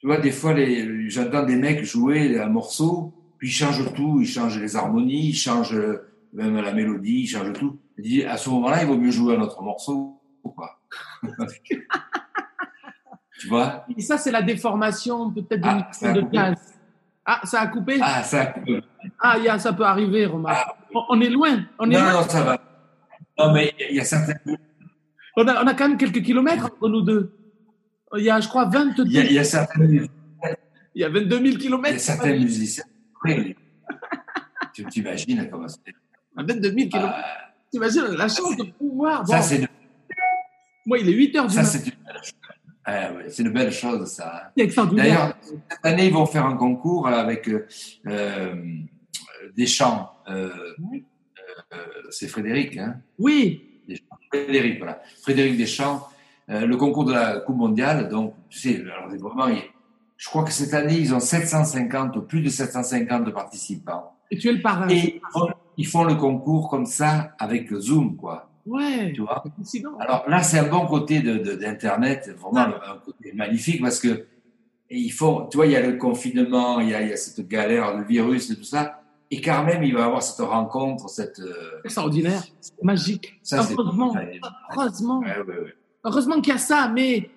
[0.00, 4.20] tu vois, des fois, les, j'entends des mecs jouer un morceau, puis ils changent tout,
[4.20, 7.78] ils changent les harmonies, ils changent euh, même la mélodie, ils changent tout.
[7.98, 10.80] Il dit, à ce moment-là, il vaut mieux jouer un autre morceau, quoi.
[13.40, 13.84] tu vois?
[13.96, 16.36] Et ça, c'est la déformation peut-être de Ah, a de coupé.
[16.36, 16.74] jazz.
[17.24, 17.98] Ah, ça a coupé?
[18.00, 18.54] Ah, ça.
[19.20, 20.66] Ah, il y a- ça peut arriver, remarque.
[20.68, 21.60] Ah, On, on est loin.
[21.78, 22.12] On, est non, loin.
[22.14, 22.58] non, ça va.
[23.38, 24.34] Non, mais il y a certains,
[25.36, 27.37] On, a, on a quand même quelques kilomètres entre nous deux.
[28.16, 30.08] Il y a, je crois, 22 il y a, il y a certains, il
[30.94, 32.00] il y a 22 000 y a kilomètres.
[32.00, 32.84] certains musiciens.
[33.24, 33.54] Oui.
[34.72, 35.78] tu t'imagines comment c'est.
[36.36, 37.14] 22 000 kilomètres.
[37.16, 39.26] Ah, T'imagines la chance de pouvoir.
[39.26, 39.68] ça, c'est
[40.86, 41.72] moi, il est 8 heures du ça, matin.
[41.78, 42.32] c'est une belle chose.
[42.84, 44.50] Ah, ouais, c'est une belle chose, ça.
[44.56, 44.86] hein.
[44.92, 47.66] D'ailleurs, cette année, ils vont faire un concours avec euh,
[48.06, 48.54] euh,
[49.54, 50.10] des chants.
[50.30, 50.48] Euh,
[50.90, 51.04] Oui.
[51.74, 51.76] euh,
[52.10, 53.82] c'est Frédéric, hein Oui,
[54.32, 55.02] Frédéric, voilà.
[55.20, 56.08] Frédéric Deschamps,
[56.50, 58.08] euh, le concours de la Coupe mondiale.
[58.08, 59.62] Donc, tu sais, alors, vraiment, il-
[60.16, 64.12] je crois que cette année, ils ont 750, plus de 750 participants.
[64.30, 64.88] et tu es le parrain.
[64.88, 68.50] Et ils font, ils font le concours comme ça avec Zoom, quoi.
[68.66, 69.42] Ouais, Tu vois.
[70.00, 74.26] Alors là, c'est un bon côté de, de- d'Internet, vraiment un côté magnifique parce que
[74.90, 77.12] et il faut, tu vois, il y a le confinement, il y a, il y
[77.12, 80.22] a cette galère, le virus et tout ça, et quand même, il va y avoir
[80.22, 82.42] cette rencontre, cette, euh, Extraordinaire,
[82.82, 83.38] magique.
[83.42, 83.74] ça c'est.
[83.78, 84.14] heureusement,
[84.76, 85.74] heureusement, ouais, ouais, ouais.
[86.04, 87.30] Heureusement qu'il y a ça, mais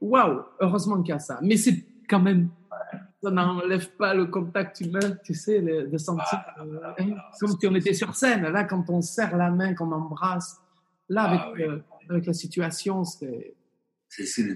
[0.00, 1.38] waouh, heureusement qu'il y a ça.
[1.42, 2.48] Mais c'est quand même,
[3.22, 7.14] ça n'enlève pas le contact humain, tu sais, le- de sentir, Ah, euh, ah, hein,
[7.18, 8.42] ah, comme si on était sur scène.
[8.48, 10.60] Là, quand on serre la main, qu'on embrasse,
[11.08, 11.62] là, avec, Ah, oui.
[11.62, 11.78] euh,
[12.10, 13.54] avec la situation, c'est.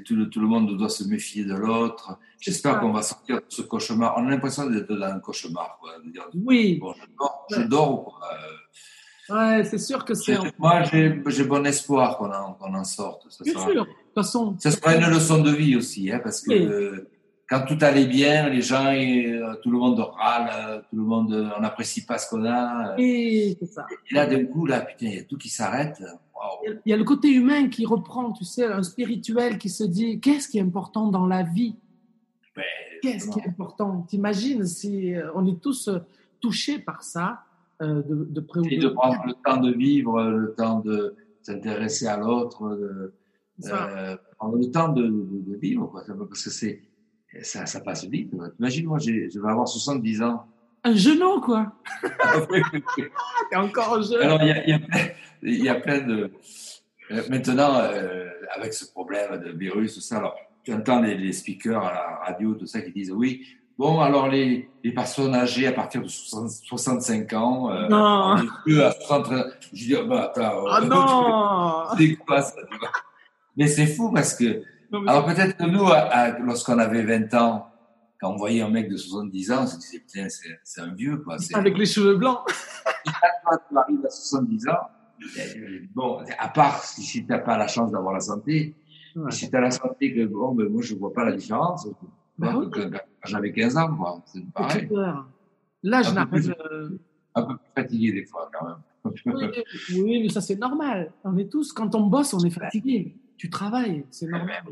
[0.07, 2.17] Tout, le, tout le monde doit se méfier de l'autre.
[2.39, 4.15] J'espère qu'on va sortir de ce cauchemar.
[4.17, 5.99] On a l'impression d'être dans un cauchemar, quoi.
[6.03, 8.29] De dire, Oui, bon, je dors, je dors, quoi.
[9.31, 10.37] Ouais, c'est sûr que c'est.
[10.59, 13.26] Moi, j'ai, bon espoir qu'on en, qu'on en sorte.
[13.31, 14.57] Ça Bien sera- sûr, de toute façon.
[14.59, 16.64] Ça sera une leçon de vie aussi, hein, parce que Oui.
[16.66, 17.09] euh,
[17.49, 21.33] quand tout allait bien, les gens, euh, tout le monde râle, euh, tout le monde,
[21.33, 22.95] euh, on n'apprécie pas ce qu'on a.
[22.99, 23.87] Et c'est ça.
[24.11, 26.01] Et là, d'un coup, là, putain, il y a tout qui s'arrête.
[26.35, 26.78] Waouh.
[26.87, 30.20] Il y a le côté humain qui reprend, tu sais, un spirituel qui se dit
[30.20, 31.74] qu'est-ce qui est important dans la vie?
[32.57, 32.62] Ben,
[33.03, 34.07] Qu'est-ce qui est important?
[34.09, 35.89] T'imagines si on est tous
[36.41, 37.41] touchés par ça,
[37.83, 41.14] euh, de, de près ou Et de prendre le temps de vivre, le temps de
[41.43, 46.03] s'intéresser à l'autre, euh, prendre le temps de, de, de vivre, quoi.
[46.28, 46.83] Parce que c'est,
[47.43, 48.31] ça, ça passe vite.
[48.37, 48.49] quoi.
[48.59, 49.11] Imagine, moi, je
[49.41, 50.47] vais avoir 70 ans.
[50.83, 51.72] Un genou, quoi.
[53.51, 54.22] T'es encore jeune.
[54.22, 55.07] Alors, il y a, il y a plein,
[55.43, 56.31] il y a plein de.
[57.11, 61.33] euh, Maintenant, euh, avec ce problème de virus, tout ça, alors, tu entends les, les
[61.33, 63.47] speakers à la radio, tout ça, qui disent oui.
[63.81, 68.37] Bon, alors, les, les personnes âgées à partir de 60 65 ans, euh, Non.
[68.62, 69.33] plus à 60.
[69.72, 70.66] Je dis, ah, bah, attends.
[70.68, 72.57] Ah euh, non C'est quoi ça
[73.57, 74.62] Mais c'est fou parce que.
[74.93, 75.87] Non, mais Alors, peut-être que nous,
[76.45, 77.68] lorsqu'on avait 20 ans,
[78.20, 80.26] quand on voyait un mec de 70 ans, on se disait, putain,
[80.62, 81.37] c'est un vieux, quoi.
[81.55, 82.41] Avec les cheveux blancs.
[83.47, 84.72] quand tu arrives à 70 ans,
[85.39, 88.74] euh, bon, à part si, tu n'as pas la chance d'avoir la santé,
[89.16, 89.31] Ouais.
[89.33, 91.89] si tu as la santé, que bon, ben, moi je vois pas la différence.
[92.41, 92.70] Bah oui.
[92.70, 94.22] que- quand j'avais 15 ans, quoi.
[94.26, 94.88] C'est pareil.
[95.82, 96.43] Là, je n'arrive.
[96.43, 96.55] plus.
[96.72, 96.99] euh,
[97.34, 98.76] Un peu plus fatigué des fois quand même.
[99.26, 101.12] Oui, oui, mais ça c'est normal.
[101.24, 103.16] On est tous, quand on bosse, on est fatigué.
[103.38, 104.62] Tu travailles, c'est normal.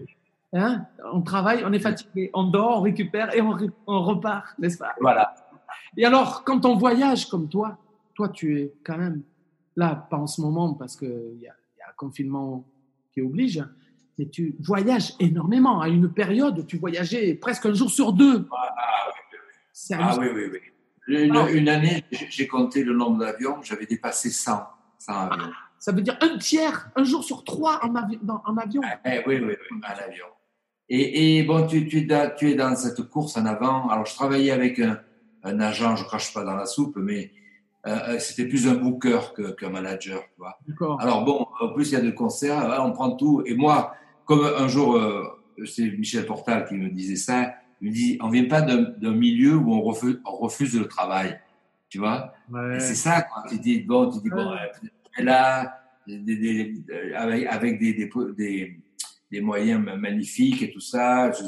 [0.52, 0.84] Hein?
[1.12, 2.30] On travaille, on est fatigué.
[2.34, 4.94] On dort, on récupère et on, repart, n'est-ce pas?
[5.00, 5.34] Voilà.
[5.96, 7.78] Et alors, quand on voyage comme toi,
[8.14, 9.22] toi tu es quand même,
[9.76, 11.52] là, pas en ce moment parce qu'il y a
[11.88, 12.64] un confinement
[13.12, 13.64] qui oblige,
[14.18, 15.80] mais tu voyages énormément.
[15.80, 18.48] À une période, tu voyageais presque un jour sur deux.
[19.72, 20.22] C'est Ah hallucinant.
[20.34, 20.58] oui, oui, oui.
[21.26, 21.50] Une, Ah.
[21.50, 24.60] une année, j'ai compté le nombre d'avions, j'avais dépassé 100,
[24.98, 25.50] 100 avions.
[25.78, 28.82] Ça veut dire un tiers, un jour sur trois en, avi- dans- en avion.
[29.06, 30.26] Eh, oui, oui, oui, un avion.
[30.90, 33.88] Et, et bon, tu, tu, es dans, tu es dans cette course en avant.
[33.88, 34.98] Alors, je travaillais avec un,
[35.44, 37.30] un agent, je crache pas dans la soupe, mais
[37.86, 39.20] euh, euh, c'était plus un booker
[39.56, 40.20] qu'un manager.
[40.66, 41.00] D'accord.
[41.00, 43.42] Alors bon, en plus il y a des concerts, hein, on prend tout.
[43.46, 43.94] Et moi,
[44.28, 45.24] comme un jour, euh,
[45.64, 49.56] c'est Michel Portal qui me disait ça, il me dit, on vient pas d'un milieu
[49.56, 51.40] où on refuse, on refuse le travail,
[51.88, 52.34] tu vois?
[52.76, 53.44] Et c'est ça, quoi.
[53.48, 54.58] Tu dis, bon, tu dis, bon, Ouais.
[55.18, 58.76] euh, là, des, des- euh, avec, avec des, des, des,
[59.30, 61.44] des moyens ma- magnifiques et tout ça, je,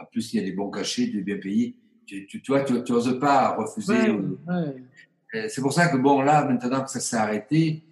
[0.00, 1.74] en plus il y a des bons cachets, des bien payés.
[2.06, 3.92] Tu, tu, tu tu, tu oses pas refuser.
[3.92, 5.48] Ouais, ou- ouais.
[5.48, 7.82] C'est pour ça que bon là maintenant que ça s'est arrêté,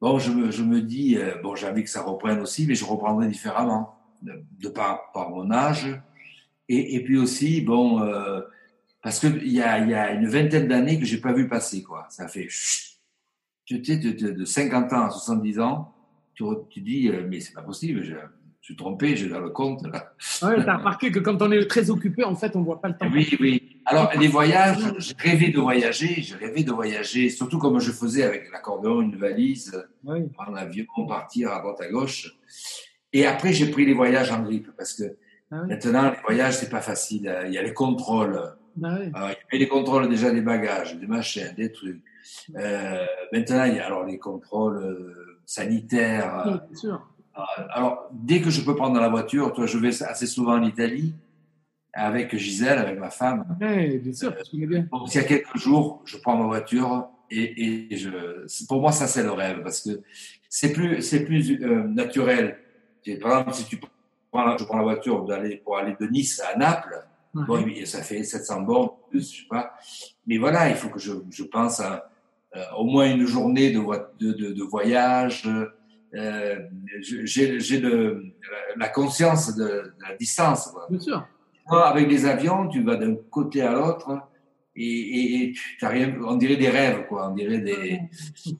[0.00, 2.74] bon je me, je me dis euh, bon j'ai envie que ça reprenne aussi, mais
[2.74, 6.00] je reprendrai différemment de, de par, par mon âge
[6.68, 8.40] et, et puis aussi bon euh,
[9.02, 11.82] parce que il y a, y a une vingtaine d'années que j'ai pas vu passer
[11.82, 12.06] quoi.
[12.10, 12.48] Ça fait
[13.64, 15.94] tu sais de, de, de 50 ans à 70 ans,
[16.34, 18.14] tu, tu dis euh, mais c'est pas possible, je,
[18.60, 20.12] je suis trompé, j'ai dans le compte là.
[20.42, 22.96] Ouais, t'as remarqué que quand on est très occupé, en fait, on voit pas le
[22.96, 23.10] temps.
[23.12, 23.69] Oui, oui.
[23.90, 28.22] Alors, les voyages, j'ai rêvé de voyager, j'ai rêvé de voyager, surtout comme je faisais
[28.22, 29.72] avec l'accordéon, une valise,
[30.04, 30.22] Ouais.
[30.32, 32.36] prendre l'avion, partir à droite à gauche.
[33.12, 35.16] Et après, j'ai pris les voyages en grippe parce que
[35.52, 37.24] Ah maintenant, les voyages, c'est pas facile.
[37.46, 38.40] Il y a les contrôles.
[38.82, 39.10] Ah ouais.
[39.16, 42.00] Euh, il y a les contrôles déjà des bagages, des machins, des trucs.
[42.56, 46.44] Euh, maintenant, il y a alors les contrôles euh, sanitaires.
[46.46, 47.06] Oui, bien sûr.
[47.36, 47.40] Euh,
[47.74, 51.14] Alors, dès que je peux prendre la voiture, toi, je vais assez souvent en Italie
[51.92, 53.44] avec Gisèle, avec ma femme.
[53.60, 54.88] Ouais, bien sûr, tu connais bien.
[54.92, 58.92] Donc, il y a quelques jours, je prends ma voiture et, et je, pour moi,
[58.92, 60.00] ça, c'est le rêve parce que
[60.48, 62.58] c'est plus, c'est plus euh, naturel.
[63.02, 63.80] Tu- Par exemple, si tu
[64.30, 67.44] prends la, je prends la voiture d'aller, pour aller de Nice à Naples, Ouais.
[67.46, 69.72] bon, oui, ça fait 700 bornes, plus, je sais pas.
[70.26, 72.10] Mais voilà, il faut que je, je pense à
[72.56, 75.48] euh, au moins une journée de, voi- de, de, de voyage.
[76.12, 76.56] Euh,
[77.00, 77.80] j'ai
[78.76, 80.68] la conscience de, de la distance.
[80.90, 81.28] Bien sûr.
[81.68, 84.22] Toi, avec les avions, tu vas d'un côté à l'autre
[84.76, 87.30] et, et, et tu rien, on dirait des rêves, quoi.
[87.30, 88.00] On dirait des.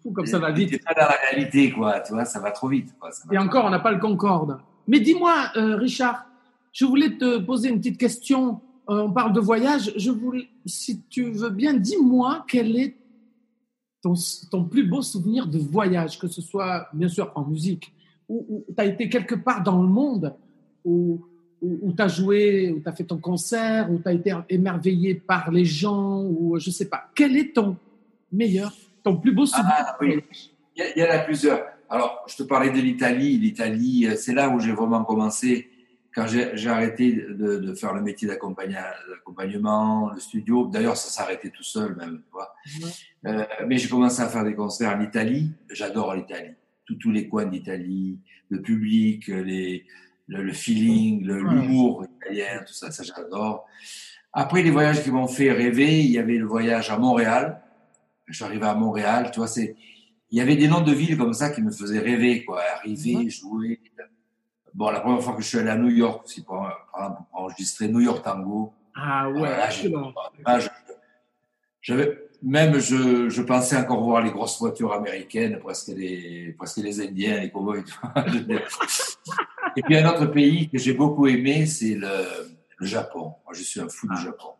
[0.02, 0.70] Fou comme ça va vite.
[0.70, 2.00] T'es pas dans la réalité, quoi.
[2.00, 3.10] Tu vois, ça va trop vite, quoi.
[3.12, 4.58] Ça va Et trop encore, on n'a pas le Concorde.
[4.86, 6.26] Mais dis-moi, euh, Richard,
[6.72, 8.60] je voulais te poser une petite question.
[8.88, 9.92] Euh, on parle de voyage.
[9.96, 12.96] Je voulais, si tu veux bien, dis-moi quel est
[14.02, 14.14] ton,
[14.50, 17.92] ton plus beau souvenir de voyage, que ce soit bien sûr en musique,
[18.28, 20.34] ou tu as été quelque part dans le monde,
[21.62, 24.34] où, où, tu as joué, où tu as fait ton concert, où tu as été
[24.48, 27.10] émerveillé par les gens, ou je sais pas.
[27.14, 27.76] Quel est ton
[28.32, 30.20] meilleur, ton plus beau souvenir Ah, oui.
[30.76, 31.62] Il y, a- il y en a plusieurs.
[31.88, 33.36] Alors, je te parlais de l'Italie.
[33.38, 35.68] L'Italie, euh, c'est là où j'ai vraiment commencé.
[36.14, 38.26] Quand j'ai arrêté de, de faire le métier
[39.14, 40.66] d'accompagnement, le studio.
[40.66, 42.20] D'ailleurs, ça s'arrêtait tout seul, même.
[42.26, 42.52] Tu vois.
[43.26, 45.50] Euh, mais j'ai commencé à faire des concerts en Italie.
[45.70, 46.54] J'adore l'Italie.
[46.98, 49.84] Tous les coins d'Italie, le public, les,
[50.30, 53.66] le, le feeling, le- l'humour italien, tout ça, ça j'adore.
[54.32, 57.60] Après, les voyages qui m'ont fait rêver, il y avait le voyage à Montréal.
[58.26, 59.74] Je suis arrivé à Montréal, tu vois, c'est,
[60.30, 62.62] il y avait des noms de villes comme ça qui me faisaient rêver, quoi.
[62.76, 63.80] Arriver, jouer.
[64.72, 67.22] Bon, la première fois que je suis allé à New York aussi, pour, par exemple,
[67.28, 68.72] pour enregistrer New York Tango.
[68.94, 70.12] Ah ouais, Voilà, j'ai- excellent.
[70.60, 70.68] je-
[71.82, 77.00] j'avais, même je, je pensais encore voir les grosses voitures américaines, presque les, presque les
[77.00, 77.82] Indiens, les cowboys.
[79.76, 82.08] Et puis un autre pays que j'ai beaucoup aimé, c'est le,
[82.78, 83.34] le Japon.
[83.44, 84.50] Moi, je suis un fou du Japon.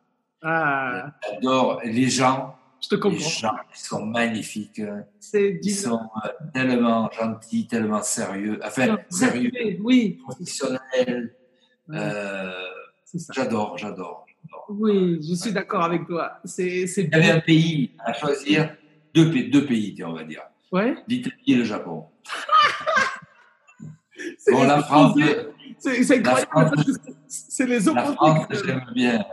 [0.42, 3.18] Ah, J'adore les gens, je te les comprends.
[3.28, 4.80] gens qui sont magnifiques.
[5.18, 8.58] C'est Ils sont euh, tellement gentils, tellement sérieux.
[8.64, 9.50] Enfin, sérieux,
[9.82, 11.34] Oui, professionnels.
[11.90, 12.52] Euh,
[13.04, 13.32] c'est ça.
[13.34, 14.24] j'adore, j'adore.
[14.70, 16.38] Oui, je suis d'accord avec toi.
[16.44, 18.74] C'est Il y avait un pays à choisir,
[19.12, 20.42] deux, deux pays, on va dire.
[20.72, 20.94] Ouais.
[21.08, 22.06] L'Italie et le Japon.
[24.38, 25.14] C'est Bon, les la France.
[25.78, 26.86] C'est la incroyable France-
[27.58, 28.14] les la opposés.
[28.14, 29.24] France, que- j'aime bien.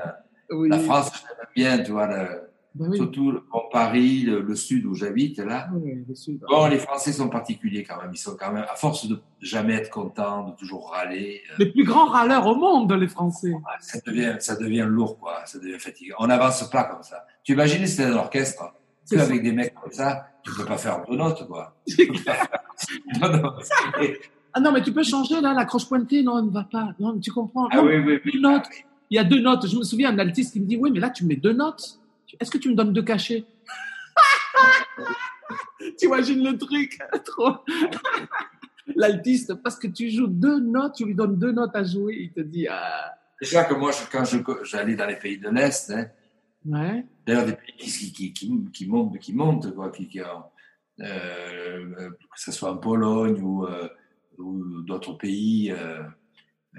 [0.49, 0.69] Oui.
[0.69, 2.41] La France, j'aime bien, tu vois, le,
[2.75, 2.97] Ben oui.
[2.97, 5.67] Surtout bon, Paris, le, le sud où j'habite, là.
[5.73, 6.39] Oui, le sud.
[6.47, 8.11] Bon, les Français sont particuliers quand même.
[8.13, 11.71] Ils sont quand même, à force de jamais être contents, de toujours râler, euh, Les
[11.71, 13.51] plus grands râleurs au monde, les Français.
[13.79, 15.41] ça devient, ça devient lourd, quoi.
[15.45, 16.15] Ça devient fatigant.
[16.19, 17.25] On n'avance pas comme ça.
[17.43, 18.73] Tu imagines si c'était un orchestre,
[19.05, 19.21] ça.
[19.23, 21.75] avec des mecs comme ça, tu peux pas faire deux notes, quoi.
[23.21, 23.53] non, non.
[24.01, 24.19] Et-
[24.57, 26.95] Ah non, mais tu peux changer là, la croche pointée, non, elle ne va pas.
[26.99, 27.67] Non, mais tu comprends.
[27.71, 28.31] Ah Non, oui, oui, oui.
[28.33, 28.65] Deux notes.
[29.11, 29.67] Il y a deux notes.
[29.67, 31.99] Je me souviens, un altiste qui me dit Oui, mais là, tu mets deux notes.
[32.39, 33.45] Est-ce que tu me donnes deux cachets?
[35.99, 36.97] Tu imagines le truc?
[37.25, 37.57] Trop.
[38.95, 42.31] L'altiste, parce que tu joues deux notes, tu lui donnes deux notes à jouer, il
[42.31, 46.07] te dit Ah, Déjà que moi, quand je- j'allais dans les pays de l'Est, hein,
[46.65, 47.05] ouais.
[47.25, 52.51] d'ailleurs des pays qui, qui, qui, qui montent, qui montent, quoi, qui, euh, que ce
[52.51, 53.87] soit en Pologne ou, euh,
[54.37, 56.03] ou d'autres pays, euh,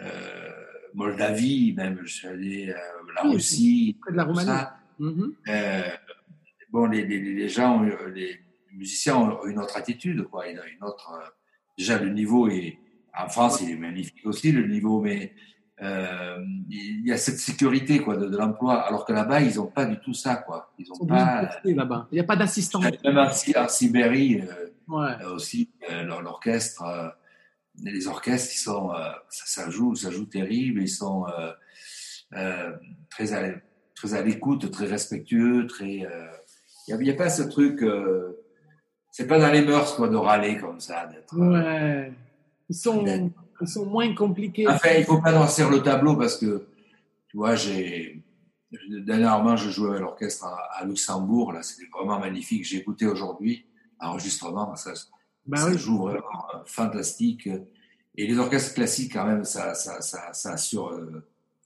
[0.00, 0.50] euh,
[0.94, 2.74] Moldavie, même, je suis allé, euh,
[3.14, 4.62] la Oui, Russie, Près de la Roumanie.
[4.98, 5.34] Mhm.
[6.70, 8.38] Bon, les, les, les gens, ont- les
[8.72, 10.46] musiciens ont une autre attitude, quoi.
[10.48, 11.10] Une, une autre,
[11.76, 12.78] déjà, le niveau est,
[13.18, 15.32] en France, il est magnifique aussi, le niveau, mais
[15.82, 16.38] euh,
[16.68, 18.82] il y a cette sécurité, quoi, de, de l'emploi.
[18.82, 20.72] Alors que là-bas, ils n'ont pas du tout ça, quoi.
[20.78, 21.50] Ils de pas.
[21.64, 22.08] là-bas.
[22.12, 22.80] Il n'y a pas d'assistant.
[22.80, 25.22] Même en, en Sibérie, euh, Ouais.
[25.34, 26.82] aussi, euh, l'or- l'orchestre,
[27.82, 31.52] les orchestres, ils sont, euh, ça, ça joue, ça joue terrible, ils sont euh,
[32.34, 32.72] euh,
[33.10, 33.54] très à,
[33.94, 36.06] très à l'écoute, très respectueux, très.
[36.88, 37.84] Il n'y a, pas ce truc.
[39.10, 41.36] c'est pas dans les mœurs quoi de râler comme ça, d'être.
[41.36, 42.12] Ouais.
[42.70, 43.04] Ils sont,
[43.60, 44.66] ils sont moins compliqués.
[44.68, 46.66] Enfin, il faut pas noircir le tableau parce que,
[47.28, 48.22] tu vois, j'ai.
[48.90, 52.66] Dernièrement, je jouais avec l'orchestre à, à Luxembourg, là, c'était vraiment magnifique.
[52.66, 53.64] J'ai écouté aujourd'hui
[54.00, 54.92] l'enregistrement, ça,
[55.48, 55.78] Bah ça oui.
[55.78, 57.48] joue vraiment euh, fantastique.
[58.16, 61.24] Et les orchestres classiques, quand même, ça, ça, ça, ça assure, euh,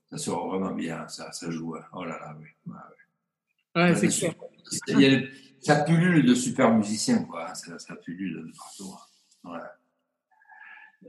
[0.09, 1.75] ça assure vraiment bien, ça, ça joue.
[1.77, 1.83] hein.
[1.93, 2.47] Oh là là, oui.
[2.67, 3.95] Ouais, ouais.
[3.97, 4.35] C'est clair.
[4.71, 5.21] super- il y a-
[5.61, 7.51] ça pullule de super musiciens, quoi.
[7.51, 7.55] hein.
[7.55, 8.95] Ça, ça pullule de partout.
[9.45, 9.51] hein.
[9.53, 9.61] Ouais.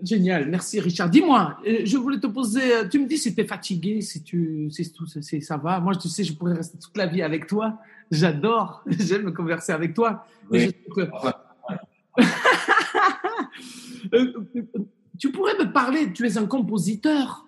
[0.02, 1.10] Génial, merci Richard.
[1.10, 4.24] Dis-moi, euh, je voulais te poser, euh, tu me dis si tu es fatigué, si,
[4.24, 5.80] tu, si tout si ça va.
[5.80, 7.78] Moi, tu sais, je pourrais rester toute la vie avec toi.
[8.10, 10.26] J'adore, j'aime converser avec toi.
[10.50, 10.62] Oui.
[10.62, 11.43] je sais que- Enfin, Euh,
[15.20, 17.48] tu pourrais me parler, tu es un compositeur,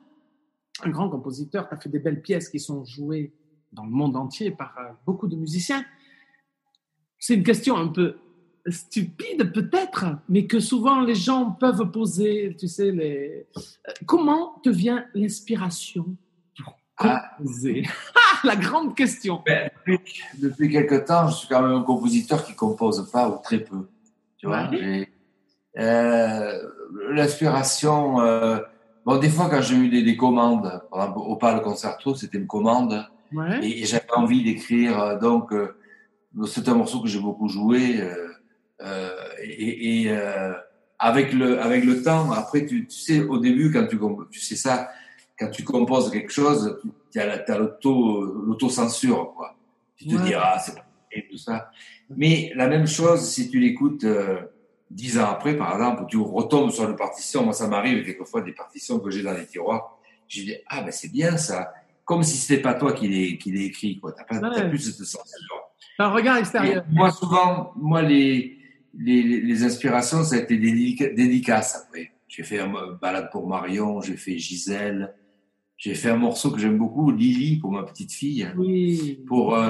[0.83, 3.33] un grand compositeur, tu as fait des belles pièces qui sont jouées
[3.71, 5.83] dans le monde entier par euh, beaucoup de musiciens.
[7.19, 8.17] C'est une question un peu
[8.67, 13.47] stupide peut-être, mais que souvent les gens peuvent poser, tu sais, les...
[13.57, 16.15] Euh, comment te vient l'inspiration
[16.63, 17.35] pour Ah.
[17.37, 17.83] composer?
[18.43, 19.41] La grande question.
[19.45, 23.41] ben, depuis, depuis quelque temps, je suis quand même un compositeur qui compose pas ou
[23.41, 23.87] très peu.
[24.45, 25.07] Tu vois, Ouais.
[25.77, 26.61] Et, euh,
[27.09, 28.21] l'inspiration.
[28.21, 28.59] euh,
[29.05, 32.37] bon, des fois, quand j'ai eu des, des commandes, par exemple, au Pal Concerto, c'était
[32.37, 33.05] une commande.
[33.33, 33.59] Ouais.
[33.65, 35.01] et, et j'avais envie d'écrire.
[35.01, 35.75] euh, Donc, euh,
[36.47, 37.99] c'est un morceau que j'ai beaucoup joué.
[39.43, 40.17] et et
[40.99, 43.97] avec le avec le temps, après, tu, tu sais, au début, quand tu
[44.31, 44.89] tu sais ça,
[45.37, 46.79] quand tu composes quelque chose,
[47.11, 49.55] tu as, as l'auto l'autocensure, quoi.
[49.97, 50.21] Tu te Ouais.
[50.23, 50.84] dis ah c'est pas
[51.23, 51.69] tout ça.
[52.15, 54.41] Mais la même chose, si tu l'écoutes euh,
[54.91, 57.43] dix ans après, par exemple, tu retombes sur une partition.
[57.43, 59.97] Moi, ça m'arrive quelquefois des partitions que j'ai dans les tiroirs.
[60.27, 61.71] Je dis ah ben c'est bien ça
[62.03, 64.11] comme si c'était pas toi qui l'ai qui l'ai écrit quoi.
[64.11, 64.69] T'as pas t'as Ouais.
[64.69, 65.61] plus cette censure.
[65.99, 66.83] Un regard Et extérieur.
[66.91, 68.57] moi souvent, moi les,
[68.97, 72.11] les les inspirations ça a été des dédica- dédicaces après.
[72.27, 75.13] J'ai fait un euh, balade pour Marion, j'ai fait Gisèle,
[75.77, 79.23] j'ai fait un morceau que j'aime beaucoup, Lily pour ma petite fille, Oui.
[79.27, 79.69] pour euh,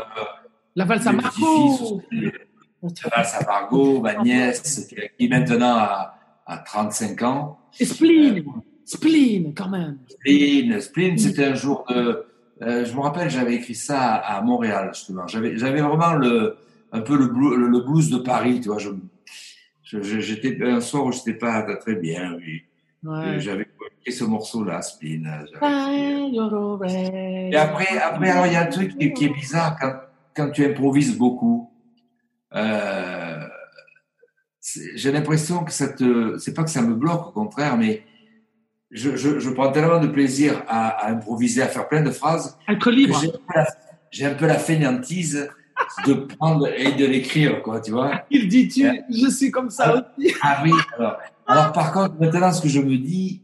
[0.76, 2.02] La valse à mes Marco.
[2.10, 6.16] petits-fils, ça va, ça Margot, ma nièce qui maintenant a,
[6.46, 7.60] a 35 ans.
[7.80, 8.44] Et spleen.
[8.84, 9.98] Spleen, quand même.
[10.08, 12.26] Spleen, Spleen, c'était un jour de.
[12.62, 15.26] euh, je me rappelle, j'avais écrit ça à, à Montréal justement.
[15.28, 16.56] J'avais, j'avais vraiment le,
[16.92, 18.78] un peu le, blue- le, le blues de Paris, tu vois.
[18.78, 18.90] Je,
[19.84, 22.62] je- je- j'étais un soir où j'étais pas très bien, oui.
[23.04, 23.40] Ouais.
[23.40, 23.68] J'avais
[24.02, 24.82] écrit ce morceau-là,
[26.74, 27.52] oreille.
[27.52, 29.94] Et après, après, alors il y a un truc qui, qui est bizarre quand,
[30.36, 31.72] quand tu improvises beaucoup.
[32.54, 33.40] Euh,
[34.96, 38.04] j'ai l'impression que ça te, c'est pas que ça me bloque, au contraire, mais
[38.92, 42.58] je, je, je prends tellement de plaisir à, à improviser, à faire plein de phrases,
[42.92, 43.20] libre.
[43.22, 43.68] j'ai un peu la-
[44.12, 45.50] j'ai un peu la fainéantise
[46.08, 48.24] de prendre et de l'écrire, quoi, tu vois.
[48.32, 50.34] Il dit tu, je suis comme ça aussi.
[50.42, 53.42] Ah oui, alors, alors par contre, maintenant, ce que je me dis,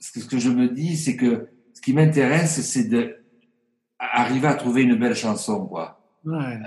[0.00, 3.16] ce que, ce que je me dis, c'est que ce qui m'intéresse, c'est de
[3.98, 6.00] arriver à trouver une belle chanson, quoi.
[6.24, 6.58] Ouais.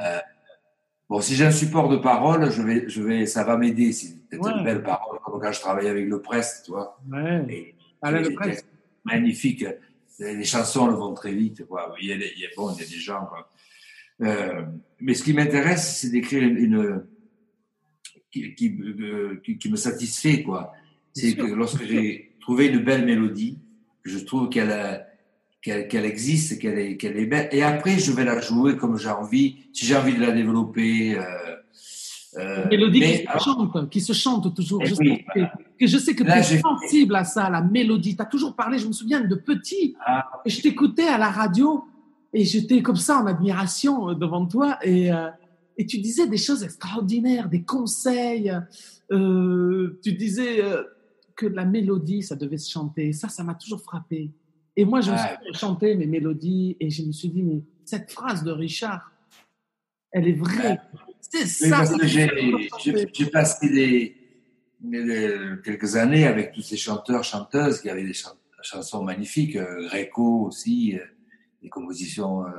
[1.09, 3.91] Bon, si j'ai un support de parole, je vais, je vais, ça va m'aider.
[3.93, 4.51] C'est Ouais.
[4.51, 6.99] une belle parole, comme quand je travaille avec le Prest, tu vois.
[7.09, 7.45] Ouais.
[7.49, 7.75] Et, et-
[8.11, 8.57] Le
[9.05, 9.65] magnifique.
[10.19, 11.95] Les chansons le vont très vite, quoi.
[12.01, 13.49] Il y a, il y a- bon, il y a des gens, quoi.
[14.21, 14.63] Euh,
[14.99, 17.05] mais ce qui m'intéresse, c'est d'écrire une, une
[18.31, 20.73] qui, qui, euh, qui, qui, me satisfait, quoi.
[21.13, 23.59] C'est que lorsque j'ai trouvé une belle mélodie,
[24.03, 25.06] je trouve qu'elle
[25.61, 29.57] qu'elle qu'elle existe, qu'elle est, belle, et après je vais la jouer comme j'ai envie,
[29.73, 31.17] si j'ai envie de la développer.
[31.17, 31.23] Euh,
[32.37, 34.85] euh, mélodie mais, qui, se chante, qui se chante toujours.
[34.85, 35.49] Je, oui, sais
[35.79, 38.15] que, je sais que tu es sensible à ça, la mélodie.
[38.15, 41.29] Tu as toujours parlé, je me souviens de petit, ah, et je t'écoutais à la
[41.29, 41.83] radio,
[42.33, 45.29] et j'étais comme ça en admiration euh, devant toi, et, euh,
[45.77, 48.51] et tu disais des choses extraordinaires, des conseils.
[49.11, 50.61] Euh, tu disais
[51.35, 53.13] que la mélodie, ça devait se chanter.
[53.13, 54.31] Ça, ça m'a toujours frappé.
[54.77, 58.11] Et moi, je me suis chanté mes mélodies, et je me suis dit, mais cette
[58.11, 59.11] phrase de Richard,
[60.11, 60.79] elle est vraie.
[61.19, 61.83] C'est ça.
[62.03, 64.15] J'ai passé des,
[65.63, 68.15] quelques années avec tous ces chanteurs, chanteuses qui avaient des
[68.61, 71.03] chansons magnifiques, euh, Greco aussi, euh,
[71.63, 72.45] des compositions.
[72.45, 72.51] Euh.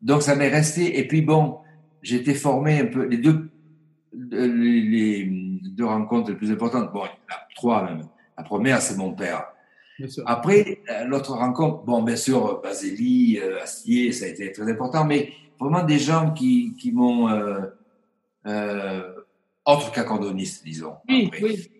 [0.00, 0.98] donc ça m'est resté.
[0.98, 1.58] Et puis bon,
[2.02, 3.04] j'ai été formé un peu.
[3.04, 3.50] Les deux,
[4.12, 5.24] les,
[5.62, 8.08] deux rencontres les plus importantes, bon, il y en a trois même.
[8.36, 9.46] La première, c'est mon père.
[10.26, 15.84] Après, l'autre rencontre, bon, bien sûr, Baseli, Astier, ça a été très important, mais vraiment
[15.84, 17.28] des gens qui, qui m'ont
[18.46, 19.12] euh,
[19.64, 20.96] autre qu'accordoniste, disons.
[21.08, 21.70] Oui, oui.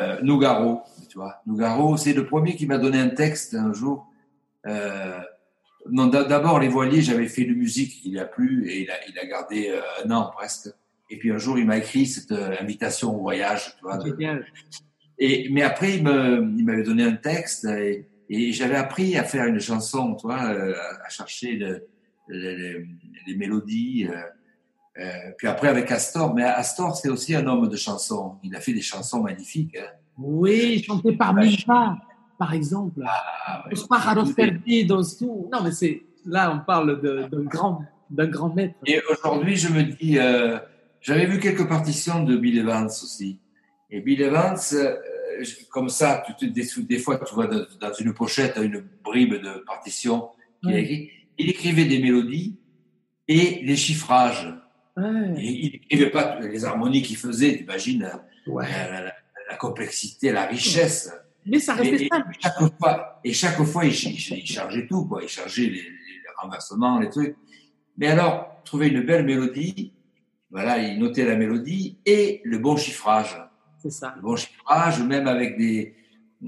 [0.00, 1.40] Euh, Nougaro, tu vois.
[1.46, 4.06] Nougaro, c'est le premier qui m'a donné un texte un jour.
[4.66, 5.18] Euh,
[5.88, 9.18] non, d'abord les voiliers, j'avais fait de musique, il a plu et il a, il
[9.18, 10.68] a gardé euh, un an presque.
[11.08, 13.98] Et puis un jour, il m'a écrit cette euh, invitation au voyage, tu vois.
[15.20, 19.60] Et mais après, il m'avait donné un texte et, et j'avais appris à faire une
[19.60, 21.86] chanson, tu vois, euh, à, chercher le,
[22.28, 22.86] les,
[23.26, 24.08] les, mélodies.
[24.98, 28.36] Euh, puis après avec Astor, mais Astor c'est aussi un homme de chanson.
[28.42, 29.76] Il a fait des chansons magnifiques.
[29.76, 29.86] Hein.
[30.18, 31.96] Oui, chanté par Milva,
[32.38, 33.02] par exemple.
[33.06, 33.74] Ah, ouais,
[35.52, 38.74] Non, mais c'est là on parle d'un grand, d'un grand maître.
[38.86, 40.58] Et aujourd'hui, je me dis, euh,
[41.00, 43.38] j'avais vu quelques partitions de Bill Evans aussi.
[43.90, 44.96] Et Bill Evans, euh,
[45.70, 50.30] comme ça, tu, des, des, fois, tu vois dans, une pochette une bribe de partition
[50.62, 51.10] qu'il a écrit.
[51.38, 52.58] Il écrivait des mélodies
[53.28, 54.52] et les chiffrages.
[54.96, 58.10] Il n'écrivait pas les harmonies qu'il faisait, t'imagines
[58.46, 61.12] la, complexité, la richesse.
[61.46, 62.30] Mais ça restait simple.
[62.34, 65.22] Et chaque fois, et chaque fois il, chargeait tout, quoi.
[65.22, 65.82] il chargeait les,
[66.42, 67.36] renversements, les trucs.
[67.96, 69.92] Mais alors, trouver une belle mélodie,
[70.50, 73.36] voilà, il notait la mélodie et le bon chiffrage.
[73.82, 74.12] C'est ça.
[74.16, 75.94] Le bon chiffrage, même avec des,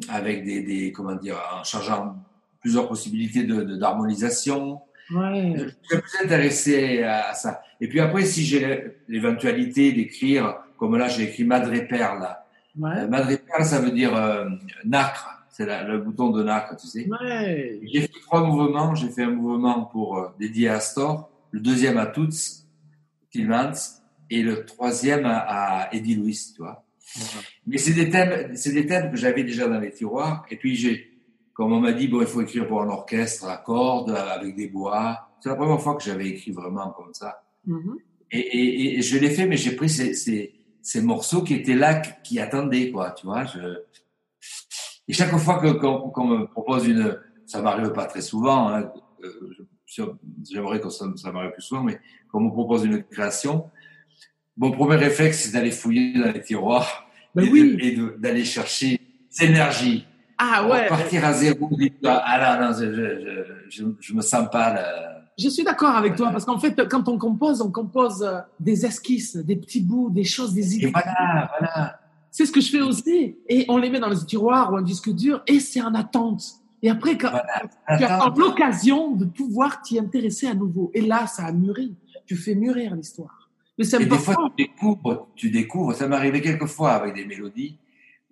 [0.08, 2.16] avec des, des comment dire, en chargeant
[2.60, 4.80] plusieurs possibilités de d'harmonisation.
[5.12, 5.54] Ouais.
[5.56, 7.62] Je suis plus intéressé à ça.
[7.80, 12.46] Et puis après, si j'ai l'éventualité d'écrire, comme là, j'ai écrit Madre Perla.
[12.78, 12.90] Ouais.
[12.98, 14.48] Euh, Madre Perla, ça veut dire euh,
[14.84, 15.28] nacre.
[15.50, 17.06] C'est le bouton de nacre, tu sais.
[17.08, 17.80] Ouais.
[17.82, 18.94] J'ai fait trois mouvements.
[18.94, 22.64] J'ai fait un mouvement pour euh, dédié à Astor, le deuxième à Toots
[23.30, 26.84] Tillmans et le troisième à, à Eddie Louis, tu vois.
[27.66, 30.44] Mais c'est des thèmes, c'est des thèmes que j'avais déjà dans les tiroirs.
[30.50, 31.10] Et puis j'ai,
[31.54, 34.68] comme on m'a dit, bon, il faut écrire pour un orchestre à cordes avec des
[34.68, 35.28] bois.
[35.40, 37.42] C'est la première fois que j'avais écrit vraiment comme ça.
[37.68, 37.96] Mm-hmm.
[38.30, 41.74] Et, et, et, je l'ai fait, mais j'ai pris ces, ces, ces, morceaux qui étaient
[41.74, 43.44] là, qui attendaient, quoi, tu vois.
[43.44, 43.60] Je...
[45.06, 48.68] Et chaque fois que qu'on me propose une, ça m'arrive pas très souvent.
[48.68, 48.90] Hein,
[49.22, 49.66] euh,
[50.44, 52.00] J'aimerais que ça, ça m'arrive plus souvent, mais
[52.30, 53.70] qu'on me propose une création,
[54.56, 57.98] mon premier réflexe c'est d'aller fouiller dans les tiroirs ben et oui.
[58.18, 59.00] d'aller chercher
[59.30, 60.06] cette énergie.
[60.38, 60.88] Ah ouais.
[60.88, 61.70] Partir à zéro,
[62.04, 66.16] ah là, non, je, je, je, je me sens pas là je suis d'accord avec
[66.16, 70.10] toi parce qu'en fait, quand on compose, on compose euh, des esquisses, des petits bouts,
[70.10, 70.88] des choses, des idées.
[70.88, 71.98] Et voilà, voilà.
[72.30, 73.36] C'est ce que je fais aussi.
[73.48, 76.42] Et on les met dans le tiroir ou un disque dur et c'est en attente.
[76.82, 77.30] Et après, quand
[77.98, 80.90] tu as l'occasion de pouvoir t'y intéresser à nouveau.
[80.94, 81.94] Et là, ça a mûri.
[82.26, 83.41] Tu fais mûrir l'histoire.
[83.82, 84.16] Mais c'est important.
[84.16, 85.94] Des fois, tu découvres, tu découvres.
[85.94, 87.78] Ça m'est arrivé quelques fois avec des mélodies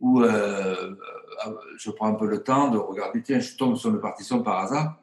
[0.01, 0.94] où euh, euh,
[1.76, 3.20] je prends un peu le temps de regarder.
[3.22, 4.96] Tiens, je tombe sur une partition par hasard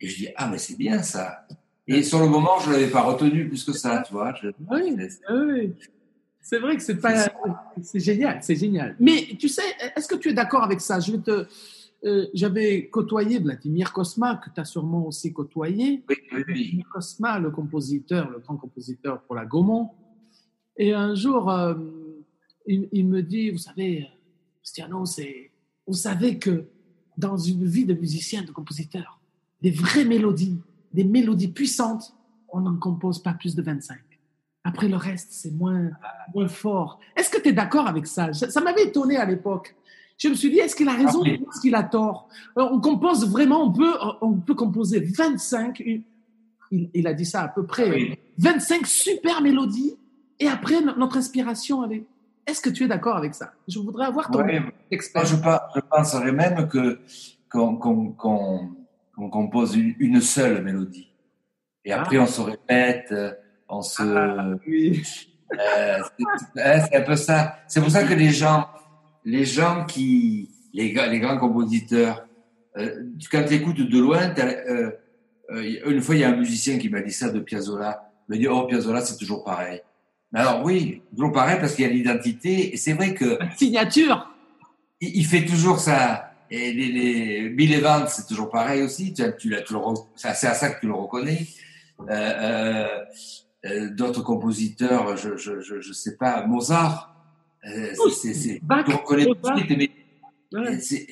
[0.00, 1.46] et je dis, ah, mais c'est bien ça.
[1.86, 4.32] Et sur le moment, je ne l'avais pas retenu plus que ça, tu vois.
[4.70, 4.96] Oui,
[5.30, 5.74] oui.
[6.40, 7.26] C'est vrai que c'est pas.
[7.82, 8.96] C'est génial, c'est génial.
[8.98, 9.62] Mais tu sais,
[9.94, 11.00] est-ce que tu es d'accord avec ça?
[11.00, 11.46] Je vais te.
[12.04, 16.02] Euh, j'avais côtoyé Vladimir Kosma, que tu as sûrement aussi côtoyé.
[16.08, 19.90] Oui, oui, Vladimir Kosma, le compositeur, le grand compositeur pour la Gaumont.
[20.76, 21.74] Et un jour, euh,
[22.66, 24.08] il, il, me dit Vous savez,
[24.62, 25.04] Stiano,
[25.86, 26.66] vous savez que
[27.16, 29.20] dans une vie de musicien, de compositeur,
[29.60, 30.58] des vraies mélodies,
[30.92, 32.14] des mélodies puissantes,
[32.48, 33.98] on n'en compose pas plus de 25.
[34.64, 35.90] Après le reste, c'est moins,
[36.34, 37.00] moins fort.
[37.16, 39.74] Est-ce que tu es d'accord avec ça Ça, m'avait étonné à l'époque.
[40.22, 42.28] Je me suis dit, est-ce qu'il a raison ou est-ce qu'il a tort?
[42.56, 45.80] Euh, On compose vraiment, on peut, on peut composer 25.
[45.80, 46.04] il,
[46.94, 47.90] il a dit ça à peu près.
[47.90, 48.18] Oui.
[48.38, 49.96] 25 super mélodies.
[50.38, 52.04] Et après, no- notre inspiration, elle est.
[52.46, 53.52] Est-ce que tu es d'accord avec ça?
[53.66, 54.60] Je voudrais avoir ton Moi,
[54.92, 55.30] expérience.
[55.32, 57.00] je, pa- je penserais même que
[57.50, 57.76] qu'on
[59.28, 61.08] compose une, une seule mélodie.
[61.84, 63.32] Et après, on se répète, euh,
[63.68, 64.02] on se.
[64.02, 65.02] Ah, oui.
[65.52, 65.98] euh,
[66.56, 67.56] hein, c'est un peu ça.
[67.68, 68.66] C'est pour ça que les gens,
[69.24, 72.26] les gens qui, les, les grands compositeurs,
[72.76, 74.90] euh, quand tu écoutes de loin, euh,
[75.50, 78.10] euh, une fois il y a un musicien qui m'a dit ça de Piazzolla.
[78.28, 79.80] Il m'a dit oh Piazzolla c'est toujours pareil.
[80.32, 84.30] Mais alors oui, toujours pareil parce qu'il y a l'identité et c'est vrai que signature.
[85.00, 86.28] il, il fait toujours ça.
[86.50, 89.14] Et les, les Bill Evans, c'est toujours pareil aussi.
[89.14, 91.46] Tu, tu toujours, c'est à ça que tu le reconnais.
[92.00, 92.86] Euh, euh,
[93.64, 97.11] euh, D'autres compositeurs, je, je, je, je sais pas, Mozart.
[97.66, 99.90] Euh, c'est, tout de suite, mais,
[100.54, 101.06] Ouais, c'est-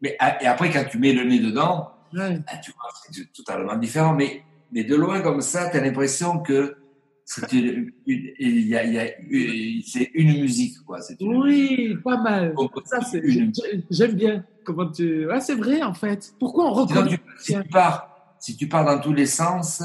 [0.00, 2.38] mais ah, et après quand tu mets le nez dedans, ouais.
[2.46, 4.14] ah, tu vois, c'est totalement différent.
[4.14, 6.76] Mais, mais de loin comme ça, tu as l'impression que
[7.24, 9.82] c'est une, une- il y a, y a une-
[10.14, 10.98] une musique, quoi.
[11.18, 12.54] Une Oui, pas mal.
[12.54, 12.70] musique.
[12.86, 15.26] Ça, c'est, Une- j'ai- j'aime bien comment tu.
[15.26, 16.32] Ouais, c'est vrai, en fait.
[16.38, 19.82] Pourquoi on reconnaît tu- si tu pars, si tu pars dans tous les sens,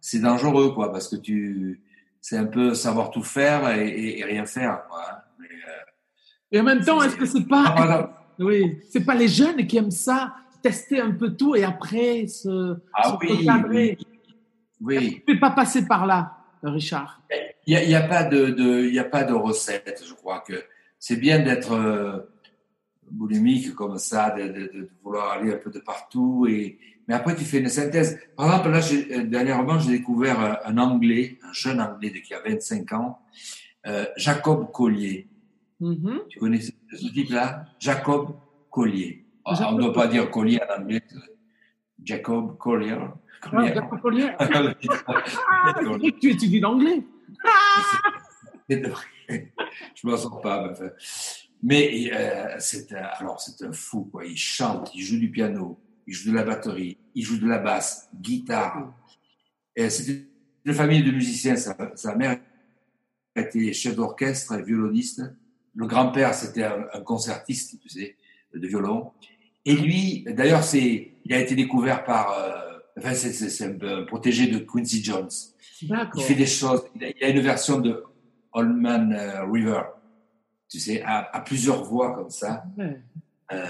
[0.00, 1.80] c'est dangereux, quoi, parce que tu,
[2.20, 5.21] c'est un peu savoir tout faire et, et- et rien faire, quoi.
[6.52, 7.64] Euh, Et en même temps, est-ce que c'est pas.
[7.76, 8.18] ah.
[8.38, 12.76] Oui, c'est pas les jeunes qui aiment ça, tester un peu tout et après se,
[12.94, 13.98] Ah se oui, recadrer.
[14.80, 15.14] oui.
[15.26, 17.20] Tu peux pas passer par là, Richard?
[17.66, 20.02] Il y a, pas de, de, il y a pas de recette.
[20.06, 20.54] Je crois que
[20.98, 22.18] c'est bien d'être euh,
[23.10, 26.46] boulimique comme ça, de, de, de vouloir aller un peu de partout.
[26.48, 28.18] Et mais après tu fais une synthèse.
[28.36, 28.80] Par exemple, là,
[29.18, 33.18] euh, dernièrement, j'ai découvert un, un Anglais, un jeune Anglais de qui a 25 ans,
[33.86, 35.28] euh, Jacob Collier.
[35.82, 36.20] Mhm.
[36.28, 37.66] Tu connais ce, ce type-là?
[37.80, 38.36] Jacob
[38.70, 39.24] Collier.
[39.44, 41.02] Ah, Jacob on ne doit pas dire Collier en anglais.
[42.04, 42.96] Jacob Collier.
[43.42, 43.74] Ah, Collier.
[43.74, 44.30] Jacob Collier.
[44.38, 47.02] Ah, que tu étudies l'anglais.
[48.68, 50.72] je m'en sors pas.
[51.62, 54.24] mais euh, c'est un, alors c'est un fou quoi.
[54.24, 57.58] Il chante, il joue du piano, il joue de la batterie, il joue de la
[57.58, 58.92] basse, guitare.
[59.76, 60.26] C'est
[60.64, 61.56] une famille de musiciens.
[61.56, 62.38] Sa, sa mère
[63.34, 65.22] était chef d'orchestre et violoniste.
[65.74, 68.16] Le grand-père c'était un, un concertiste, tu sais,
[68.54, 69.12] de violon.
[69.64, 74.02] Et lui, d'ailleurs, c'est, il a été découvert par, euh, enfin, c'est, c'est, c'est un,
[74.04, 75.28] protégé de Quincy Jones.
[75.80, 76.82] Il fait des choses.
[76.96, 78.04] Il a, il a une version de
[78.52, 79.82] Old Man euh, River,
[80.68, 82.64] tu sais, à, à plusieurs voix comme ça.
[82.76, 83.00] Ouais.
[83.52, 83.66] Euh,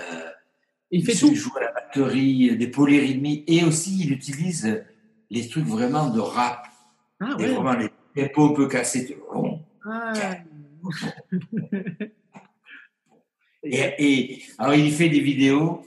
[0.91, 1.35] Il fait tout.
[1.35, 4.85] joue à la batterie, des polyrythmies, et aussi il utilise
[5.31, 6.67] les trucs vraiment de rap,
[7.21, 7.49] Ah et ouais.
[7.55, 7.91] vraiment les
[8.29, 9.07] tempos un peu cassés.
[9.07, 9.15] tu-
[9.85, 10.13] Ah.
[13.65, 15.83] Et, et alors il fait des vidéos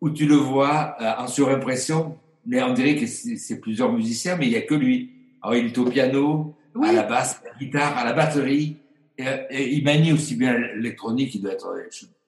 [0.00, 4.46] où tu le vois euh, en surimpression, mais on dirait que c'est plusieurs musiciens, mais
[4.46, 5.12] il n'y a que lui.
[5.40, 6.88] Alors il est au piano, Oui.
[6.88, 8.76] à la basse, à la guitare, à la batterie.
[9.18, 11.72] Et, et il manie aussi bien l'électronique, il doit être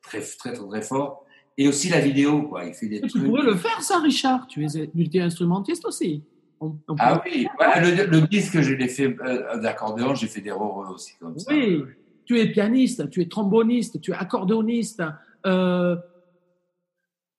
[0.03, 1.25] très, très, très, très fort.
[1.57, 2.65] Et aussi la vidéo, quoi.
[2.65, 3.25] Il fait des Tu trucs.
[3.25, 4.47] pourrais le faire, ça, Richard.
[4.49, 6.23] Tu es multi-instrumentiste aussi.
[6.61, 7.47] On- on Ah oui,
[7.81, 11.53] le, le disque, je l'ai fait euh, d'accordéon, j'ai fait des rôles aussi comme ça.
[11.53, 11.83] Oui,
[12.25, 15.03] tu es pianiste, tu es tromboniste, tu es accordéoniste.
[15.47, 15.97] euh,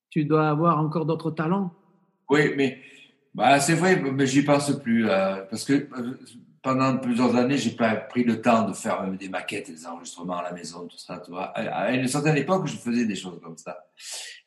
[0.09, 1.73] tu dois avoir encore d'autres talents.
[2.29, 2.79] Oui, mais
[3.33, 5.09] bah, c'est vrai, mais j'y pense plus.
[5.09, 6.17] euh, parce que euh,
[6.63, 10.43] pendant plusieurs années, j'ai pas pris le temps de faire des maquettes, des enregistrements à
[10.43, 11.21] la maison, tout ça.
[11.23, 11.31] Tu.
[11.35, 13.77] À une certaine époque, je faisais des choses comme ça.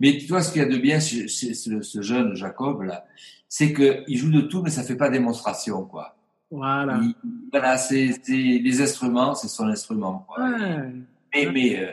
[0.01, 3.05] Mais tu vois, ce qu'il y a de bien chez ce, ce jeune Jacob, là,
[3.49, 6.18] c'est qu'il joue de tout, mais ça fait pas démonstration, quoi.
[6.51, 6.99] Voilà.
[7.03, 7.15] Il-
[7.51, 10.27] voilà, c'est les instruments, c'est son instrument.
[10.29, 10.45] Quoi.
[10.45, 10.93] Ouais.
[11.35, 11.91] Mais, mais euh,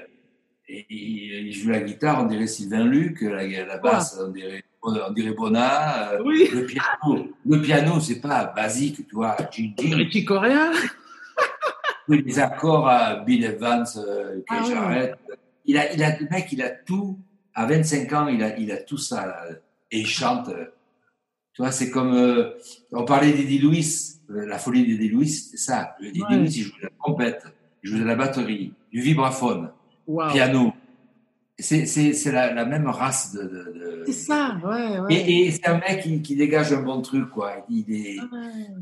[0.67, 4.63] et- et- il joue la guitare, on dirait Sylvain Luc, la, la basse, on dirait,
[4.81, 6.11] on dirait Bonnat.
[6.13, 6.47] euh, Oui.
[6.53, 9.35] Le piano, le piano, c'est pas basique, tu vois.
[9.51, 10.71] Ricky Coréen?
[12.07, 15.15] Oui, les accords à Bill Evans, euh, que Ah j'arrête.
[15.65, 17.17] Il a, il a, le mec, il a tout.
[17.55, 19.25] À 25 ans, il a, il a tout ça.
[19.25, 19.45] là.
[19.89, 20.49] Et il chante.
[20.49, 20.65] euh,
[21.53, 22.13] Tu vois, c'est comme.
[22.13, 22.51] euh,
[22.91, 24.14] on parlait d'Eddie Louis.
[24.29, 25.95] Euh, La folie d'Eddie Louis, c'était ça.
[26.01, 26.37] Eddie Ouais.
[26.37, 27.43] Louis, il joue de la trompette,
[27.83, 29.71] il joue de la batterie, du vibraphone,
[30.07, 30.31] Wow.
[30.31, 30.73] piano.
[31.57, 33.41] C'est, c'est, c'est la, la même race de.
[33.43, 35.13] de, de- C'est ça, ouais, ouais.
[35.15, 37.53] Et, et c'est un mec qui, qui dégage un bon truc, quoi.
[37.69, 38.27] Il est, Ouais.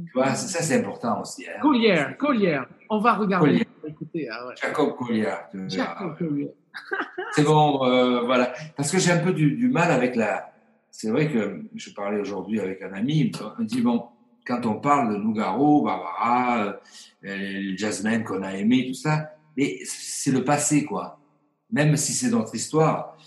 [0.07, 1.45] tu vois, c'est- ça, c'est important aussi.
[1.47, 1.59] Hein.
[1.61, 2.61] Collier, Collier.
[2.89, 3.63] On va regarder.
[3.87, 4.55] Écoutez, ah ouais.
[4.59, 5.41] Jacob verras.
[5.67, 6.49] Jacob Collier.
[7.33, 8.51] C'est bon, euh, voilà.
[8.75, 10.51] Parce que j'ai un peu du, du mal avec la.
[10.89, 14.05] C'est vrai que je parlais aujourd'hui avec un ami, il me dit bon,
[14.45, 16.73] quand on parle de Nougaro, Barbara, euh,
[17.21, 21.19] les jazzmen qu'on a aimés, tout ça, mais c'est le passé, quoi.
[21.71, 23.17] Même si c'est notre histoire.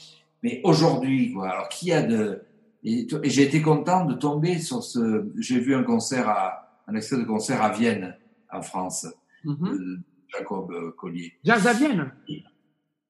[0.43, 1.49] Mais aujourd'hui, quoi.
[1.51, 2.43] Alors, qui a de.
[2.85, 5.27] Et, j'ai été content de tomber sur ce.
[5.39, 8.17] J'ai vu un concert, à, un extrait de concert à Vienne,
[8.53, 9.07] en France,
[9.45, 9.79] Mhm.
[9.79, 9.99] de
[10.29, 11.33] Jacob euh, Collier.
[11.45, 12.13] Jazz à Vienne?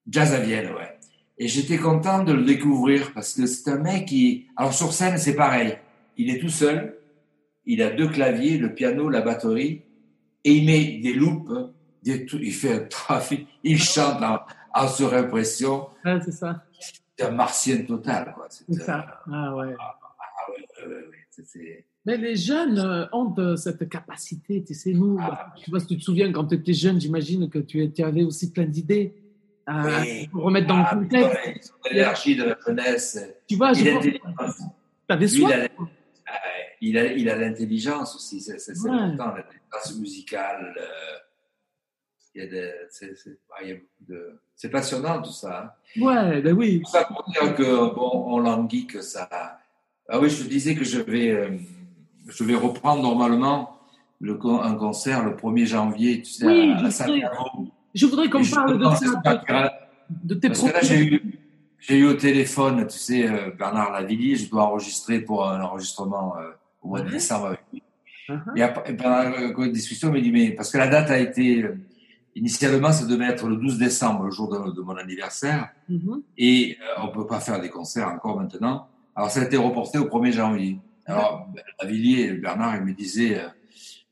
[0.09, 0.97] Jazz à Vienne, ouais.
[1.39, 4.47] Et j'étais content de le découvrir parce que c'est un mec qui.
[4.55, 5.77] Alors sur scène, c'est pareil.
[6.17, 6.97] Il est tout seul.
[7.67, 9.83] Il a deux claviers, le piano, la batterie,
[10.43, 11.51] et il met des loupes.
[12.03, 13.47] Des, il fait un trafic.
[13.63, 14.39] Il chante en,
[14.73, 15.87] en surimpression.
[16.05, 16.63] Ouais, c'est ça.
[17.17, 18.45] C'est un martien total, quoi.
[18.49, 19.05] C'est, euh, ça.
[19.31, 19.75] Ah ouais.
[19.77, 19.95] ah
[20.49, 20.93] ouais, ouais,
[21.59, 25.53] ouais, Mais les jeunes euh, ont de cette capacité, tu sais, nous, Ah.
[25.63, 28.23] sais pas si tu te souviens, quand tu étais jeune, j'imagine que tu, tu avais
[28.23, 29.13] aussi plein d'idées
[29.65, 30.29] à Oui.
[30.31, 31.73] remettre dans Ah, le contexte.
[31.83, 33.19] ils ont l'énergie de la jeunesse.
[33.47, 34.57] Tu vois, je Il a pense l'intelligence.
[34.59, 34.63] que
[35.09, 35.51] t'avais Lui, il soif.
[35.51, 35.87] a, ah ouais,
[36.81, 38.95] il a, il a l'intelligence aussi, c'est, c'est, c'est Ouais.
[38.95, 40.75] important, l'intelligence musicale.
[40.79, 41.17] euh,
[42.35, 45.73] il y a des, c'est, c'est, il y a beaucoup de, c'est passionnant tout ça.
[45.97, 46.01] hein.
[46.03, 46.81] Ouais, ben oui.
[46.85, 49.27] Tout ça pour dire que bon, on languit que ça.
[50.07, 51.57] Ah oui, je te disais que je vais, euh,
[52.27, 53.79] je vais reprendre normalement
[54.19, 56.89] le, un concert le 1er janvier, tu sais, Oui, à la
[57.95, 59.71] je voudrais qu'on parle de ça,
[60.11, 61.39] de, de tes Parce que là, j'ai eu,
[61.79, 66.37] j'ai eu au téléphone, tu sais, euh, Bernard Lavillier, je dois enregistrer pour un enregistrement
[66.37, 66.51] euh,
[66.87, 67.83] mois de décembre avec lui.
[68.55, 69.23] Et après, pendant
[69.57, 71.65] la discussion, il m'a dit, mais parce que la date a été,
[72.35, 76.21] initialement, ça devait être le 12 décembre, le jour de, de mon anniversaire, Mhm.
[76.37, 78.87] et euh, on peut pas faire des concerts encore maintenant.
[79.15, 80.77] Alors, ça a été reporté au 1er janvier.
[81.05, 81.47] Alors,
[81.81, 83.47] Lavillier, Bernard, il me disait, euh,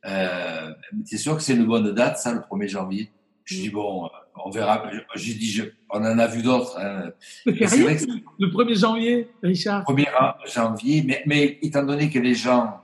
[0.08, 0.72] euh,
[1.10, 3.12] t'es sûr que c'est une bonne date, ça, le 1er janvier?
[3.44, 4.10] Je dis, bon, euh,
[4.44, 4.84] on verra.
[5.16, 6.78] J'ai dit, je- on en a vu d'autres.
[6.80, 7.12] Hein.
[7.46, 7.54] Vrai
[7.98, 8.06] que
[8.40, 9.84] le 1er janvier, Richard.
[9.86, 10.08] 1er
[10.54, 12.82] janvier, mais, mais étant donné que les gens,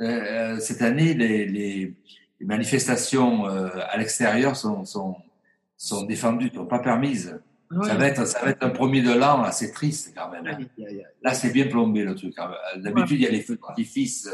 [0.00, 1.94] euh, cette année, les, les,
[2.40, 5.16] les manifestations euh, à l'extérieur sont, sont,
[5.76, 7.40] sont défendues, ne sont pas permises.
[7.70, 7.86] Ouais.
[7.86, 10.46] Ça, va être, ça va être un premier de l'an, là, c'est triste quand même.
[10.46, 10.58] hein.
[11.22, 12.34] Là, c'est bien plombé le truc.
[12.38, 12.50] hein.
[12.76, 14.28] D'habitude, il y a les feux d'artifice,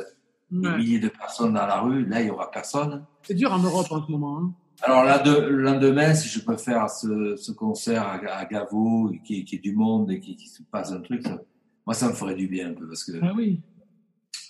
[0.50, 0.76] des Ouais.
[0.76, 2.04] milliers de personnes dans la rue.
[2.06, 3.04] Là, il n'y aura personne.
[3.22, 4.38] C'est dur en Europe en ce moment.
[4.38, 4.52] Hein.
[4.84, 9.10] Alors là, de, le lendemain, si je peux faire ce, ce concert à, à Gavo,
[9.24, 11.40] qui, qui est du monde et qui, qui se passe un truc, ça-
[11.86, 13.60] moi, ça me ferait du bien un peu parce que Ah oui,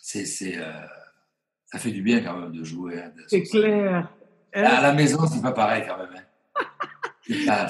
[0.02, 0.24] c'est,
[0.58, 0.72] euh,
[1.66, 3.00] ça fait du bien quand même de jouer.
[3.00, 4.10] hein, de- c'est clair.
[4.52, 6.14] À la maison, c'est pas pareil quand même.
[6.14, 7.66] hein.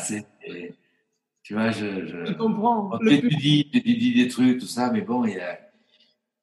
[1.42, 2.90] Tu vois, je, Je je, comprends.
[2.94, 5.58] on t'étudie, t'étudie des trucs, tout ça, mais bon, il y a,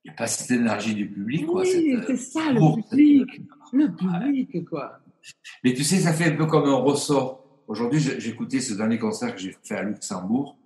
[0.03, 1.61] il y a pas cette énergie du public, quoi.
[1.61, 2.59] Oui, cette, c'est euh, ça, le
[2.89, 3.32] public.
[3.32, 4.99] cette- Le public, quoi.
[5.63, 7.43] Mais tu sais, ça fait un peu comme un ressort.
[7.67, 10.57] Aujourd'hui, j'ai- j'écoutais ce dernier concert que j'ai fait à Luxembourg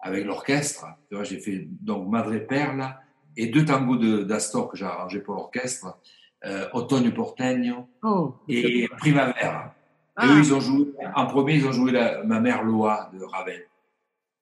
[0.00, 0.86] avec l'orchestre.
[1.08, 3.00] Tu vois, j'ai fait donc Madre Perla
[3.36, 5.98] et deux tangos de- d'Astor que j'ai arrangés pour l'orchestre,
[6.44, 9.74] euh, Otoño Porteño Oh, et Primavera.
[9.74, 10.26] Et Ah.
[10.28, 13.66] eux, ils ont joué, en premier, ils ont joué la, Ma mère Loa de Ravel.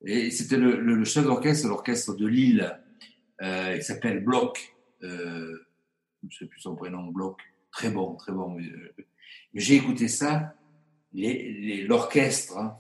[0.06, 2.78] Et c'était le, le- le chef d'orchestre, l'orchestre de Lille,
[3.42, 4.72] euh, il s'appelle Bloch.
[5.02, 5.66] Euh,
[6.22, 7.38] je ne sais plus son prénom, Bloch.
[7.72, 8.56] Très bon, très bon.
[9.52, 10.54] Mais j'ai écouté ça,
[11.86, 12.76] l'orchestre, hein,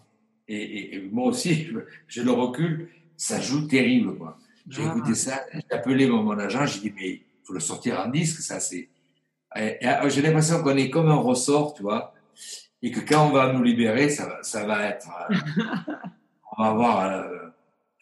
[0.48, 1.68] et, et- et moi aussi,
[2.08, 4.16] j'ai le recul, ça joue terrible.
[4.18, 4.38] quoi.
[4.68, 4.88] J'ai Ah.
[4.96, 8.08] écouté ça, j'ai appelé mon, mon agent, j'ai dit, mais il faut le sortir en
[8.08, 8.88] disque, ça c'est...
[9.56, 12.12] Euh, J'ai l'impression qu'on est comme un ressort, tu vois,
[12.82, 15.08] et que quand on va nous libérer, ça va, ça va être...
[15.30, 15.36] euh,
[16.58, 17.48] on va avoir euh,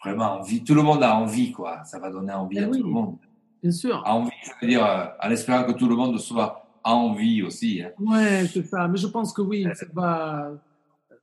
[0.02, 1.84] vraiment envie, tout le monde a envie, quoi.
[1.84, 2.78] Ça va donner envie Eh à oui.
[2.80, 3.18] tout le monde.
[3.62, 4.02] Bien sûr.
[4.06, 7.82] Envie, ça veut dire, euh, en espérant que tout le monde soit en vie aussi.
[7.82, 7.90] Hein.
[7.98, 8.88] Ouais, c'est ça.
[8.88, 10.52] Mais je pense que oui, ça va,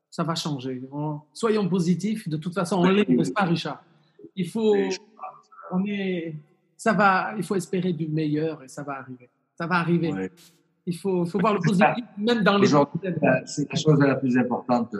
[0.09, 0.81] ça va changer.
[0.91, 2.27] On- soyons positifs.
[2.29, 3.83] De toute façon, on l'est, n'est-ce pas, Richard?
[4.35, 4.97] Il faut, je-
[5.71, 6.35] on est,
[6.77, 7.33] ça va.
[7.37, 9.29] Il faut espérer du meilleur et ça va arriver.
[9.55, 10.11] Ça va arriver.
[10.13, 10.31] Ouais.
[10.85, 12.63] Il faut, faut voir le positif, même dans les.
[12.67, 13.11] Aujourd'hui, Euh,
[13.45, 14.95] C'est la chose la plus importante,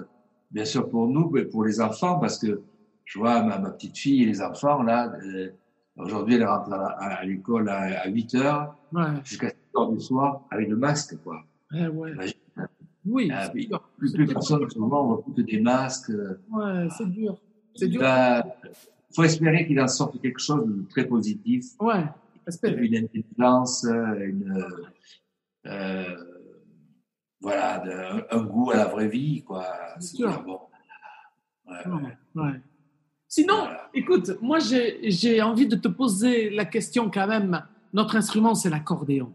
[0.52, 2.61] bien sûr pour nous, mais pour les enfants, parce que
[3.06, 5.49] je vois ma, ma petite fille et les enfants, là, euh,
[5.98, 9.91] aujourd'hui, elle rentre à, à- à l'école à, à 8 heures Ouais, jusqu'à 7 heures
[9.91, 11.44] du soir avec le masque, quoi.
[11.72, 12.12] ouais, ouais.
[13.06, 13.68] Oui, Ah, c'est oui.
[13.68, 13.82] dur.
[13.98, 16.10] plus, plus personne, souvent, on voit plus que des masques.
[16.12, 17.38] euh, Ouais, c'est dur.
[17.76, 18.02] C'est dur.
[19.16, 22.04] Faut espérer qu'il en sorte quelque chose de très positif, Ouais,
[22.46, 22.86] espérer.
[22.86, 24.64] une intelligence, euh, une,
[25.66, 26.16] euh,
[27.41, 29.66] voilà, de- un goût à la vraie vie, quoi.
[30.00, 30.44] C'est sûr.
[30.44, 30.60] bon,
[31.68, 32.02] ouais, ouais.
[32.36, 32.62] Ouais, ouais.
[33.28, 33.90] Sinon, Voilà.
[33.94, 37.64] écoute, moi j'ai envie de te poser la question quand même.
[37.94, 39.32] Notre instrument, c'est l'accordéon.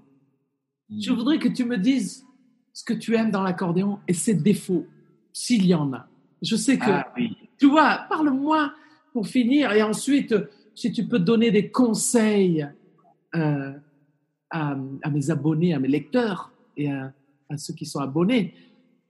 [0.91, 2.27] Je voudrais que tu me dises
[2.73, 4.87] ce que tu aimes dans l'accordéon et ses défauts,
[5.33, 6.09] s'il y en a.
[6.43, 7.37] Je sais que, Ah oui.
[7.59, 8.73] tu vois, parle-moi
[9.13, 10.35] pour finir et ensuite,
[10.75, 12.67] si tu peux donner des conseils
[13.35, 13.73] euh,
[14.51, 17.13] à, à mes abonnés, à mes lecteurs et à,
[17.49, 18.55] à ceux qui sont abonnés,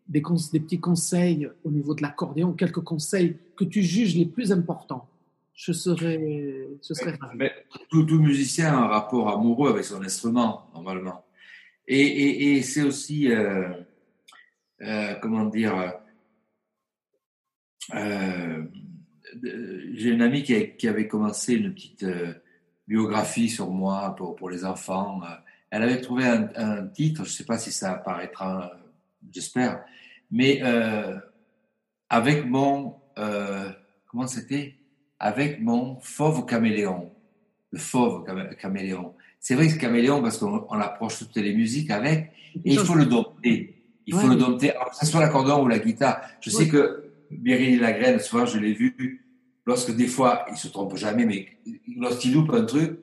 [0.09, 5.09] des, petits conseils au niveau de l'accordéon, quelques conseils que tu juges les plus importants.
[5.55, 6.19] je serais.
[7.35, 7.53] Mais
[7.89, 11.24] tout, tout musicien a un rapport amoureux avec son instrument, normalement.
[11.87, 13.69] Et, c'est aussi, euh,
[14.81, 16.01] euh, comment dire,
[17.95, 18.65] euh,
[19.43, 22.07] j'ai une amie qui, avait commencé une petite
[22.89, 25.21] biographie sur moi pour, pour les enfants.
[25.71, 28.73] Elle avait trouvé un, titre, je ne sais pas si ça apparaîtra,
[29.31, 29.85] j'espère,
[30.31, 30.63] mais
[32.09, 32.97] avec mon,
[34.07, 34.77] comment c'était?
[35.19, 37.13] Avec mon fauve caméléon.
[37.71, 39.14] Le fauve camé- caméléon.
[39.45, 42.33] C'est vrai que caméléon, parce qu'on on approche toutes les musiques avec,
[42.65, 43.75] et il faut le dompter.
[44.07, 46.23] Il faut le dompter, alors que ce soit l'accordéon ou la guitare.
[46.41, 49.23] Je sais que Meryl Lagraine, souvent je l'ai vu,
[49.67, 51.47] lorsque des fois, il se trompe jamais, mais
[51.99, 53.01] lorsqu'il loupe un truc,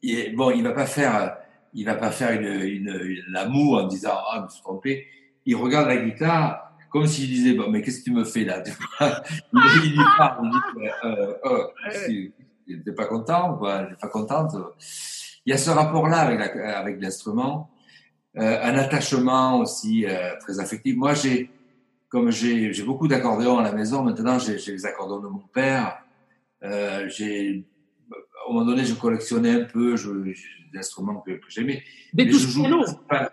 [0.00, 1.36] il, bon, il va pas faire,
[1.74, 4.62] il va pas faire une, une, une la moue en disant ah, je me suis
[4.62, 5.06] trompé.
[5.44, 8.62] Il regarde la guitare comme s'il disait bon, mais qu'est-ce que tu me fais là
[8.62, 9.22] Tu vois?
[9.52, 14.56] Il, il lui parle, il dit euh, euh, t'es pas content, quoi, t'es pas contente.
[15.46, 17.70] Il y a ce rapport-là avec la- avec l'instrument,
[18.38, 20.96] euh, un attachement aussi euh, très affectif.
[20.96, 21.50] Moi, j'ai
[22.08, 25.38] comme j'ai j'ai beaucoup d'accordéons à la maison, maintenant j'ai j'ai les accordéons de mon
[25.52, 25.98] père.
[26.62, 27.64] Euh, j'ai
[28.12, 31.82] à un moment donné, je collectionnais un peu je, des instruments que, que j'aimais.
[32.12, 32.84] Des Mais je touches joue piano.
[33.08, 33.32] pas-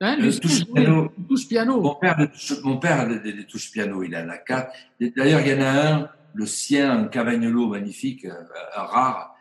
[0.00, 1.08] Hein, Le Lucien, touche piano.
[1.28, 1.80] touche piano.
[1.80, 2.18] Mon père,
[2.64, 4.72] mon a des, touches piano, il en a quatre.
[5.00, 8.32] D'ailleurs, il y en a un, le sien, un Cavagnolo magnifique, euh,
[8.76, 9.33] un rare.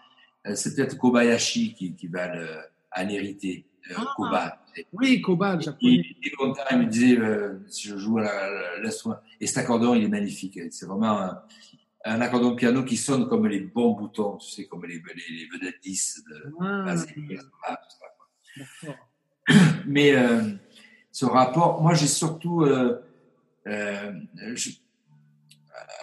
[0.48, 2.48] Euh, C'est peut-être Kobayashi qui, qui va le,
[2.96, 3.66] en hériter.
[3.92, 4.14] Euh, Ah.
[4.16, 4.60] Koba.
[4.94, 6.16] Oui, Koba, le Il, japonais.
[6.24, 9.22] est content, il me disait euh, si je joue à la-.
[9.42, 10.58] Et cet accordéon, il est magnifique.
[10.72, 11.42] C'est vraiment un,
[12.06, 15.48] un accordéon piano qui sonne comme les bons boutons, tu sais, comme les, les, les
[15.52, 18.96] vedettes 10 de Ah, Basile, ça.
[19.86, 20.42] Mais euh,
[21.12, 22.66] ce rapport, moi j'ai surtout.
[23.66, 24.72] Je-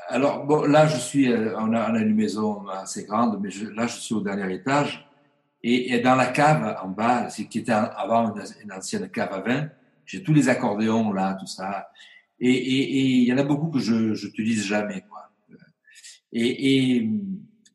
[0.09, 3.97] alors bon, là je suis, euh, on, a, une maison assez grande, mais là je
[3.97, 5.07] suis au dernier étage.
[5.63, 9.69] Et, dans la cave en bas, qui était avant une, ancienne cave à vin,
[10.07, 11.91] j'ai tous les accordéons là, tout ça.
[12.41, 15.05] Et il y en a beaucoup que je n'utilise jamais.
[15.09, 15.31] Quoi.
[16.33, 17.11] Et, et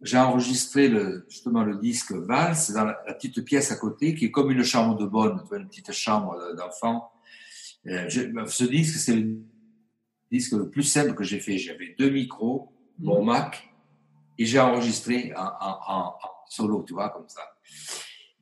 [0.01, 0.91] j'ai enregistré
[1.29, 4.97] justement le disque Valse dans la, petite pièce à côté, qui est comme une chambre
[4.97, 7.11] de bonne, une petite chambre d'enfant.
[7.87, 9.37] Euh, ce disque, c'est le
[10.37, 11.57] disque le plus simple que j'ai fait.
[11.57, 12.57] J'avais deux micros,
[12.99, 13.51] mon Mac,
[14.37, 17.41] et j'ai enregistré en, en- en- en solo, tu vois, comme ça.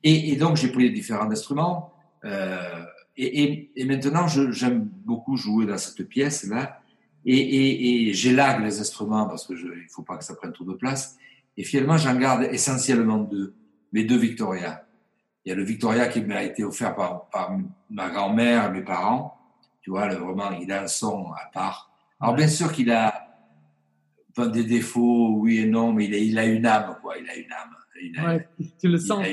[0.02, 1.92] Et, et donc, j'ai pris les différents instruments.
[2.24, 2.84] euh,
[3.16, 4.26] et, et- et maintenant,
[4.60, 4.80] j'aime
[5.10, 6.62] beaucoup jouer dans cette pièce-là.
[7.26, 10.52] Et, et, et j'élague les instruments parce que je, il faut pas que ça prenne
[10.52, 11.16] trop de place.
[11.56, 13.54] Et finalement, j'en garde essentiellement deux.
[13.92, 14.84] Mes deux Victoria.
[15.44, 17.56] Il y a le Victoria qui m'a été offert par, par
[17.90, 19.33] ma grand-mère, mes parents.
[19.84, 21.90] Tu vois, le, vraiment, il a un son à part.
[22.18, 23.20] Alors, bien sûr qu'il a
[24.52, 27.16] des défauts, oui et non, mais il a, il a une âme, quoi.
[27.18, 27.70] Il a une âme.
[28.02, 28.48] Il a- Ouais,
[28.80, 29.24] tu le sens.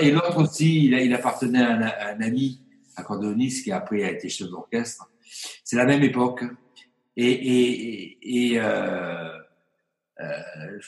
[0.00, 2.60] Et l'autre aussi, il, a- il appartenait à un, à un ami
[2.96, 5.10] accordéoniste qui après a été chef d'orchestre.
[5.64, 6.44] C'est la même époque.
[7.16, 9.36] Et, et, et, euh,
[10.20, 10.24] euh,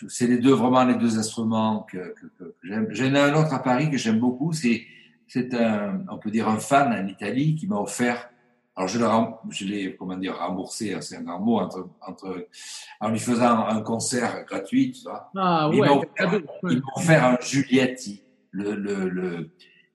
[0.08, 2.86] c'est les deux, vraiment les deux instruments que- que j'aime.
[2.90, 4.52] J'en ai un autre à Paris que j'aime beaucoup.
[4.52, 4.86] C'est,
[5.26, 8.30] c'est un, on peut dire un fan en Italie qui m'a offert.
[8.76, 11.88] Alors je l'ai, rem- je l'ai, comment dire, remboursé, hein, c'est un grand mot, entre,
[12.06, 12.48] entre,
[13.00, 15.30] en lui faisant un concert gratuit, tu vois.
[15.36, 16.40] Ah Il ouais, offert-.
[16.70, 19.50] Ils m'ont offert un Giulietti, le, le, le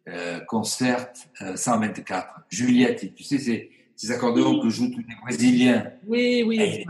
[0.07, 1.09] euh, concert
[1.41, 2.41] euh, 124.
[2.49, 5.91] Giulietti, tu sais, c'est ces accordéons que jouent tous les Brésiliens.
[6.07, 6.57] Oui, oui.
[6.61, 6.85] Eh,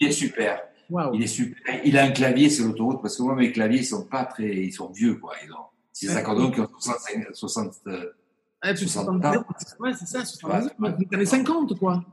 [0.00, 0.62] Il est super.
[0.88, 1.14] Waouh.
[1.14, 1.58] Il est super.
[1.84, 4.48] Il a un clavier sur l'autoroute parce que moi, mes claviers, ils sont pas très,
[4.50, 5.34] ils sont vieux, quoi.
[5.44, 5.56] Ils ont,
[5.92, 6.18] c'est des Ouais.
[6.20, 8.12] accordéons qui ont 65, 60, euh,
[8.66, 9.44] Ah, tu 60 60 ans.
[9.80, 10.96] Ouais, c'est ça, 70 Ouais, ans.
[11.10, 12.04] Les années 50, quoi.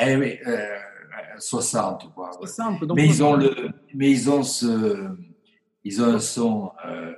[0.00, 0.76] eh oui, euh,
[1.38, 2.30] 60, quoi.
[2.40, 2.46] ouais.
[2.46, 2.84] 60.
[2.84, 3.54] Donc, mais ils ont le,
[3.94, 5.08] mais ils ont ce,
[5.84, 7.12] ils ont un son, euh,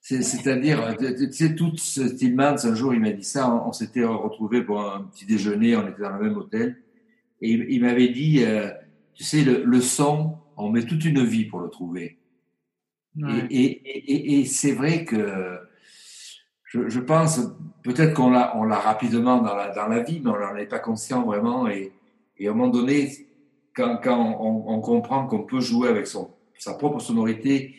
[0.00, 3.68] c'est- c'est-à-dire, tu tu sais, tout ce Tillmans, un jour, il m'a dit ça, on,
[3.68, 6.80] on s'était retrouvés pour un petit déjeuner, on était dans le même hôtel,
[7.40, 8.70] et il, il m'avait dit, euh,
[9.14, 12.18] tu sais, le, le son, on met toute une vie pour le trouver.
[13.16, 13.46] Ouais.
[13.50, 15.58] Et, et, et, et c'est vrai que
[16.66, 17.40] je, je pense,
[17.82, 20.66] peut-être qu'on l'a, on l'a rapidement dans la, dans la vie, mais on n'en est
[20.66, 21.68] pas conscient vraiment.
[21.68, 21.92] Et,
[22.38, 23.10] et à un moment donné,
[23.74, 27.74] quand, quand on, on comprend qu'on peut jouer avec son, sa propre sonorité,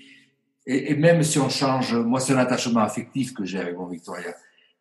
[0.65, 3.87] et, et même si on change, moi c'est un attachement affectif que j'ai avec mon
[3.87, 4.33] Victoria.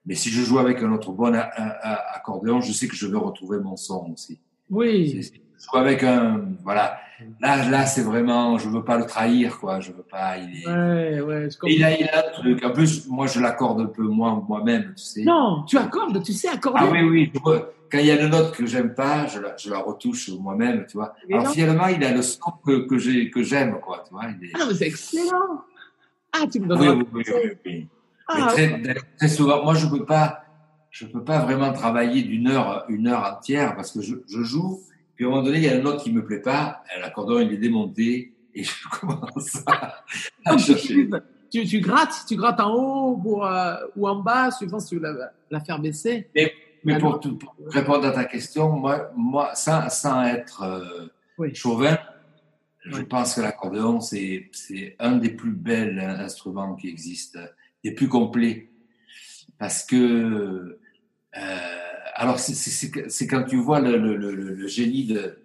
[0.04, 2.94] Mais si je joue avec un autre bon a- a- a- accordéon, je sais que
[2.94, 4.38] je vais retrouver mon son aussi.
[4.70, 5.20] Oui.
[5.22, 6.98] C'est- joue avec un, voilà.
[7.40, 9.80] Là, là, c'est vraiment, je veux pas le trahir, quoi.
[9.80, 10.36] Je veux pas.
[10.36, 11.48] Il est, Ouais, ouais.
[11.50, 12.62] je il a, il a un truc.
[12.64, 15.22] En plus, moi, je l'accorde un peu moi, moi-même, tu sais.
[15.22, 16.80] Non, tu accordes, tu sais accorder.
[16.82, 17.32] Ah oui, oui.
[17.34, 20.28] je quand il y a une note que j'aime pas, je la, je la retouche
[20.40, 21.14] moi-même, tu vois.
[21.28, 21.52] Et Alors non.
[21.52, 24.24] finalement, il a le son que, que j'ai, que j'aime, quoi, tu vois.
[24.38, 24.52] Il est...
[24.54, 25.62] Ah, mais c'est excellent.
[26.32, 27.88] Ah, tu me donnes Oui, oui, oui, oui, oui.
[28.28, 28.82] Mais Ah, très,
[29.16, 30.42] très souvent, moi, je peux pas,
[30.90, 34.80] je peux pas vraiment travailler d'une heure, une heure entière parce que je, je joue.
[35.16, 36.82] Puis à un moment donné, il y a une note qui me plaît pas.
[37.00, 40.04] L'accordéon, il est démonté et je commence à,
[40.52, 41.08] tu, chercher.
[41.50, 44.96] tu, tu grattes, tu grattes en haut ou, euh, ou en bas, suivant si tu
[44.96, 46.28] veux la, la faire baisser.
[46.84, 51.06] Mais pour, te- pour répondre à ta question, moi, moi sans, sans être euh,
[51.38, 51.54] Oui.
[51.54, 51.98] chauvin,
[52.84, 53.04] je Oui.
[53.04, 57.40] pense que l'accordéon, c'est, c'est un des plus bels instruments qui existent,
[57.82, 58.70] des plus complets.
[59.58, 59.96] Parce que,
[61.36, 61.85] euh,
[62.18, 65.38] alors, c'est, quand tu vois le, le, le, le- génie de,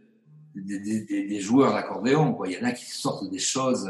[0.55, 2.47] des, des, des- joueurs d'accordéon, quoi.
[2.47, 3.87] Il y en a qui sortent des choses.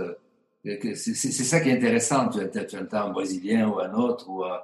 [0.65, 2.29] euh, C'est, ça qui est intéressant.
[2.29, 4.57] Tu, tu, entends un Brésilien ou un autre ou, euh,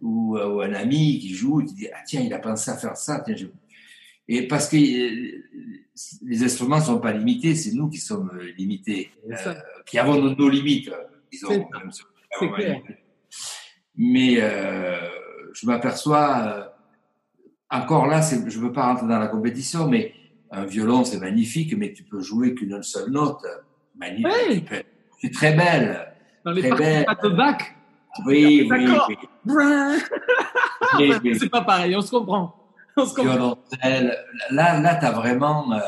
[0.00, 2.76] ou, euh, ou un ami qui joue, tu dis ah tiens il a pensé à
[2.76, 3.46] faire ça, tiens je...
[4.28, 9.54] et parce que les instruments sont pas limités, c'est nous qui sommes limités, euh,
[9.86, 10.90] qui avons nos, nos limites,
[11.30, 11.50] disons.
[11.50, 12.80] Même clair.
[13.96, 14.98] Mais euh,
[15.52, 16.73] je m'aperçois
[17.70, 20.12] encore là, je veux pas rentrer dans la compétition, mais
[20.50, 23.42] un violon c'est magnifique, mais tu peux jouer qu'une seule note,
[23.96, 24.82] magnifique, tu peux-
[25.20, 26.12] c'est très belle.
[26.44, 27.06] Dans les Très belle.
[27.22, 27.74] de bac,
[28.26, 29.16] Oui, oui, oui.
[30.98, 31.38] oui, oui.
[31.38, 32.54] c'est pas pareil, on se comprend.
[32.96, 33.58] On se comprend.
[34.50, 35.80] Là, là, t'as vraiment, euh,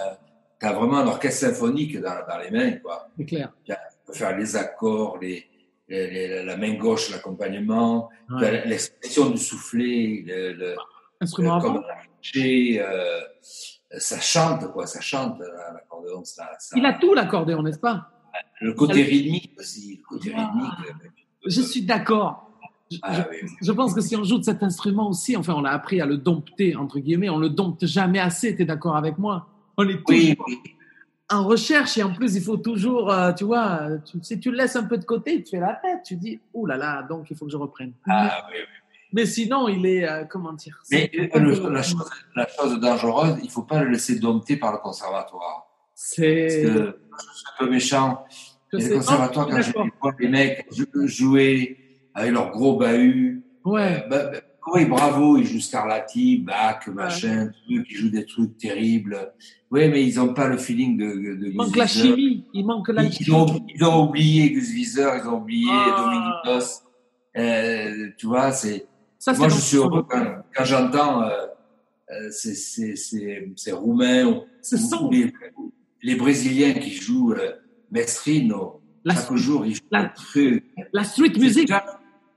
[0.60, 2.78] vraiment un orchestre symphonique dans, dans les mains.
[3.18, 3.52] C'est clair.
[3.64, 3.72] Tu
[4.06, 5.44] peux faire les accords, les,
[5.88, 8.46] les- les- la main gauche, l'accompagnement, tu Ouais.
[8.62, 10.74] as l'expression du soufflet, le, le,
[11.20, 11.82] Instrument comme
[12.36, 13.20] euh,
[13.98, 18.10] ça chante, quoi, ça chante, là, l'accordéon, ça, ça- Il a tout l'accordéon, n'est-ce pas?
[18.60, 20.40] Le côté rythmique aussi, le côté Ah.
[20.52, 20.90] rythmique.
[21.04, 21.08] euh,
[21.46, 22.42] Je suis d'accord.
[22.90, 23.48] Je, Ah, je- oui, oui.
[23.62, 26.06] je pense que si on joue de cet instrument aussi, enfin, on a appris à
[26.06, 29.48] le dompter, entre guillemets, on le dompte jamais assez, tu es d'accord avec moi?
[29.76, 30.36] On est Oui,
[31.30, 34.50] en recherche et en plus, il faut toujours, euh, tu vois, euh, tu- si tu
[34.50, 37.02] le laisses un peu de côté, tu fais la tête, tu dis, ouh là là,
[37.02, 37.92] donc il faut que je reprenne.
[38.08, 38.64] Ah, oui, oui.
[39.16, 43.50] Mais, sinon, il est, euh, comment dire Mais le- la, chose, la chose dangereuse, il
[43.50, 45.66] faut pas le laisser dompter par le conservatoire.
[45.94, 46.22] Parce C'est.
[46.62, 48.24] que je suis un peu méchant.
[48.72, 50.12] je le conservatoire, je quand d'accord.
[50.18, 51.78] vu les mecs jou- jouer
[52.14, 54.38] avec leurs gros bahuts, Ouais, euh, bah, bah,
[54.74, 59.32] oui, bravo, ils jouent Scarlatti, Bach, machin, trucs, ils jouent des trucs terribles.
[59.70, 62.16] Oui, mais ils n'ont pas le feeling de, de, il manque Gus la Viseur.
[62.16, 63.26] chimie, il manque la Ils, chimie.
[63.28, 66.42] ils ont, ils ont oublié Gus Viseur, ils ont oublié Ah.
[66.44, 66.72] Dominique
[67.38, 68.86] Euh, tu vois, c'est.
[69.26, 70.24] Ça, Moi, je suis heureux quand,
[70.54, 71.46] quand j'entends euh,
[72.12, 74.44] euh, ces, Roumains ou,
[75.00, 75.32] ou les,
[76.00, 77.54] les Brésiliens qui jouent euh,
[77.90, 78.80] Mestrino.
[79.04, 80.64] la, Chaque jour, ils jouent la- truc.
[80.92, 81.68] la street music,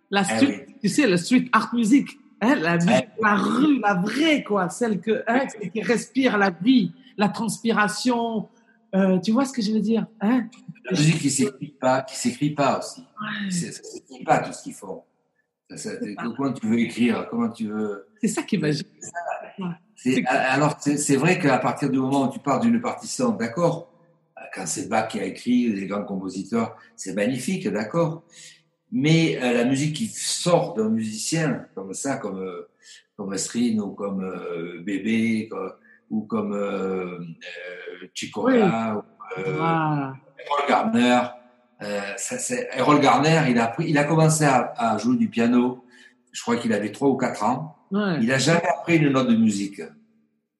[0.10, 0.76] la Ah street, oui.
[0.82, 2.10] tu sais, la street art music,
[2.42, 3.08] hein, la, musique, Ouais.
[3.22, 8.50] la rue, la vraie, quoi, celle que, hein, celle qui respire la vie, la transpiration.
[8.96, 10.48] Euh, tu vois ce que je veux dire hein?
[10.86, 13.02] La musique qui s'écrit pas, qui s'écrit pas aussi.
[13.02, 13.52] Ouais.
[13.52, 15.04] Ça s'écrit pas tout ce qu'ils font.
[15.76, 15.92] Ça-
[16.36, 18.88] comment tu veux écrire Comment tu veux C'est ça qui est magique.
[19.96, 23.92] C'est- Alors, c'est vrai qu'à partir du moment où tu pars d'une partition, d'accord,
[24.56, 28.24] quand c'est Bach qui a écrit, les grands compositeurs, c'est magnifique, d'accord,
[28.92, 32.70] mais euh, la musique qui sort d'un musicien, comme ça, comme, euh,
[33.16, 33.34] comme
[33.80, 35.74] ou comme euh, Bébé, comme-
[36.10, 37.20] ou comme euh,
[38.16, 38.96] Chicola,
[39.38, 39.40] ou
[40.40, 41.22] Errol Garner.
[41.82, 45.30] Euh, ça, c'est- Errol Garner, il a, appris- il a commencé à, à jouer du
[45.30, 45.84] piano,
[46.32, 47.76] je crois qu'il avait trois ou quatre ans.
[47.92, 48.18] ouais.
[48.22, 49.82] Il n'a jamais appris une note de musique.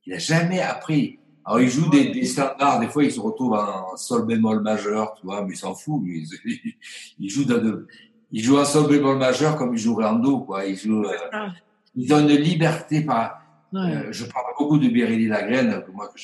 [0.06, 1.20] Il n'a jamais appris.
[1.46, 2.80] Alors, il joue des, des standards.
[2.80, 6.02] Des fois, il se retrouve en sol bémol majeur, tu vois, mais il s'en fout.
[6.04, 6.28] lui.
[6.46, 6.74] Il,
[7.20, 7.88] il joue dans de,
[8.32, 10.66] il joue en sol bémol majeur comme il jouerait en do, quoi.
[10.66, 11.50] Il joue, euh, Ah,
[11.96, 13.42] il donne une liberté par,
[13.74, 13.80] ouais.
[13.80, 16.20] euh, je parle beaucoup de Bérélie Lagrène, que moi, que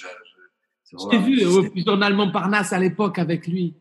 [0.99, 3.75] je, t'ai vu c'est- au journal Parnasse à l'époque avec lui.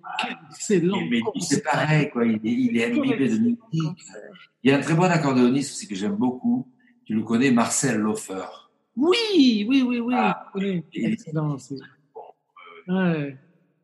[0.51, 0.99] Excellent.
[1.11, 2.25] mais, c'est pareil, quoi.
[2.27, 3.61] Il est, il est imbibé de musique.
[4.63, 6.69] Il y a un très bon accordéoniste aussi que j'aime beaucoup.
[7.05, 8.47] Tu le connais, Marcel Lofer.
[8.97, 10.15] Oui, oui, oui, oui.
[10.17, 10.83] Ah, oui.
[12.89, 13.37] Ouais.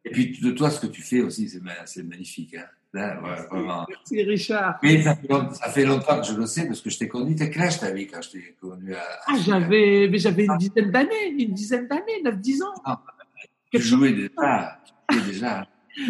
[0.04, 2.54] Et puis de toi, ce que tu fais aussi, c'est ma- c'est magnifique.
[2.54, 2.64] Hein.
[2.92, 3.86] Là, ouais, vraiment.
[3.88, 4.78] Merci Richard.
[4.82, 7.06] Mais ça fait, long- ça fait longtemps que je le sais parce que je t'ai
[7.08, 7.34] connu.
[7.36, 10.90] T'es quel âge t'avais quand je t'ai connu à, Ah, j'avais, mais j'avais une dizaine
[10.90, 12.72] d'années, une dizaine d'années, 9-10 ans.
[13.72, 14.80] Tu jouais déjà.
[15.08, 15.68] Tu jouais déjà.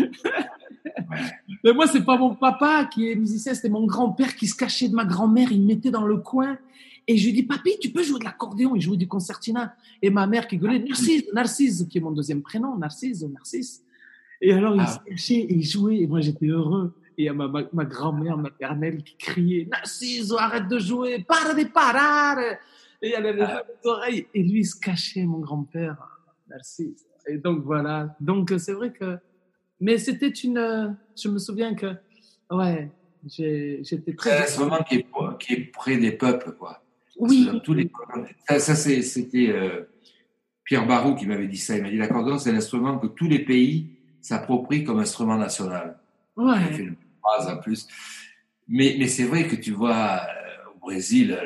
[1.11, 1.19] Ouais.
[1.65, 4.89] Mais moi, c'est pas mon papa qui est musicien, c'était mon grand-père qui se cachait
[4.89, 6.59] de ma grand-mère, il me mettait dans le coin.
[7.07, 8.75] Et je lui dis, papy, tu peux jouer de l'accordéon.
[8.77, 9.75] Il jouait du concertina.
[10.01, 13.83] Et ma mère qui gueulait, Narcisse, Narcisse, qui est mon deuxième prénom, Narcisse, Narcisse.
[14.41, 14.87] Et alors, il Ah.
[14.87, 15.99] se cachait et il jouait.
[15.99, 16.95] Et moi, j'étais heureux.
[17.19, 21.25] Et il y a ma, ma, ma grand-mère maternelle qui criait, Narcisse, arrête de jouer,
[21.27, 22.39] para de parar.
[23.03, 24.27] Et elle avait les oreilles.
[24.35, 25.97] Et lui, il se cachait, mon grand-père.
[26.49, 26.95] Merci.
[27.31, 28.17] Et donc, voilà.
[28.21, 29.19] Donc, c'est vrai que.
[29.81, 30.97] Mais c'était une.
[31.17, 31.95] Je me souviens que.
[32.51, 32.91] Ouais,
[33.27, 34.31] j'étais très.
[34.31, 35.07] C'est un instrument qui est,
[35.39, 36.83] qui est près des peuples, quoi.
[37.19, 37.49] Oui.
[37.65, 37.91] Tous les...
[38.49, 39.83] Ça, ça c'était euh,
[40.65, 41.77] Pierre Barou qui m'avait dit ça.
[41.77, 43.91] Il m'a dit l'accordéon, c'est l'instrument que tous les pays
[44.23, 45.99] s'approprient comme instrument national.
[46.37, 46.57] Ouais.
[46.59, 47.87] Il a fait une phrase en plus.
[48.69, 51.39] Mais, mais c'est vrai que tu vois euh, au Brésil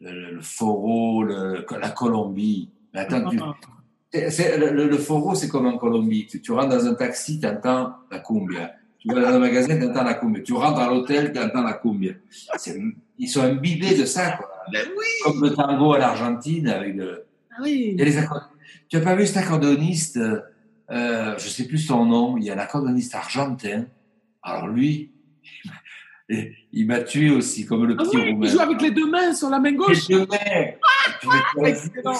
[0.00, 2.70] le, le, le foro, le, la Colombie.
[2.94, 3.44] Mais attends, tu, c'est,
[4.12, 6.26] le, le, foro, c'est comme en Colombie.
[6.26, 8.72] Tu, tu rentres dans un taxi, tu entends la cumbia.
[8.98, 10.42] Tu vas dans un magasin, tu entends la cumbia.
[10.42, 12.12] Tu rentres à l'hôtel, tu entends la cumbia.
[13.18, 14.48] Ils sont imbibés de ça, quoi.
[14.72, 15.04] Ben oui.
[15.24, 17.24] Comme le tango à l'Argentine avec le.
[17.50, 17.96] Ah oui.
[17.98, 18.14] Les.
[18.88, 22.36] Tu as pas vu cet accordéoniste euh, Je sais plus son nom.
[22.36, 23.86] Il y a un accordéoniste argentin.
[24.42, 25.10] Alors lui,
[26.72, 28.46] il m'a tué aussi, comme le Ah petit oui, roumain.
[28.46, 30.08] il joue avec les deux mains sur la main gauche.
[30.08, 31.66] Les deux mains.
[31.66, 32.12] Excellent.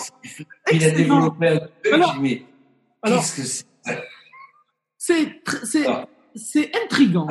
[0.73, 1.71] Il a développé un truc.
[1.93, 2.43] Alors- mais
[3.05, 3.65] qu'est-ce que c'est
[4.99, 6.07] C'est c'est Ah.
[6.35, 7.27] c'est intriguant.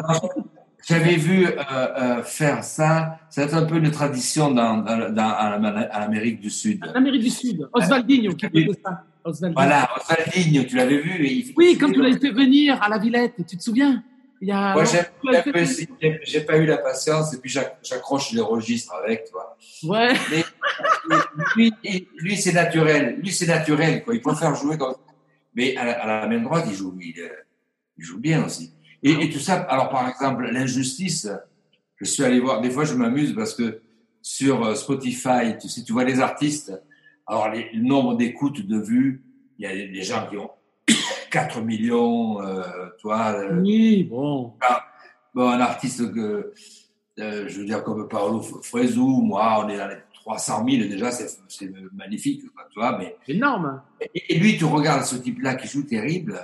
[0.88, 3.20] J'avais vu euh, euh, faire ça.
[3.30, 6.84] C'est un peu une tradition dans, dans, dans- à l'Amérique du Sud.
[6.84, 9.04] En Amérique du Sud, Osvaldinho qui faisait ça.
[9.24, 9.54] Osvaldinho.
[9.62, 13.36] Voilà, Osvaldinho, tu l'avais vu il- Oui, quand tu l'as fait venir à la Villette,
[13.48, 14.04] tu te souviens?
[14.42, 14.84] Il y a Moi,
[16.24, 19.56] j'ai pas eu la patience et puis j'ac- j'accroche les registres avec, toi.
[19.84, 20.14] Ouais.
[21.56, 21.74] Mais
[22.18, 23.18] lui, c'est naturel.
[23.20, 24.16] Lui, c'est naturel, quoi.
[24.16, 24.96] Il faire jouer comme
[25.54, 27.14] Mais à la, à la main droite, il joue, il,
[27.98, 28.74] il joue bien aussi.
[29.04, 31.30] Et, et tout ça, alors par exemple, l'injustice,
[31.98, 33.82] je suis allé voir, des fois je m'amuse parce que
[34.22, 36.72] sur euh, Spotify, tu sais, tu vois les artistes,
[37.28, 39.24] alors les, le nombre d'écoutes, de vues,
[39.58, 40.52] il y a des gens qui ont
[41.32, 42.62] 4 millions, euh,
[43.00, 44.54] tu vois, euh, Oui, bon.
[45.34, 46.52] bon, un artiste que,
[47.20, 51.12] euh, je veux dire, comme Paolo Fresu, moi, on est dans les 300 000, déjà,
[51.12, 51.30] c'est
[51.94, 52.42] magnifique,
[52.72, 53.82] tu vois, mais, Énorme.
[54.14, 56.40] et, et lui, tu regardes ce type-là qui joue terrible,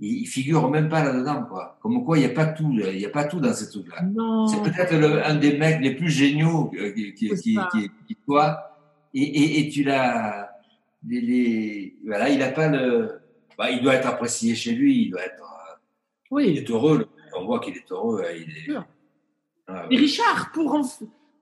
[0.00, 1.78] il, il figure même pas là-dedans, quoi.
[1.82, 4.02] Comme quoi, il n'y a pas tout, il n'y a pas tout dans ces trucs-là.
[4.02, 4.46] Non.
[4.46, 8.76] C'est peut-être un des mecs les plus géniaux euh, qui, qui, qui, qui, qui soit,
[9.14, 10.50] et, et, et tu l'as,
[11.06, 13.19] les, les- voilà, il a pas le,
[13.60, 15.74] bah, il doit être apprécié chez lui, il doit être, euh,
[16.30, 16.44] il Oui.
[16.56, 17.06] est heureux,
[17.36, 18.74] on voit qu'il est heureux, euh, il est.
[19.68, 20.80] Ah, Et Richard, pour en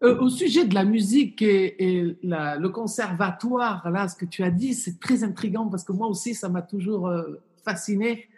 [0.03, 4.43] euh, au sujet de la musique et, et la- le conservatoire, là, ce que tu
[4.43, 8.29] as dit, c'est très intriguant parce que moi aussi, ça m'a toujours euh, fasciné.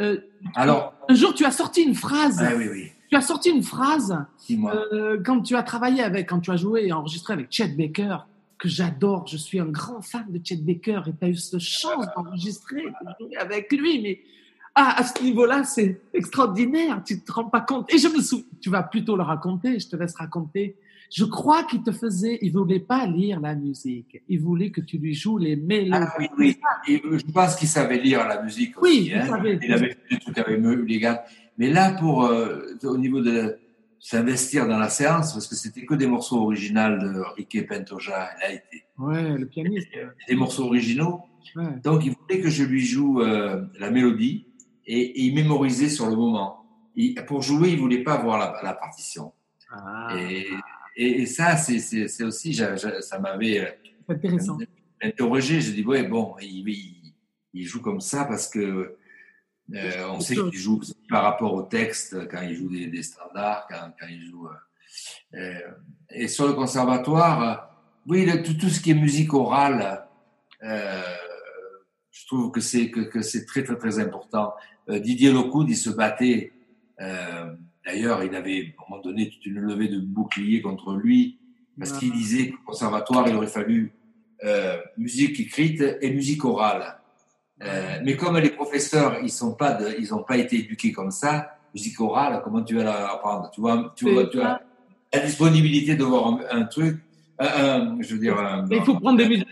[0.00, 0.18] Euh,
[0.54, 2.38] Alors, un jour, tu as sorti une phrase.
[2.42, 4.14] ah oui, oui, Tu as sorti une phrase
[5.24, 8.18] quand tu as travaillé avec, quand tu as joué et enregistré avec Chet Baker,
[8.62, 9.26] que j'adore.
[9.26, 12.84] Je suis un grand fan de Chet Baker et tu as eu cette chance d'enregistrer
[13.36, 14.00] avec lui.
[14.00, 14.20] Mais
[14.76, 17.02] ah, à ce niveau-là, c'est extraordinaire.
[17.04, 17.92] Tu te rends pas compte.
[17.92, 19.80] Et je me souviens, tu vas plutôt le raconter.
[19.80, 20.76] Je te laisse raconter.
[21.10, 24.22] Je crois qu'il te faisait, il voulait pas lire la musique.
[24.28, 25.90] Il voulait que tu lui joues les mélodies.
[25.92, 26.58] Ah oui, oui.
[26.88, 29.06] Et euh, je pense qu'il savait lire la musique Oui, aussi.
[29.08, 29.26] il hein.
[29.26, 29.58] savait.
[29.60, 31.24] Il avait fait des trucs avec gars.
[31.58, 33.58] Mais là, pour euh, au niveau de
[34.04, 38.44] s'investir dans la séance, parce que c'était que des morceaux originaux de Ricky Pentoja, il
[38.44, 39.88] a été Ouais, le pianiste.
[40.28, 41.20] des morceaux originaux.
[41.54, 41.78] Ouais.
[41.84, 44.48] Donc, il voulait que je lui joue euh, la mélodie
[44.86, 46.64] et, et il mémorisait sur le moment.
[46.96, 49.32] Il- pour jouer, il voulait pas voir la, la partition.
[49.70, 50.48] Ah, Et,
[50.96, 53.70] et, et ça, c'est aussi, ça m'avait euh,
[54.08, 54.58] intéressant.
[55.00, 55.60] interrogé.
[55.60, 57.14] Je dis ouais, bon, il, il,
[57.54, 58.96] il joue comme ça parce que
[59.74, 63.66] euh, on sait qu'il joue par rapport au texte quand il joue des, des standards,
[63.70, 64.46] quand, quand il joue.
[64.48, 65.58] euh, euh,
[66.10, 67.56] et sur le conservatoire, euh,
[68.06, 70.04] oui, le- tout, tout ce qui est musique orale,
[70.62, 71.00] euh,
[72.10, 74.52] je trouve que c'est que, que c'est très très très important.
[74.88, 76.52] Euh, Didier Locoud, il se battait.
[77.00, 77.54] euh,
[77.84, 81.38] D'ailleurs, il avait à un moment donné toute une levée de bouclier contre lui
[81.78, 83.92] parce qu'il disait qu'au conservatoire, il aurait fallu
[84.44, 87.00] euh, musique écrite et musique orale.
[87.64, 91.10] Euh, mais comme les professeurs, ils sont pas, de, ils ont pas été éduqués comme
[91.12, 93.50] ça, musique orale, comment tu vas la apprendre?
[93.54, 94.60] Tu vois, tu, vois, tu as
[95.12, 96.96] la disponibilité de voir un, un truc,
[97.38, 98.36] un, un- je veux dire,
[98.70, 99.46] il faut prendre des musiques.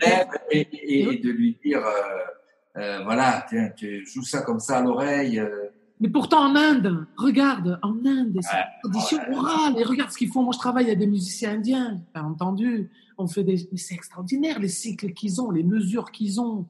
[0.51, 4.79] et, et- et de lui dire, euh, euh, voilà, tiens, tu joues ça comme ça
[4.79, 5.41] à l'oreille.
[6.01, 9.35] Mais pourtant, en Inde, regarde, en Inde, c'est Ouais, une tradition ouais.
[9.35, 9.73] orale.
[9.79, 10.41] Et regarde ce qu'ils font.
[10.43, 12.89] Moi, je travaille avec des musiciens indiens, t'as entendu?
[13.19, 13.69] On fait des.
[13.77, 16.65] C'est extraordinaire, les cycles qu'ils ont, les mesures qu'ils ont.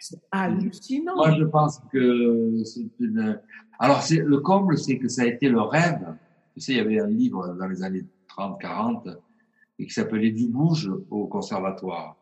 [0.00, 1.16] C'est hallucinant.
[1.16, 3.40] Moi, je pense que c'est une.
[3.78, 6.16] Alors, c'est le comble, c'est que ça a été le rêve.
[6.54, 9.08] Tu sais, il y avait un livre dans les années 30, 40,
[9.78, 12.16] et qui s'appelait Du bouge au conservatoire.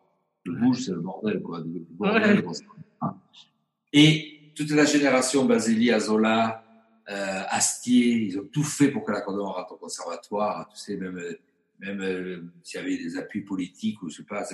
[0.44, 1.60] Le bouge, c'est le bordel, quoi.
[1.90, 3.08] Bordel Ouais.
[3.92, 6.64] Et toute la génération Basili, Azola,
[7.08, 10.68] euh, Astier, ils ont tout fait pour que l'accordéon rentre au conservatoire.
[10.68, 11.38] Tu sais, même euh,
[11.78, 14.44] même euh, s'il y avait des appuis politiques ou je sais pas.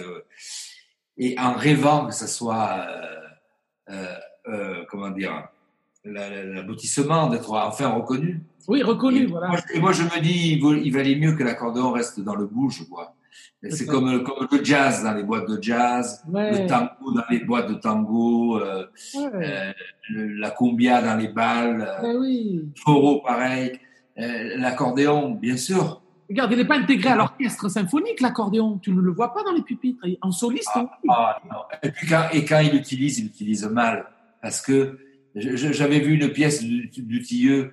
[1.22, 4.06] Et en rêvant que ça soit, euh, euh,
[4.48, 5.48] euh, comment dire,
[6.04, 8.40] la- la- l'aboutissement d'être enfin reconnu.
[8.68, 9.48] Oui, reconnu, Et voilà.
[9.48, 12.20] moi, je- et moi, je me dis, il, vaut- il valait mieux que l'accordéon reste
[12.20, 13.14] dans le bouge, quoi.
[13.62, 17.24] Et C'est comme, comme le jazz dans les boîtes de jazz, Ouais, le tango dans
[17.28, 19.30] les boîtes de tango, euh, ouais.
[19.34, 19.72] euh,
[20.08, 22.62] le- la cumbia dans les balles, Ben oui.
[22.64, 23.78] le foro pareil,
[24.18, 25.99] euh, l'accordéon, bien sûr.
[26.30, 28.78] Regarde, il n'est pas intégré à l'orchestre symphonique, l'accordéon.
[28.78, 30.06] Tu ne le vois pas dans les pupitres.
[30.22, 30.82] En soliste, oui.
[31.10, 31.58] Ah, non.
[31.82, 34.06] Et puis quand, et quand il l'utilise, il l'utilise mal.
[34.40, 34.98] Parce que
[35.34, 37.72] j'avais vu une pièce du, du Tilleux,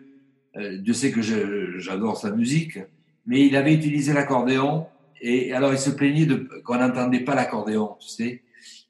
[0.57, 2.79] euh, Dieu sait que j'adore sa musique,
[3.27, 4.88] mais il avait utilisé l'accordéon
[5.21, 6.27] et alors il se plaignait
[6.65, 8.43] qu'on n'entendait pas l'accordéon, tu sais.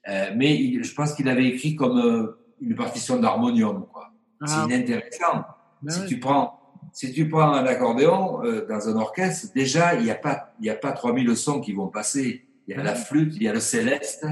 [0.08, 4.12] Euh, mais il- je pense qu'il avait écrit comme euh, une partition d'harmonium, quoi.
[4.40, 5.44] Ah, C'est inintéressant.
[5.82, 6.57] ben si tu prends
[6.92, 10.66] si tu prends un accordéon euh, dans un orchestre, déjà il n'y a pas il
[10.66, 12.44] y a pas 3000 sons qui vont passer.
[12.66, 12.84] Il y a Ouais.
[12.84, 14.26] la flûte, il y a le céleste.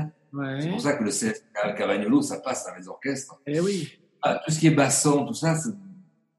[0.60, 1.46] C'est pour ça que le céleste
[1.78, 3.40] Cavagnolo, ça passe dans les orchestres.
[3.46, 3.98] Eh oui.
[4.22, 5.70] Ah, tout ce qui est basson, tout ça, c'est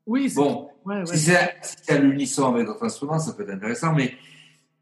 [0.05, 0.69] Oui, c'est bon.
[0.85, 1.05] ouais.
[1.05, 3.93] Si c'est si à l'unisson avec d'autres instruments, ça peut être intéressant.
[3.93, 4.13] Mais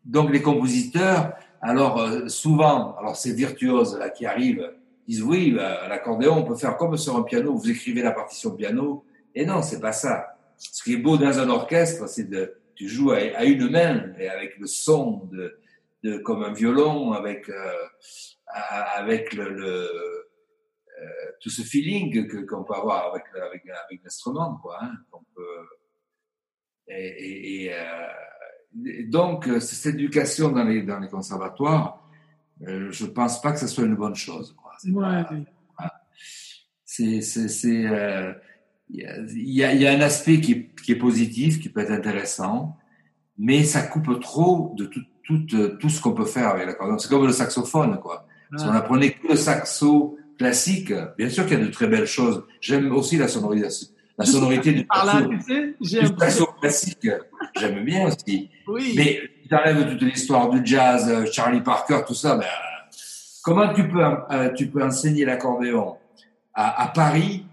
[0.04, 4.70] donc les compositeurs, alors euh, souvent, alors ces virtuoses là qui arrivent,
[5.08, 7.56] disent oui, bah, l'accordéon, on peut faire comme sur un piano.
[7.56, 9.06] Vous écrivez la partition piano.
[9.34, 10.35] Et non, c'est pas ça.
[10.58, 14.14] Ce qui est beau dans un orchestre, c'est de tu joues à, à une main
[14.20, 15.58] et avec le son de,
[16.04, 17.74] de comme un violon, avec euh,
[18.96, 24.58] avec le, le euh, tout ce feeling que qu'on peut avoir avec avec, avec l'instrument,
[24.62, 24.78] quoi.
[24.82, 25.66] Hein, qu'on peut
[26.88, 28.08] et, et, et, euh,
[28.86, 32.02] et donc cette éducation dans les dans les conservatoires,
[32.62, 34.54] je pense pas que ce soit une bonne chose.
[34.54, 34.74] Quoi.
[34.80, 34.90] C'est
[35.80, 37.22] Ouais.
[37.48, 37.86] c'est
[38.90, 41.82] il y, a, il y a- un aspect qui est, qui est positif, qui peut
[41.82, 42.78] être intéressant,
[43.38, 46.98] mais ça coupe trop de tout, tout, euh, tout ce qu'on peut faire avec l'accordéon.
[46.98, 48.28] C'est comme le saxophone, quoi.
[48.58, 52.06] Si on apprenait que le saxo classique, bien sûr qu'il y a de très belles
[52.06, 52.44] choses.
[52.62, 53.68] J'aime aussi la sonorité,
[54.18, 56.20] la sonorité du saxo, tu sais, j'ai du un peu...
[56.20, 57.10] saxo classique.
[57.58, 58.50] J'aime bien aussi.
[58.68, 58.94] Oui.
[58.96, 62.36] Mais tu enlèves toute l'histoire du jazz, euh, Charlie Parker, tout ça.
[62.38, 62.46] Ben,
[63.44, 65.96] comment tu peux, euh, tu peux enseigner l'accordéon
[66.54, 67.45] à, à Paris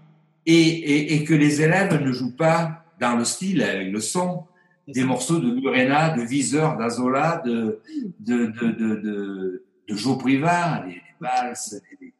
[0.45, 4.45] et, et, et que les élèves ne jouent pas dans le style, avec le son,
[4.87, 7.79] des morceaux de Murena, de Viseur, d'Azola, de,
[8.19, 11.81] de, de, de, de, de Joe Privat, les, les valses.
[12.01, 12.13] les-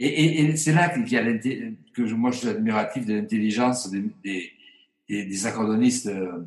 [0.00, 1.24] et, c'est là qu'il y a
[1.94, 4.52] que je- moi je suis admiratif de l'intelligence des, des,
[5.08, 6.44] des, des accordéonistes euh,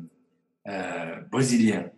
[0.68, 1.90] euh, brésiliens.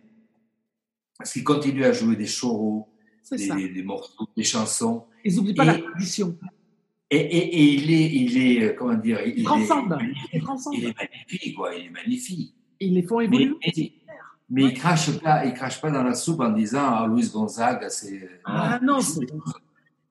[1.17, 2.89] Parce qu'ils continuent à jouer des choros,
[3.31, 5.05] des, des, morceaux, des chansons.
[5.23, 6.37] Ils n'oublient pas la tradition.
[7.11, 9.45] Et, et, et il est, il est, euh, comment dire, il, Ils est,
[10.73, 11.75] il, est, magnifique, quoi.
[11.75, 12.55] Il est magnifique.
[12.79, 13.55] Ils les font Mais, évoluer.
[13.63, 13.91] mais,
[14.49, 17.85] mais il crache pas, il crache pas dans la soupe en disant ah, Louis Gonzague,
[17.89, 18.27] c'est.
[18.43, 19.25] Ah non, c'est...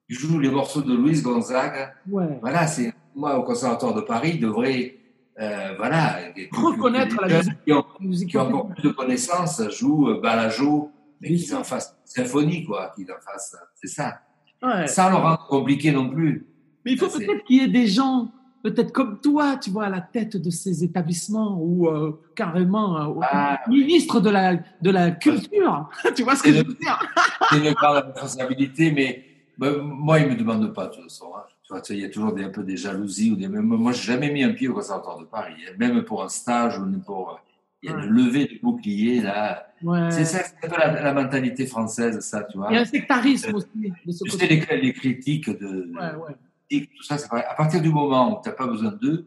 [0.09, 1.95] il joue les morceaux de Louis Gonzague.
[2.09, 2.39] Ouais.
[2.41, 4.97] Voilà, c'est moi au conservatoire de Paris devrait,
[5.41, 6.19] euh, voilà,
[6.53, 7.65] Reconnaître la musique.
[7.65, 10.91] qui ont, Musique qui ont encore plus de connaissances jouent euh, Balajo,
[11.21, 14.21] mais qu'ils en fassent symphonie, quoi, qu'ils en fassent, c'est ça.
[14.63, 14.87] Ouais.
[14.87, 16.47] Sans le rendre compliqué non plus.
[16.85, 18.31] Mais il faut peut-être qu'il y ait des gens,
[18.63, 23.07] peut-être comme toi, tu vois, à la tête de ces établissements ou euh, carrément euh,
[23.07, 25.89] au Ah, ministre de la, de la culture.
[26.17, 26.99] tu vois ce que je veux dire?
[27.51, 29.25] c'est une grande responsabilité, mais
[29.59, 31.27] ben, moi, ils me demandent pas, de toute façon.
[31.37, 31.43] hein.
[31.63, 33.31] Tu vois, tu sais, il y a toujours des, un peu des jalousies.
[33.31, 35.73] Ou des, moi, j'ai jamais mis un pied au conservatoire de Paris, hein.
[35.79, 37.41] même pour un stage ou pour.
[37.83, 39.67] Il y a une levée de bouclier, là.
[39.83, 40.11] Ouais.
[40.11, 42.69] C'est ça, c'est un peu la, la mentalité française, ça, tu vois.
[42.71, 43.67] Il y a un sectarisme aussi
[44.07, 44.67] de ce Tu sais, côté.
[44.71, 45.91] les, les critiques de.
[45.95, 46.35] Ouais, ouais.
[46.69, 47.45] Critiques, tout ça, c'est pareil.
[47.49, 49.27] À partir du moment où tu n'as pas besoin d'eux,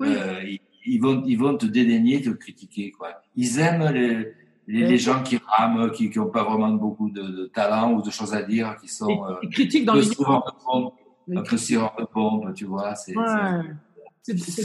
[0.00, 0.08] Oui.
[0.10, 3.22] euh, ils, ils vont, ils vont te dédaigner, te critiquer, quoi.
[3.36, 4.32] Ils aiment les,
[4.66, 8.34] les, gens qui rament, qui n'ont pas vraiment beaucoup de, de talent ou de choses
[8.34, 9.24] à dire, qui sont.
[9.26, 10.94] euh, Ils critiquent dans les pompe,
[11.34, 12.94] un peu tireurs de pompe, tu vois.
[12.94, 13.62] C'est Ouais.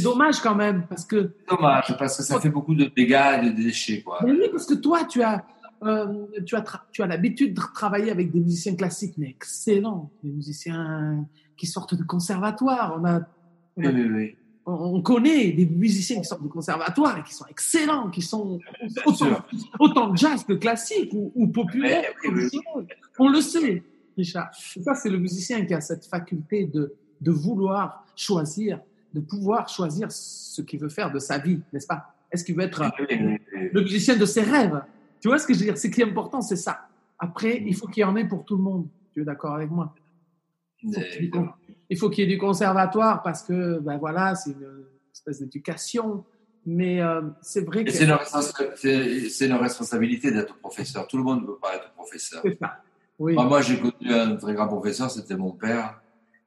[0.02, 3.62] Dommage quand même parce que dommage parce que ça fait beaucoup de dégâts et de
[3.62, 4.20] déchets, quoi.
[4.24, 5.44] Mais oui, parce que toi, tu as,
[5.84, 6.64] euh, tu as,
[6.94, 11.26] tu as l'habitude de travailler avec des musiciens classiques, mais excellents, des musiciens
[11.60, 12.98] qui sortent de conservatoire.
[13.00, 13.20] On a,
[13.78, 14.36] on, Oui, a- oui, oui.
[14.66, 18.60] on- on connaît des musiciens qui sortent de conservatoire et qui sont excellents, qui sont
[19.06, 19.38] autant,
[19.80, 22.06] autant jazz que classique ou, ou populaire.
[22.32, 22.50] Oui.
[23.20, 23.84] On le sait,
[24.18, 24.50] Richard.
[24.78, 28.80] Et ça, c'est le musicien qui a cette faculté de, de vouloir choisir,
[29.14, 32.14] de pouvoir choisir ce qu'il veut faire de sa vie, n'est-ce pas?
[32.32, 33.38] Est-ce qu'il veut être oui.
[33.74, 34.82] le musicien de ses rêves?
[35.20, 35.78] Tu vois ce que je veux dire?
[35.78, 36.88] Ce qui est important, c'est ça.
[37.18, 38.88] Après, il faut qu'il y en ait pour tout le monde.
[39.14, 39.94] Tu es d'accord avec moi?
[40.84, 46.24] Il faut qu'il y ait du conservatoire parce que, ben voilà, c'est une espèce d'éducation.
[46.66, 47.92] Mais euh, c'est vrai que.
[47.92, 51.08] C'est une, responsabilité d'être professeur.
[51.08, 52.44] Tout le monde ne veut pas être professeur.
[52.60, 52.82] Ça.
[53.18, 53.34] Oui.
[53.34, 56.00] Moi, j'ai connu un très grand professeur, c'était mon père.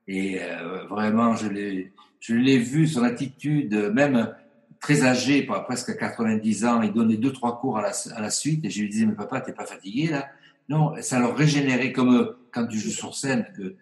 [0.07, 4.35] Et euh, vraiment, je l'ai, vu, son attitude, même
[4.81, 8.65] très âgé, presque 90 ans, il donnait deux, trois cours à la, à la suite.
[8.65, 10.29] Et je lui disais, mais papa, t'es pas fatigué là?
[10.69, 13.47] Non, ça leur régénérait comme quand tu joues sur scène.
[13.57, 13.75] Que,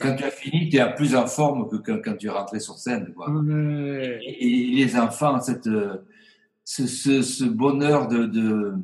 [0.00, 2.78] quand tu as fini, tu es plus en forme que quand, tu es rentré sur
[2.78, 3.12] scène.
[3.14, 3.32] Quoi.
[4.22, 5.68] Et, les enfants, cette,
[6.64, 8.26] ce, ce, ce bonheur de...
[8.26, 8.74] de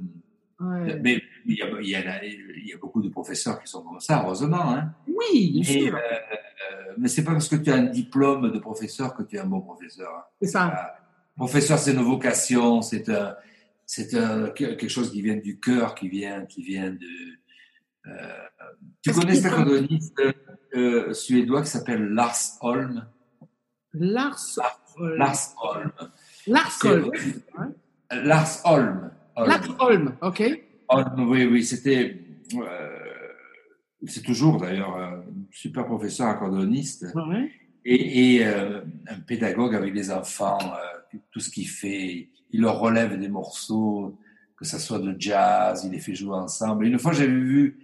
[1.02, 3.82] mais il y, a, il, y a, il y, a, beaucoup de professeurs qui sont
[3.82, 4.74] comme ça, heureusement.
[4.74, 4.92] Hein.
[5.08, 5.96] Oui, bien sûr.
[5.96, 9.38] Euh, mais c'est pas parce que tu as un diplôme de professeur que tu es
[9.40, 10.10] un bon professeur.
[10.14, 10.22] Hein.
[10.40, 10.94] C'est ça.
[11.36, 13.34] professeur, c'est une vocation, c'est un,
[13.86, 14.08] c'est
[14.54, 18.06] quelque chose qui vient du cœur, qui vient, qui vient de.
[18.06, 18.10] Euh,
[19.02, 20.20] tu connais cet accordéoniste
[20.74, 23.06] euh, suédois qui s'appelle Lars Holm
[23.94, 24.58] Lars
[24.96, 25.16] Holm.
[25.16, 25.92] Lars Holm.
[26.46, 27.10] Lars Holm.
[28.10, 29.10] Lars Holm.
[29.36, 30.42] Lars Holm, ok.
[30.88, 32.18] Holm, oui, oui, c'était.
[32.54, 32.98] Euh,
[34.06, 37.50] c'est toujours d'ailleurs un super professeur accordéoniste ouais.
[37.84, 42.28] et, et euh, un pédagogue avec les enfants, euh, tout ce qu'il fait.
[42.50, 44.18] Il leur relève des morceaux,
[44.56, 46.86] que ça soit de jazz, il les fait jouer ensemble.
[46.86, 47.78] Une fois, j'avais vu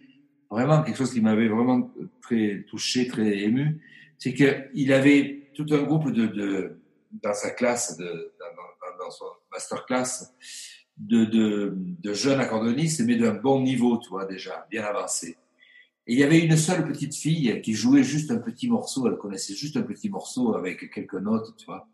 [0.50, 1.90] vraiment quelque chose qui m'avait vraiment
[2.22, 3.80] très touché, très ému,
[4.18, 6.80] c'est qu'il avait tout un groupe de, de
[7.22, 10.32] dans sa classe, de, dans, dans son masterclass,
[10.96, 15.36] de, de, de jeunes accordéonistes, mais d'un bon niveau, tu vois, déjà, bien avancé.
[16.06, 19.16] Et il y avait une seule petite fille qui jouait juste un petit morceau, elle
[19.16, 21.86] connaissait juste un petit morceau avec quelques notes, tu vois.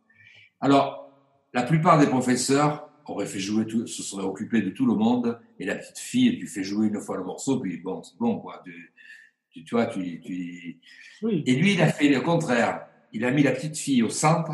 [0.60, 1.10] Alors,
[1.52, 5.38] la plupart des professeurs auraient fait jouer tout, se seraient occupés de tout le monde,
[5.58, 8.38] et la petite fille, tu fais jouer une fois le morceau, puis bon, c'est bon,
[8.38, 8.62] quoi.
[8.64, 10.80] Tu, tu, vois, tu, tu...
[11.22, 11.42] Oui.
[11.46, 12.86] Et lui, il a fait le contraire.
[13.12, 14.50] Il a mis la petite fille au centre,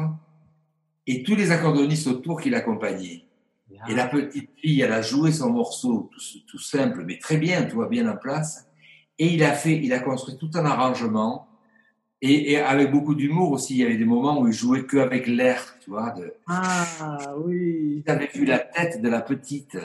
[1.06, 3.24] et tous les accordéonistes autour qui l'accompagnaient.
[3.88, 7.64] Et la petite fille, elle a joué son morceau tout, tout, simple, mais très bien,
[7.64, 8.66] tu vois, bien en place.
[9.18, 11.48] Et il a fait, il a construit tout un arrangement.
[12.22, 14.98] Et, et avec beaucoup d'humour aussi, il y avait des moments où il jouait que
[14.98, 16.10] avec l'air, tu vois.
[16.10, 16.34] De...
[16.46, 16.84] Ah
[17.38, 18.02] oui.
[18.04, 19.78] Tu avais vu la tête de la petite,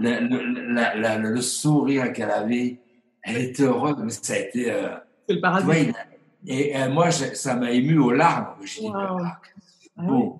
[0.00, 2.78] le, le, la, la, le, sourire qu'elle avait.
[3.22, 4.70] Elle était heureuse, mais ça a été.
[4.72, 4.96] Euh,
[5.28, 5.64] C'est le paradis.
[5.66, 5.76] Vois,
[6.44, 8.56] et euh, moi, je, ça m'a ému aux larmes.
[8.64, 8.92] Dis, Wow.
[8.96, 9.40] ah,
[9.96, 10.38] Ah beau.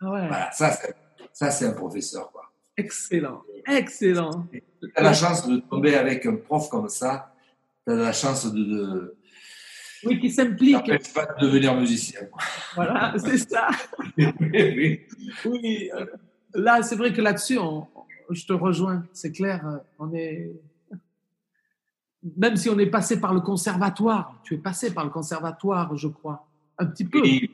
[0.00, 0.26] Ah ouais.
[0.26, 0.94] Voilà, ça, c'est,
[1.32, 2.50] ça, c'est un professeur, quoi.
[2.76, 3.42] Excellent.
[3.68, 4.46] Excellent.
[4.50, 4.62] Tu
[4.96, 7.32] as la chance de tomber avec un prof comme ça.
[7.86, 8.64] Tu as la chance de.
[8.64, 9.16] de
[10.04, 10.74] Oui, qui s'implique.
[10.74, 12.20] n'empêche pas de devenir musicien.
[12.74, 13.68] Voilà, c'est ça.
[14.16, 15.00] oui.
[15.44, 15.90] Oui.
[15.94, 16.06] euh,
[16.54, 17.86] Là, c'est vrai que là-dessus, on-
[18.30, 19.04] je te rejoins.
[19.12, 19.66] C'est clair.
[19.66, 20.50] euh, On est.
[22.36, 26.08] Même si on est passé par le conservatoire, tu es passé par le conservatoire, je
[26.08, 26.46] crois.
[26.78, 27.20] Un petit peu.
[27.20, 27.50] Oui.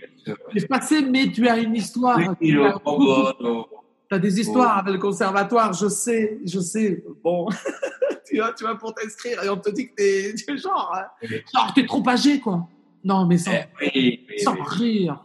[0.51, 2.19] Tu es passé, mais tu as une histoire.
[2.41, 3.67] Oui, tu as, oh, oh,
[4.15, 7.05] as des histoires avec le conservatoire, je sais, je sais.
[7.25, 7.49] Bon,
[8.29, 11.27] tu vois, tu vas pour t'inscrire et on te dit que t'es es genre, hein,
[11.55, 12.69] genre, t'es trop âgé, quoi.
[13.05, 13.65] Non, mais sans, Eh,
[13.95, 14.61] oui, oui, sans oui.
[14.67, 15.25] rire.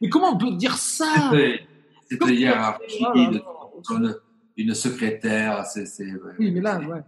[0.00, 1.30] Mais comment on peut dire ça?
[1.30, 1.60] C'était-
[2.10, 3.44] Cette hiérarchie Oh là de- là.
[3.98, 4.16] d'une
[4.56, 5.86] une secrétaire, c'est,
[6.38, 7.00] Oui, mais là, ouais.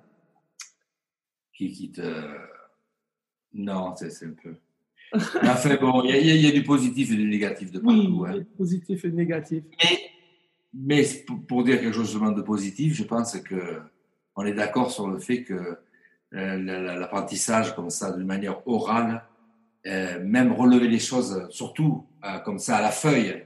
[1.56, 2.02] qui, qui te.
[3.55, 4.55] Non, c'est, c'est un peu.
[5.43, 8.24] Enfin, bon, il y, y y a du positif et du négatif de partout.
[8.26, 8.40] hein.
[8.56, 9.62] positif et négatif.
[9.82, 9.98] Mais,
[10.74, 11.03] mais
[11.47, 13.81] pour, dire quelque chose de positif, je pense que
[14.36, 15.77] on est d'accord sur le fait que euh,
[16.32, 19.23] la- la- l'apprentissage comme ça, d'une manière orale,
[19.86, 23.44] euh, même relever les choses, surtout euh, comme ça à la feuille,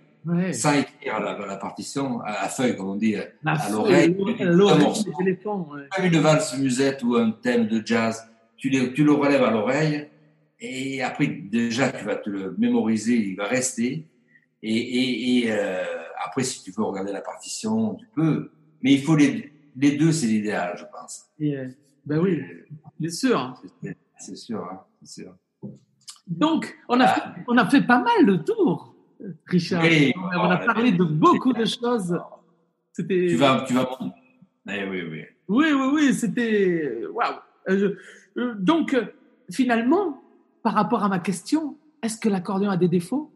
[0.52, 4.14] sans écrire la, la partition, à la feuille, comme on dit, La à l'oreille,
[5.96, 9.50] comme une valse musette ou un thème de jazz, tu, les- tu le relèves à
[9.50, 10.08] l'oreille
[10.60, 14.06] et après déjà tu vas te le mémoriser, il va rester.
[14.62, 15.84] Et, et, et euh,
[16.26, 18.50] après, si tu veux regarder la partition, tu peux.
[18.82, 21.26] Mais il faut les, les deux, c'est l'idéal, je pense.
[21.38, 21.68] Et, euh,
[22.04, 22.42] ben oui,
[22.98, 23.60] bien sûr.
[24.18, 25.34] C'est- sûr, hein, c'est sûr.
[26.26, 28.94] Donc, on a, fait, on a fait pas mal de tours,
[29.46, 29.82] Richard.
[29.82, 32.18] Oui, on a, on a parlé de beaucoup de choses.
[32.92, 33.26] C'était.
[33.28, 33.88] Tu vas, tu vas.
[34.68, 35.22] Eh oui, oui.
[35.48, 37.04] Oui, oui, oui, c'était.
[37.12, 37.34] Waouh!
[37.68, 37.94] Euh,
[38.38, 38.96] euh, Donc,
[39.50, 40.20] finalement,
[40.62, 43.30] par rapport à ma question, est-ce que l'accordéon a des défauts?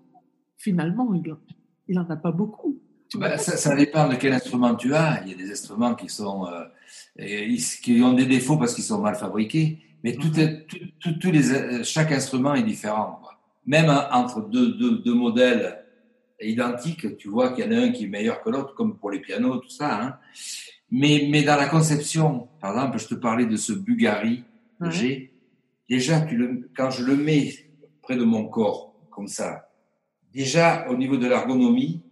[0.56, 1.36] Finalement, il
[1.90, 2.78] il en a pas beaucoup.
[3.16, 5.22] Bah, ça, ça dépend de quel instrument tu as.
[5.24, 9.00] Il y a des instruments qui sont euh, qui ont des défauts parce qu'ils sont
[9.00, 9.78] mal fabriqués.
[10.04, 10.66] Mais tout est,
[11.00, 13.18] tout, les, euh, chaque instrument est différent.
[13.20, 13.32] quoi.
[13.66, 15.84] Même entre deux, deux, deux modèles
[16.40, 19.10] identiques, tu vois qu'il y en a un qui est meilleur que l'autre, comme pour
[19.10, 20.00] les pianos, tout ça.
[20.00, 20.16] Hein.
[20.90, 24.44] Mais, mais dans la conception, par exemple, je te parlais de ce Bugari
[24.80, 24.92] que Ouais.
[24.92, 25.34] j'ai.
[25.88, 27.52] Déjà, tu le, quand je le mets
[28.00, 29.69] près de mon corps, comme ça,
[30.32, 32.02] déjà au niveau de l'ergonomie,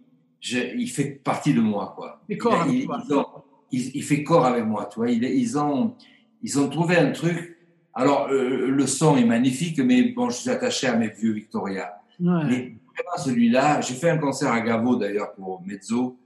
[0.41, 2.21] il fait partie de moi, quoi.
[2.29, 3.25] Il fait corps avec il, ont-
[3.71, 5.09] il- fait corps avec moi, tu vois.
[5.11, 5.95] Il- ils, ont,
[6.41, 7.57] ils ont trouvé un truc.
[7.93, 11.99] Alors, euh, le son est magnifique, mais bon, je suis attaché à mes vieux Victoria.
[12.19, 12.43] Ouais.
[12.45, 16.17] Mais vraiment, celui-là, j'ai fait un concert à Gavo d'ailleurs pour Mezzo,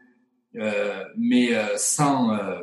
[0.56, 2.60] euh, mais euh, sans, euh,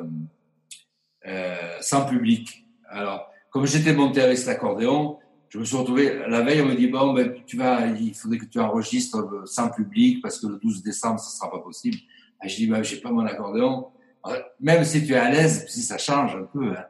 [1.26, 2.64] euh, sans public.
[2.88, 5.18] Alors, comme j'étais monté avec cet accordéon,
[5.50, 8.38] je me suis retrouvé, la veille, on me dit, bon, ben, tu vas, il faudrait
[8.38, 11.98] que tu enregistres euh, sans public parce que le 12 décembre, ce sera pas possible.
[12.40, 13.88] Ah, je dis, ben, j'ai pas mon accordéon.
[14.60, 16.84] Même si tu es à l'aise, si ça change un peu, hein.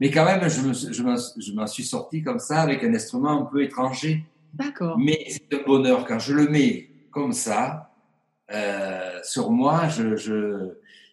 [0.00, 3.44] Mais quand même, je m'en- je m'en suis sorti comme ça avec un instrument un
[3.44, 4.24] peu étranger.
[4.52, 4.98] D'accord.
[4.98, 7.92] Mais c'est un bonheur quand je le mets comme ça
[8.52, 9.86] euh, sur moi.
[9.88, 10.72] Je, je,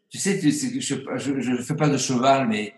[0.10, 2.74] tu sais, tu je, je, je fais pas de cheval, mais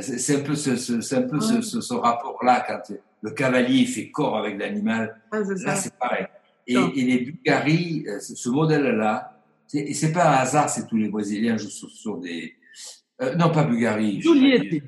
[0.00, 1.62] c'est c'est un peu ce, ce- c'est un peu ce, Ouais.
[1.62, 5.20] ce, ce rapport-là quand le cavalier fait corps avec l'animal.
[5.32, 5.66] Ah, c'est ça.
[5.66, 6.26] Là, c'est pareil.
[6.66, 11.08] Et, les Bulgaries, euh, ce modèle-là, c'est- et c'est pas un hasard, c'est tous les
[11.08, 12.54] Brésiliens jouent sur, sur des.
[13.22, 14.18] euh, non, pas Bulgarie.
[14.18, 14.82] dire.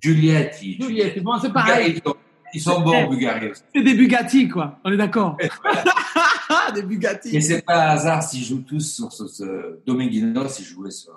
[0.00, 0.78] Giulietti.
[0.80, 1.22] Juliette.
[1.22, 1.92] Bon, c'est Bulgarie, pareil.
[1.96, 2.16] Ils sont,
[2.54, 3.50] ils sont bons, Bulgarie.
[3.74, 4.78] C'est des Bugatti, quoi.
[4.84, 5.36] On est d'accord.
[6.74, 7.36] des Bugatti.
[7.36, 11.12] Et c'est pas un hasard s'ils jouent tous sur ce, ce Dominguinos, il jouait sur,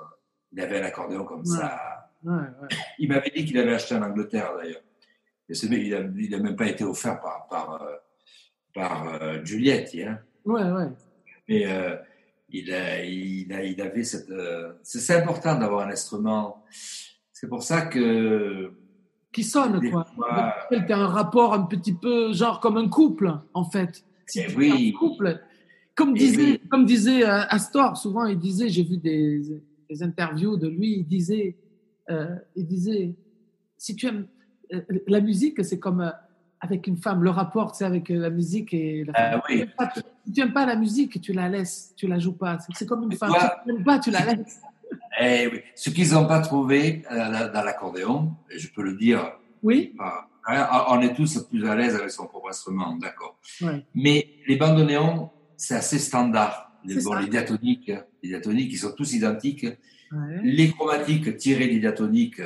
[0.51, 1.79] il avait un accordéon comme ça.
[2.23, 2.67] Ouais, ouais.
[2.99, 4.81] Il m'avait dit qu'il avait acheté en Angleterre d'ailleurs.
[5.49, 7.95] Et ce mec, il a, il a même pas été offert par, par, euh,
[8.73, 10.19] par euh, Juliette, hein.
[10.45, 10.87] Ouais, ouais.
[11.49, 11.95] Mais euh,
[12.49, 14.29] il, a, il, a, il avait cette.
[14.29, 16.63] euh, c'est important d'avoir un instrument.
[17.33, 18.71] C'est pour ça que.
[19.33, 20.05] Qui sonne, des quoi.
[20.15, 24.05] fois, Tu as un rapport un petit peu, genre, comme un couple, en fait.
[24.27, 24.93] Si Eh tu oui.
[24.95, 25.41] un couple.
[25.95, 26.61] Comme Eh disait, oui.
[26.69, 29.41] comme disait Astor, souvent, il disait, j'ai vu des,
[29.89, 31.55] des interviews de lui, il disait,
[32.09, 33.13] euh, il disait,
[33.77, 34.27] si tu aimes,
[34.73, 36.09] euh, la musique, c'est comme euh,
[36.59, 39.39] avec une femme, le rapport, c'est avec euh, la musique et la femme.
[39.41, 39.55] Ah oui.
[39.57, 39.93] Tu aimes pas-
[40.25, 42.57] Si tu n'aimes pas la musique, tu la laisses, tu la joues pas.
[42.73, 43.31] C'est- comme une femme.
[43.33, 44.61] Si tu n'aimes pas, tu la laisses.
[45.19, 49.95] eh oui, ce qu'ils n'ont pas trouvé euh, dans l'accordéon, je peux le dire Oui?
[49.99, 53.37] Hein, on est tous plus à l'aise avec son propre instrument, d'accord.
[53.61, 53.85] Ouais.
[53.95, 56.69] Mais les bandoneons, c'est assez standard.
[56.85, 57.21] Les, C'est bon, ça.
[57.21, 59.65] les diatoniques, les diatoniques, ils sont tous identiques.
[60.13, 60.39] Ouais.
[60.43, 62.41] Les chromatiques tirées des diatoniques,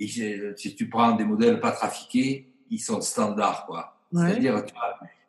[0.00, 3.98] et si si tu prends des modèles pas trafiqués, ils sont standards, quoi.
[4.12, 4.28] Ouais.
[4.30, 4.62] C'est-à-dire,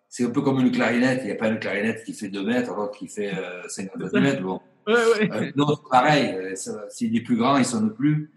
[0.07, 1.21] c'est un peu comme une clarinette.
[1.23, 3.93] Il n'y a pas une clarinette qui fait 2 mètres, l'autre qui fait euh, 50
[4.03, 4.19] C'est ça.
[4.19, 4.41] mètres.
[4.41, 4.59] Bon.
[4.87, 5.29] Ouais, ouais.
[5.33, 8.31] Euh, L'autre, pareil, euh, ça- s'il est plus grand, il sonne plus.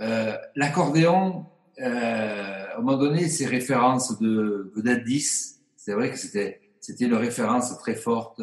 [0.00, 1.46] Euh, L'accordéon,
[1.80, 7.06] euh, à un moment donné, ses références de vedette 10, c'est vrai que c'était c'était
[7.06, 8.40] une référence très forte.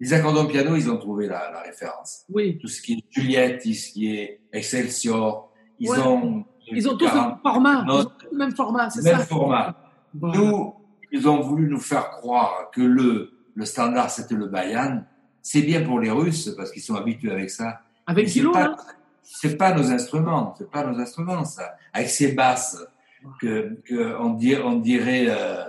[0.00, 2.24] Les accordéons piano, ils ont trouvé la, la référence.
[2.28, 2.58] Oui.
[2.58, 5.98] Tout ce qui est Juliette, tout ce qui est Excelsior, ils Ouais.
[6.00, 7.84] ont Ils ont tous le 40 même format.
[7.86, 9.24] Ils ont le même format, c'est même ça?
[9.24, 9.76] format.
[10.14, 10.38] Voilà.
[10.38, 10.74] Nous,
[11.12, 15.04] ils ont voulu nous faire croire que le, le standard, c'était le bayan.
[15.40, 17.80] C'est bien pour les Russes, parce qu'ils sont habitués avec ça.
[18.06, 18.76] Avec c'est pas, là?
[19.22, 21.76] c'est pas nos instruments, c'est pas nos instruments, ça.
[21.92, 22.84] Avec ces basses,
[23.40, 25.64] que, que on dirait, on dirait, euh,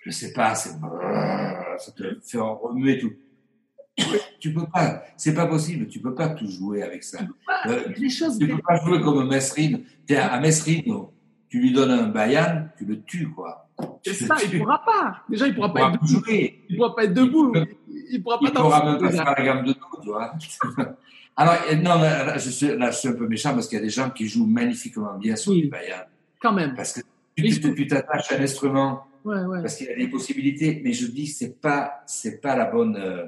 [0.00, 0.70] je sais pas, c'est,
[1.78, 3.12] ça te fait remuer tout.
[4.40, 7.18] Tu peux pas, c'est pas possible, tu peux pas tout jouer avec ça.
[7.66, 8.38] Euh, Les choses.
[8.38, 9.82] tu peux pas jouer comme Mesrine.
[10.06, 10.94] Tiens, à Mesrine,
[11.48, 13.68] tu lui donnes un bayan, tu le tues, quoi.
[14.04, 15.22] C'est ça, il pourra pas.
[15.28, 16.24] Déjà, il pourra Il pas pourra être debout.
[16.26, 16.60] jouer.
[16.68, 17.52] Il pourra pas être debout.
[18.10, 20.32] Il pourra pas Il pourra même pas faire la gamme de dos, tu vois.
[21.36, 23.78] Alors, euh, non, mais là, je suis, là, je suis un peu méchant parce qu'il
[23.78, 25.62] y a des gens qui jouent magnifiquement bien sur Oui.
[25.62, 25.96] du bayan.
[26.40, 26.74] Quand même.
[26.74, 27.00] Parce que
[27.36, 29.60] tu t'attaches à un instrument Ouais, ouais.
[29.62, 32.96] parce qu'il y a des possibilités, mais je dis c'est pas c'est pas la bonne
[32.96, 33.24] euh,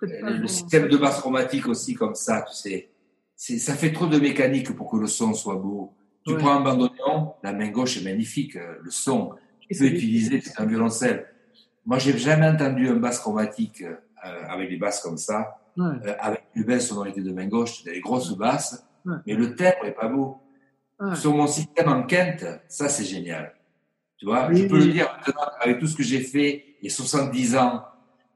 [0.00, 2.90] Pas le, système de basse chromatique aussi comme ça, tu sais.
[3.36, 5.92] C'est ça fait trop de mécanique pour que le son soit beau.
[6.26, 6.38] Tu Ouais.
[6.38, 9.34] prends un bandoneon, la main gauche est magnifique, euh, le son.
[9.60, 11.26] Tu peux utiliser un violoncelle.
[11.86, 13.94] Moi, j'ai jamais entendu un basse chromatique euh,
[14.48, 15.84] avec des basses comme ça, Ouais.
[16.06, 19.14] euh, avec une belle sonorité de main gauche, des grosses basses, Ouais.
[19.26, 20.38] mais le timbre est pas beau.
[21.14, 23.54] Sur mon système en quinte, ça c'est génial.
[24.16, 24.86] Tu vois, Oui, je peux oui.
[24.86, 27.80] le dire maintenant, avec tout ce que j'ai fait et 70 ans euh,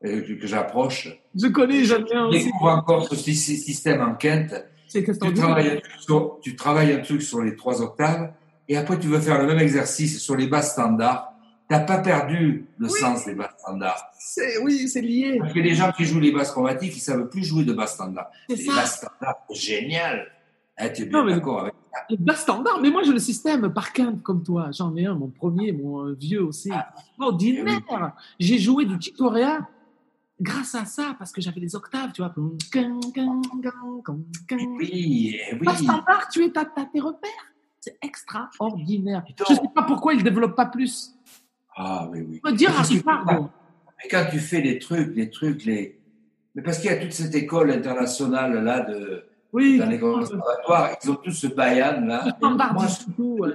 [0.02, 2.44] que, j'approche, Je connais, j'aime bien aussi.
[2.44, 4.54] découvre encore ce sy- système en quinte.
[4.92, 5.02] Tu
[5.34, 8.32] travailles, un truc sur, tu travailles un truc sur les trois octaves
[8.68, 11.32] et après tu veux faire le même exercice sur les basses standards.
[11.68, 13.00] T'as pas perdu le Oui.
[13.00, 14.04] sens des basses standards.
[14.62, 15.38] Oui, c'est lié.
[15.38, 17.94] Parce que les gens qui jouent les basses chromatiques, ils savent plus jouer de basses
[17.94, 18.30] standards.
[18.50, 18.74] C'est Les ça.
[18.74, 20.26] basses standards, génial.
[20.76, 21.74] Hein, tu es bien d'accord avec
[22.10, 22.78] Le bas standard.
[22.82, 24.68] Mais moi, j'ai le système par quinte comme toi.
[24.72, 26.70] J'en ai un, mon premier, mon vieux aussi.
[27.18, 28.12] Ordinaire.
[28.38, 29.66] J'ai joué du Chicorea
[30.40, 32.34] grâce à ça, parce que j'avais les octaves, tu vois.
[32.36, 32.58] Oui,
[35.40, 35.64] eh oui.
[35.64, 37.30] Bas standard, tu es, t'as tes repères.
[37.80, 39.24] C'est extraordinaire.
[39.48, 41.14] Je sais pas pourquoi il développe pas plus.
[41.76, 42.40] Ah oui, oui.
[42.44, 43.02] On peut dire à tu.
[43.04, 46.00] Mais quand tu fais les trucs, les trucs, les,
[46.54, 49.78] Mais parce qu'il y a toute cette école internationale là de Oui.
[49.78, 52.36] dans les conservatoires, ils ont tous ce bayan là.
[52.40, 52.86] Moi,
[53.18, 53.50] ouais.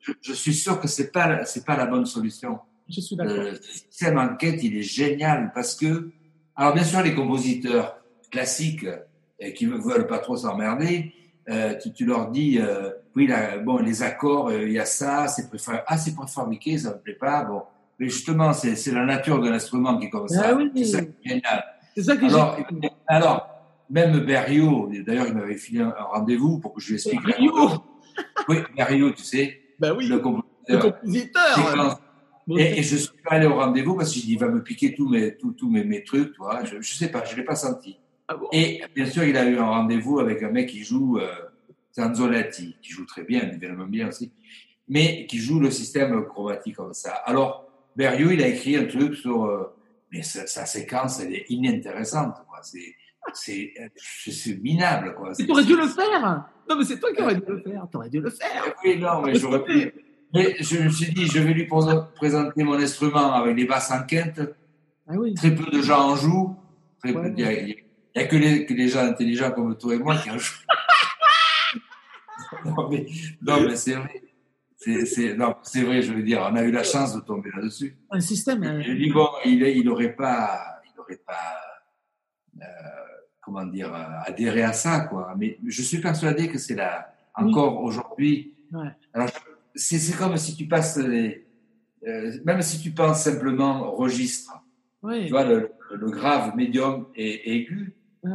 [0.00, 2.58] je, je suis sûr que c'est pas c'est pas la bonne solution.
[2.88, 3.36] Je suis d'accord.
[3.36, 6.10] Le système enquête, il est génial parce que,
[6.58, 7.98] alors bien sûr, les compositeurs
[8.32, 8.84] classiques
[9.38, 11.12] et qui ne veulent pas trop s'emmerder,
[11.48, 14.84] euh, tu, tu leur dis, euh, oui, là, bon, les accords, euh, il y a
[14.84, 17.62] ça, c'est préféré, ah, c'est préfabriqué, ça me plaît pas, bon.
[18.00, 20.42] Mais justement, c'est c'est la nature de l'instrument qui est comme ça.
[20.46, 20.70] Ah oui.
[20.74, 21.64] C'est ça qui est génial.
[21.96, 22.56] C'est ça que Alors,
[23.06, 23.48] alors,
[23.88, 27.20] même Berriot, d'ailleurs, il m'avait filé un rendez-vous pour que je lui explique.
[27.24, 27.70] Rio.
[28.48, 30.08] Oui, Berriot, tu sais, Ben oui.
[30.08, 32.00] le Le compositeur.
[32.56, 35.36] Et, et je suis pas allé au rendez-vous parce qu'il va me piquer tous mes,
[35.36, 36.34] tous, tous mes, mes trucs.
[36.64, 37.98] Je, je sais pas, je l'ai pas senti.
[38.28, 38.48] ah bon.
[38.52, 41.28] Et bien sûr, il a eu un rendez-vous avec un mec qui joue, euh,
[41.94, 44.32] Zanzoletti, qui joue très bien, évidemment bien aussi,
[44.88, 47.12] mais qui joue le système chromatique comme ça.
[47.24, 47.66] Alors,
[47.96, 49.74] Berriot, il a écrit un truc sur, euh,
[50.12, 52.36] mais sa, sa séquence, elle est inintéressante.
[52.62, 52.94] C'est,
[53.34, 53.72] c'est,
[54.32, 55.32] c'est minable, quoi.
[55.34, 56.48] Tu aurais dû le faire.
[56.68, 57.86] Non, mais c'est toi qui aurais dû le faire.
[57.90, 58.74] Tu aurais dû le faire.
[58.84, 59.92] Oui, non, mais j'aurais pu.
[60.34, 64.02] Mais je me suis dit, je vais lui présenter mon instrument avec les basses en
[64.04, 64.40] quinte.
[65.08, 65.34] Ah oui.
[65.34, 66.56] Très peu de gens en jouent.
[67.02, 67.28] Peu- Ouais.
[67.28, 67.68] Il n'y a, il
[68.14, 70.58] y a que, les, que les gens intelligents comme toi et moi qui en jouent.
[72.64, 73.06] non, mais,
[73.42, 74.22] non, mais c'est vrai.
[74.76, 77.50] C'est, c'est, non, c'est vrai, je veux dire, on a eu la chance de tomber
[77.54, 77.96] là-dessus.
[78.10, 78.62] Un système.
[78.64, 81.56] euh, Je dis, bon, il il n'aurait pas, il aurait pas
[82.60, 82.64] euh,
[83.40, 85.34] comment dire, euh, adhéré à ça, quoi.
[85.36, 88.54] Mais je suis persuadé que c'est là, encore aujourd'hui.
[88.72, 88.88] Ouais.
[89.14, 89.28] Alors,
[89.78, 91.46] c'est, comme si tu passes les,
[92.06, 94.52] euh, même si tu penses simplement registre,
[95.02, 95.24] Oui.
[95.26, 97.94] tu vois, le, le grave, médium et aigu.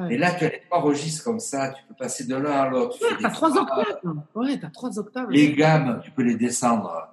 [0.09, 2.69] Et là, tu as les trois registres comme ça, tu peux passer de l'un à
[2.69, 2.97] l'autre.
[2.97, 4.01] tu Ouais, t'as trois octaves.
[4.33, 5.29] Ouais, t'as trois octaves.
[5.29, 7.09] Les gammes, tu peux les descendre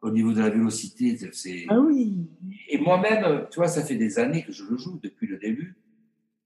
[0.00, 1.16] au niveau de la vélocité.
[1.32, 2.16] C'est, Ah oui.
[2.68, 5.76] et moi-même, tu vois, ça fait des années que je le joue depuis le début.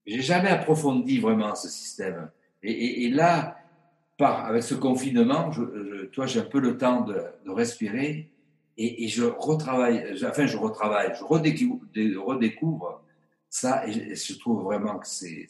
[0.04, 2.28] J'ai jamais approfondi vraiment ce système.
[2.62, 3.56] Et, et- et là,
[4.18, 7.14] par, avec ce confinement, je, je- tu vois, j'ai un peu le temps de,
[7.46, 8.30] de respirer
[8.76, 13.02] et, et je retravaille, je- enfin, je retravaille, je redécouvre, de- redécouvre
[13.48, 15.46] ça et je, et je trouve vraiment que c'est,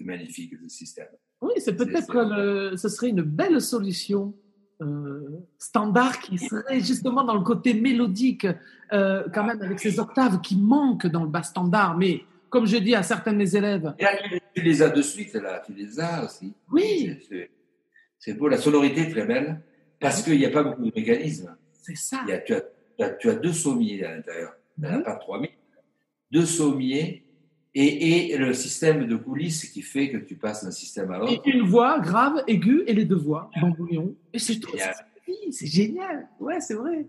[0.00, 1.06] magnifique ce système.
[1.42, 4.34] Oui, c'est peut-être le- ce serait une belle solution
[4.82, 5.20] euh,
[5.58, 8.46] standard qui serait justement dans le côté mélodique,
[8.92, 11.96] euh, quand même avec ces octaves qui manquent dans le bas standard.
[11.96, 14.10] Mais comme je dis à certains de mes élèves, Et là,
[14.54, 16.52] tu, les as de suite, là, tu les as aussi.
[16.72, 17.18] oui,
[18.26, 19.60] c'est beau, la sonorité est très belle
[20.00, 21.54] parce qu'il n'y a pas beaucoup de mécanismes.
[21.80, 22.20] c'est ça.
[22.26, 22.60] Il y a, tu, as,
[22.98, 24.52] tu as- tu as deux sommiers à l'intérieur.
[24.78, 25.04] Mhm.
[25.04, 25.50] pas 3000.
[26.32, 27.22] Deux sommiers
[27.72, 31.20] et, et le système de coulisses qui fait que tu passes d'un système à Et
[31.20, 31.42] l'autre.
[31.46, 34.14] une voix grave, aiguë et les deux voix, bambouillon.
[34.32, 34.72] Et c'est tout.
[34.72, 34.94] Génial.
[35.52, 36.28] C'est génial.
[36.40, 37.06] Ouais, c'est vrai.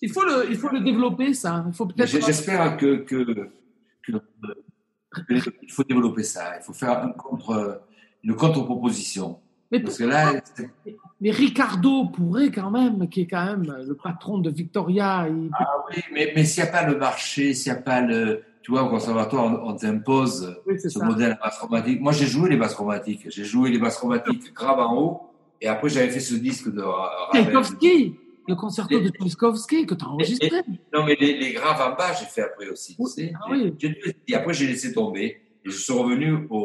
[0.00, 1.62] Il faut le, il faut le développer, ça.
[1.68, 2.08] Il faut peut-être.
[2.08, 3.22] J'espère que, que,
[4.02, 4.12] que-
[5.28, 6.56] que- il faut développer ça.
[6.58, 7.82] Il faut faire un contre,
[8.22, 9.38] une contre-proposition.
[9.78, 10.70] Mais Parce que là, c'est-
[11.20, 15.26] Mais Ricardo pourrait quand même, qui est quand même le patron de Victoria.
[15.28, 18.00] il- ah oui, mais, mais s'il n'y a pas le marché, s'il n'y a pas
[18.00, 18.42] le.
[18.62, 21.04] Tu vois, au conservatoire, on, on t'impose Oui, ce ça.
[21.04, 22.00] modèle basse chromatique.
[22.00, 23.26] Moi, j'ai joué les basses chromatiques.
[23.30, 25.20] J'ai joué les basses chromatiques graves en haut.
[25.60, 26.82] Et après, j'avais fait ce disque de.
[27.32, 28.14] Tchaïkovski,
[28.48, 30.62] le concerto de Tchaïkovski que tu as enregistré.
[30.94, 32.96] Non, mais les, les graves en bas, j'ai fait après aussi.
[32.96, 33.32] Tu sais.
[33.36, 33.74] ah oui.
[34.28, 35.40] Et après, j'ai laissé tomber.
[35.66, 36.58] Et je suis revenu au,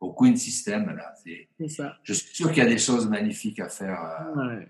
[0.00, 0.94] au, Queen System.
[0.96, 1.14] Là.
[1.68, 1.96] Ça.
[2.02, 4.00] Je suis sûr qu'il y a des choses magnifiques à faire.
[4.36, 4.58] euh.
[4.58, 4.68] Ouais.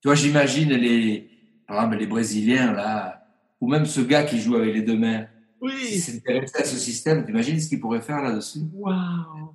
[0.00, 1.28] Tu vois, j'imagine les,
[1.66, 3.26] par exemple, les Brésiliens, là,
[3.60, 5.26] ou même ce gars qui joue avec les deux mains.
[5.60, 5.98] Oui.
[5.98, 8.60] s'intéressait à ce système, tu imagines ce qu'il pourrait faire là-dessus?
[8.74, 9.54] Waouh.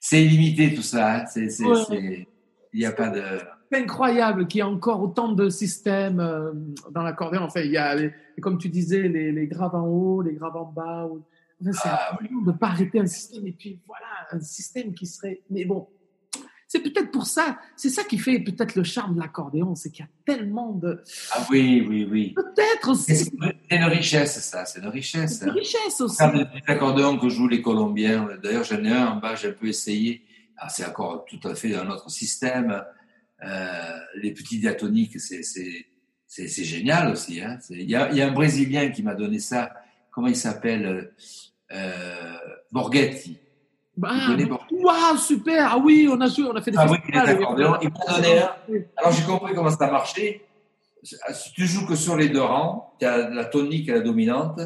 [0.00, 1.18] C'est illimité tout ça.
[1.20, 1.24] hein.
[1.36, 2.26] Ouais.
[2.72, 3.22] Il n'y a pas de.
[3.70, 6.52] C'est incroyable qu'il y ait encore autant de systèmes euh,
[6.90, 7.42] dans l'accordéon.
[7.42, 10.56] Enfin, il y a, les- comme tu disais, les, les graves en haut, les graves
[10.56, 11.06] en bas.
[11.06, 11.22] ou-
[11.72, 13.46] c'est Ah, incroyable de ne pas arrêter un système.
[13.46, 15.42] Et puis voilà, un système qui serait.
[15.50, 15.88] Mais bon,
[16.66, 17.58] c'est peut-être pour ça.
[17.76, 21.02] C'est ça qui fait peut-être le charme de l'accordéon, c'est qu'il y a tellement de.
[21.32, 22.34] Ah oui, oui, oui.
[22.34, 23.32] Peut-être C'est aussi.
[23.70, 24.64] c'est une richesse, ça.
[24.66, 25.38] C'est une richesse.
[25.38, 26.16] C'est une richesse aussi.
[26.18, 28.28] Petits accordéons que jouent les Colombiens.
[28.42, 30.22] D'ailleurs, j'en ai un en bas, j'ai un peu essayé.
[30.56, 32.82] Ah, c'est encore tout à fait un autre système.
[33.44, 35.86] Euh, les petits diatoniques, c'est, c'est,
[36.26, 37.40] c'est, c'est génial aussi.
[37.40, 37.56] hein.
[37.60, 39.72] C'est- Il y, a, y a un Brésilien qui m'a donné ça.
[40.10, 41.12] Comment il s'appelle
[41.72, 42.32] euh,
[42.72, 43.38] Borghetti.
[43.96, 44.12] Bah,
[44.70, 45.70] Waouh, super!
[45.72, 47.42] Ah oui, on a joué, on a fait des Ah oui, il est festivals.
[47.42, 47.74] accordéon.
[47.82, 48.50] Il m'a donné un.
[48.96, 50.42] Alors j'ai compris comment ça marchait.
[51.02, 54.60] Si tu joues que sur les deux rangs, tu as la tonique et la dominante,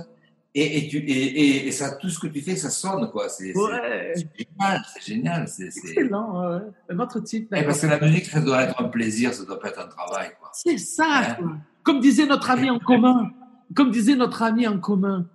[0.55, 3.31] et, et, tu, et, et, et ça, tout ce que tu fais, ça sonne, quoi.
[3.31, 5.48] C'est, Ouais, génial, c'est génial.
[5.48, 5.89] C'est, c'est...
[5.89, 6.51] excellent.
[6.56, 6.60] ouais.
[6.90, 7.52] Un autre type.
[7.56, 9.89] Eh, parce que la musique, ça doit être un plaisir, ça doit pas être un
[9.89, 10.51] travail, quoi.
[10.52, 11.05] C'est ça.
[11.09, 11.52] Hein quoi.
[11.85, 13.31] Comme disait notre ami en commun.
[13.74, 15.28] Comme disait notre ami en commun.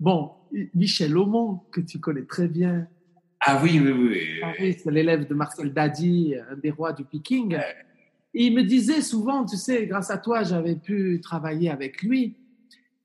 [0.00, 0.32] Bon,
[0.74, 2.86] Michel Aumont, que tu connais très bien.
[3.40, 4.20] Ah oui, oui, oui.
[4.42, 7.58] Ah oui, c'est l'élève de Marcel Dadi, un des rois du picking.
[8.34, 12.36] Et il me disait souvent, tu sais, grâce à toi, j'avais pu travailler avec lui.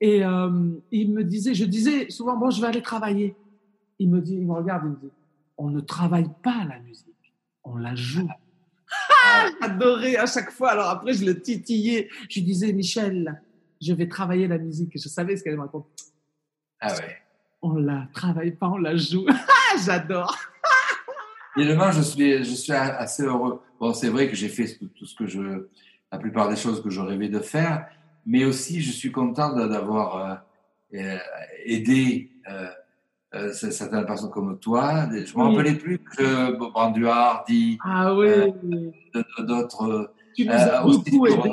[0.02, 3.36] Et euh, il me disait, je disais souvent, bon, je vais aller travailler.
[4.00, 5.14] Il me dit, il me regarde, il me dit,
[5.58, 7.34] on ne travaille pas la musique,
[7.66, 8.30] on la joue.
[9.26, 10.72] Ah, j'adorais à chaque fois.
[10.72, 12.10] Alors après, je le titillais.
[12.30, 13.42] Je lui disais, Michel,
[13.82, 14.92] je vais travailler la musique.
[14.96, 15.90] Je savais ce qu'elle me racontait.
[16.82, 17.18] Ah ouais.
[17.62, 19.26] On la travaille pas, on la joue.
[19.86, 20.36] J'adore.
[21.58, 23.62] Évidemment, je suis, je suis assez heureux.
[23.80, 25.68] Bon, c'est vrai que j'ai fait tout ce que je,
[26.12, 27.88] la plupart des choses que je rêvais de faire,
[28.26, 30.36] mais aussi je suis content d'avoir euh,
[30.96, 31.18] euh,
[31.66, 32.68] aidé euh,
[33.36, 35.08] euh, certaines personnes comme toi.
[35.12, 38.54] Je me rappelais plus que Brandu Hardy, ah, oui.
[39.40, 40.14] d'autres.
[40.40, 41.52] Tu nous as beaucoup aidé.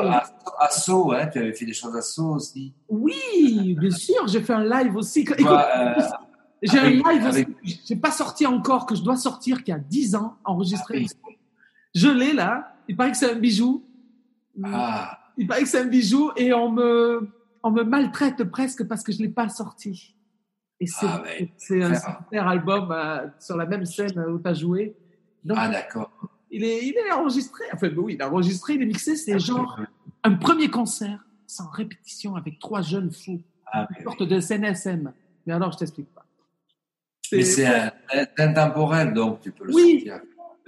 [0.58, 2.72] À Sceaux, hein, tu avais fait des choses à Sceaux aussi.
[2.88, 5.20] Oui, bien sûr, j'ai fait un live aussi.
[5.20, 5.94] Écoute, euh,
[6.62, 9.78] j'ai un live avec- aussi, j'ai pas sorti encore, que je dois sortir, qui a
[9.78, 11.04] 10 ans, enregistré.
[11.94, 13.84] Je l'ai là, il paraît que c'est un bijou.
[14.64, 17.28] ah, Il paraît que c'est un bijou et on me,
[17.62, 20.14] on me maltraite presque parce que je l'ai pas sorti.
[20.78, 22.18] Et c'est Ah ouais, c'est un super.
[22.24, 24.94] super album euh, sur la même scène où tu as joué.
[25.44, 26.10] Donc, ah d'accord.
[26.50, 27.64] Il, est, il est enregistré.
[27.72, 29.16] Enfin, oui, il est enregistré, il est mixé.
[29.16, 29.80] C'est genre
[30.24, 33.40] un premier concert sans répétition avec trois jeunes fous.
[33.72, 35.12] Ah, Une sorte de SNSM.
[35.46, 36.24] Mais alors, je t'explique pas.
[37.32, 37.66] mais c'est
[38.38, 40.04] intemporel, donc tu peux le Oui.
[40.06, 40.20] sortir.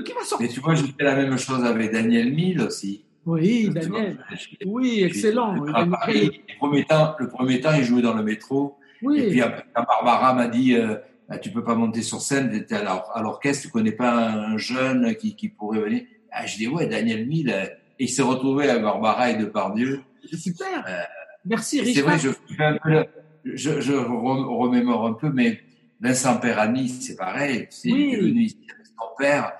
[0.05, 3.05] Qui va sortir Mais tu vois, j'ai fait la même chose avec Daniel Mille aussi.
[3.27, 4.25] Oui, vois, Daniel.
[4.65, 5.53] Oui, excellent.
[5.55, 8.79] le, premier temps, le premier temps, il jouait dans le métro.
[9.03, 9.21] Oui.
[9.21, 9.41] Et puis
[9.75, 10.97] quand Barbara m'a dit euh,
[11.29, 14.29] Ah, Tu peux pas monter sur scène, tu à l'or- à l'orchestre, tu connais pas
[14.31, 16.03] un jeune qui, qui pourrait venir
[16.33, 17.51] ah, Je dis Ouais, Daniel Mille.
[17.51, 17.67] euh,
[17.99, 20.01] Et il s'est retrouvé avec Barbara et Depardieu.
[20.33, 20.85] Super.
[20.89, 21.03] Euh,
[21.45, 22.05] Merci, Et C'est Richard.
[22.07, 23.07] vrai, je, fais un peu le-
[23.45, 25.61] je, je rem- remémore un peu, mais
[26.01, 27.67] Vincent Perani, c'est pareil.
[27.71, 28.09] C'est Oui.
[28.13, 29.53] il est venu ici avec son père.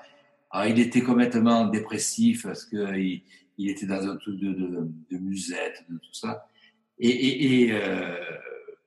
[0.51, 3.21] Alors, il était complètement dépressif parce qu'il
[3.57, 6.47] il était dans un truc de, de, de musette, de tout ça.
[6.99, 8.15] Et, et, et euh,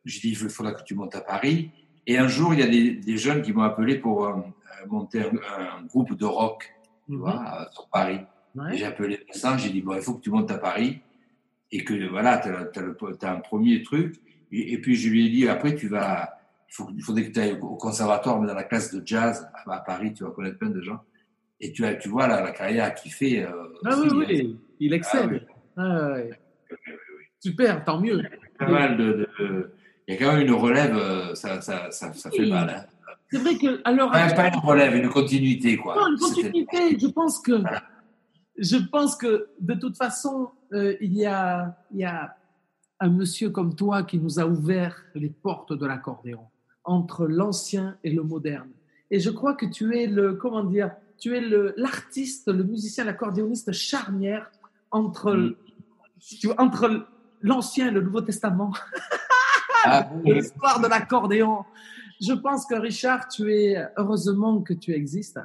[0.04, 1.70] je dis, il faudra que tu montes à Paris.
[2.06, 4.34] Et un jour, il y a des, des jeunes qui m'ont appelé pour euh,
[4.88, 6.72] monter un, un groupe de rock,
[7.06, 7.18] tu Mhm.
[7.18, 8.20] vois, euh, sur Paris.
[8.54, 8.76] Ouais.
[8.76, 11.00] J'ai appelé Vincent, j'ai dit, bon, il faut que tu montes à Paris
[11.70, 12.48] et que voilà, tu
[13.26, 14.16] as, un premier truc.
[14.50, 16.38] Et, et puis je lui ai dit, après, tu vas,
[16.68, 19.48] il, faut, il faudrait que tu ailles au conservatoire, mais dans la classe de jazz
[19.66, 21.00] à, à Paris, tu vas connaître plein de gens.
[21.60, 23.44] Et tu, as, tu vois la, la carrière qu'il fait.
[23.44, 23.50] Euh,
[23.84, 25.46] Ah oui, aussi, oui, il excelle.
[25.76, 26.30] Ah, ouais.
[27.40, 28.18] Super, tant mieux.
[28.18, 29.72] il y a pas mal de, de- de-
[30.12, 32.50] il y a quand même une relève, euh, ça, ça, ça, ça fait Oui.
[32.50, 32.68] mal.
[32.70, 33.14] Hein.
[33.30, 35.94] C'est vrai que, alors, pas une relève, une continuité, quoi.
[35.96, 36.98] Non, une continuité.
[37.00, 37.52] Je pense que,
[38.58, 42.36] je pense que de toute façon, euh, il y a, il y a
[43.00, 46.40] un monsieur comme toi qui nous a ouvert les portes de l'accordéon
[46.84, 48.68] entre l'ancien et le moderne.
[49.10, 51.40] Et je crois que tu es le, comment dire, tu es
[51.76, 54.50] l'artiste, le musicien, l'accordéoniste charnière
[54.90, 55.54] entre, Mm.
[56.40, 57.06] tu entre
[57.40, 58.72] l'ancien et le Nouveau Testament.
[59.84, 61.64] Ah, l'histoire de l'accordéon.
[62.20, 65.40] Je pense que Richard, tu es heureusement que tu existes.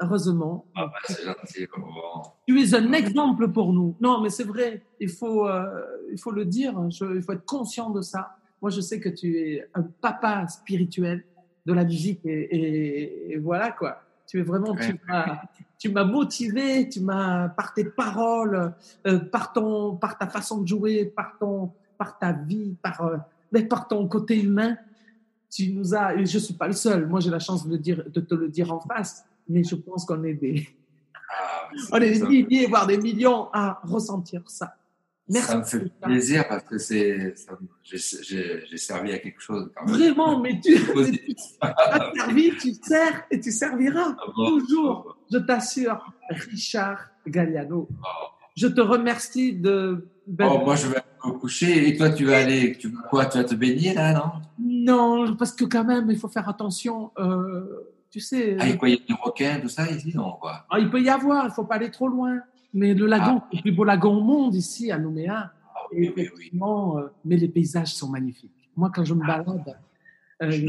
[0.00, 0.66] Heureusement.
[0.74, 1.66] Ah, bah, c'est gentil.
[1.76, 2.22] Bon.
[2.46, 3.94] Tu es un exemple pour nous.
[4.00, 4.82] Non, mais c'est vrai.
[5.00, 6.74] Il faut, euh, il faut le dire.
[6.90, 8.36] Je- il faut être conscient de ça.
[8.60, 11.24] Moi, je sais que tu es un papa spirituel
[11.64, 14.02] de la musique et, et- et voilà quoi.
[14.26, 15.42] Tu es vraiment, tu m'as,
[15.78, 18.74] tu m'as motivé, tu m'as par tes paroles,
[19.06, 23.16] euh, par ton, par ta façon de jouer, par ton, par ta vie, par, euh,
[23.52, 24.76] mais par ton côté humain.
[25.50, 27.06] Tu nous as, et je suis pas le seul.
[27.06, 29.76] Moi, j'ai la chance de, le dire, de te le dire en face, mais je
[29.76, 30.68] pense qu'on est des,
[31.30, 34.74] Ah, on est des milliers, voire des millions à ressentir ça.
[35.30, 35.48] Merci.
[35.48, 37.34] Ça me fait plaisir parce que c'est,
[37.82, 39.94] j'ai, servi à quelque chose quand même.
[39.94, 40.74] Vraiment, mais tu,
[41.60, 44.58] as servi, tu sers et tu serviras Ah bon?
[44.58, 45.18] toujours.
[45.30, 47.88] Je t'assure, Richard Galliano.
[47.90, 48.06] Oh.
[48.56, 50.08] Je te remercie de.
[50.26, 53.26] ben, Oh, moi, je vais me coucher et toi, tu vas aller, tu vas quoi,
[53.26, 54.30] tu vas te baigner là, non?
[54.58, 57.10] Non, parce que quand même, il faut faire attention.
[57.18, 57.64] euh,
[58.10, 60.64] tu sais, Ah, et quoi, il y a des requins, tout ça ici, non quoi?
[60.70, 62.40] Ah, il peut y avoir, il faut pas aller trop loin.
[62.74, 63.48] Mais le lagon, Ah.
[63.52, 65.52] le plus beau lagon au monde ici à Nouméa.
[65.74, 66.50] Ah, oui, oui, oui.
[66.62, 68.70] euh, mais les paysages sont magnifiques.
[68.76, 69.76] Moi, quand je me balade,
[70.42, 70.68] euh,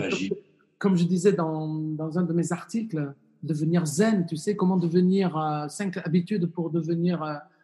[0.78, 3.14] comme, je disais dans, dans un de mes articles,
[3.44, 7.22] devenir zen, tu sais, comment devenir euh, cinq habitudes pour devenir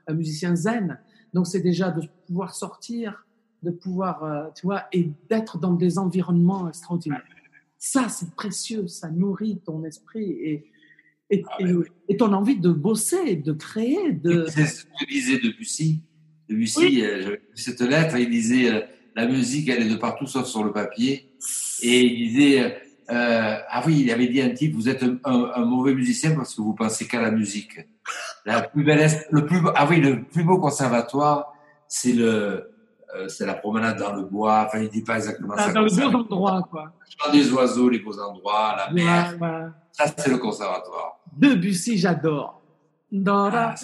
[0.08, 1.00] un musicien zen.
[1.36, 3.28] Donc, c'est déjà de pouvoir sortir,
[3.62, 7.22] de pouvoir, euh, tu vois, et d'être dans des environnements extraordinaires.
[7.78, 10.64] Ça, c'est précieux, ça nourrit ton esprit et,
[11.30, 11.74] et, Ah, et-
[12.14, 14.46] et ton envie de bosser, de créer, de...
[14.48, 16.02] C'est ce que disait Debussy.
[16.50, 17.02] Debussy, Oui.
[17.04, 18.82] euh, j'avais cette lettre, il disait euh,
[19.16, 21.30] la musique, elle est de partout sauf sur le papier.
[21.82, 22.62] Et il disait,
[23.10, 25.18] euh, ah oui, il avait dit un type, vous êtes un,
[25.56, 27.80] un, mauvais musicien parce que vous pensez qu'à la musique.
[28.46, 31.54] La plus belle, le plus, ah oui, le plus beau conservatoire,
[31.88, 32.72] c'est le,
[33.16, 34.66] euh, c'est la promenade dans le bois.
[34.68, 35.74] Enfin, il dit pas exactement ah, ça.
[35.74, 36.94] Dans les beaux endroits, quoi.
[37.32, 39.36] des oiseaux, les beaux endroits, la mer.
[39.92, 41.20] Ça, c'est le conservatoire.
[41.36, 42.62] Debussy, j'adore.
[43.28, 43.76] Ah,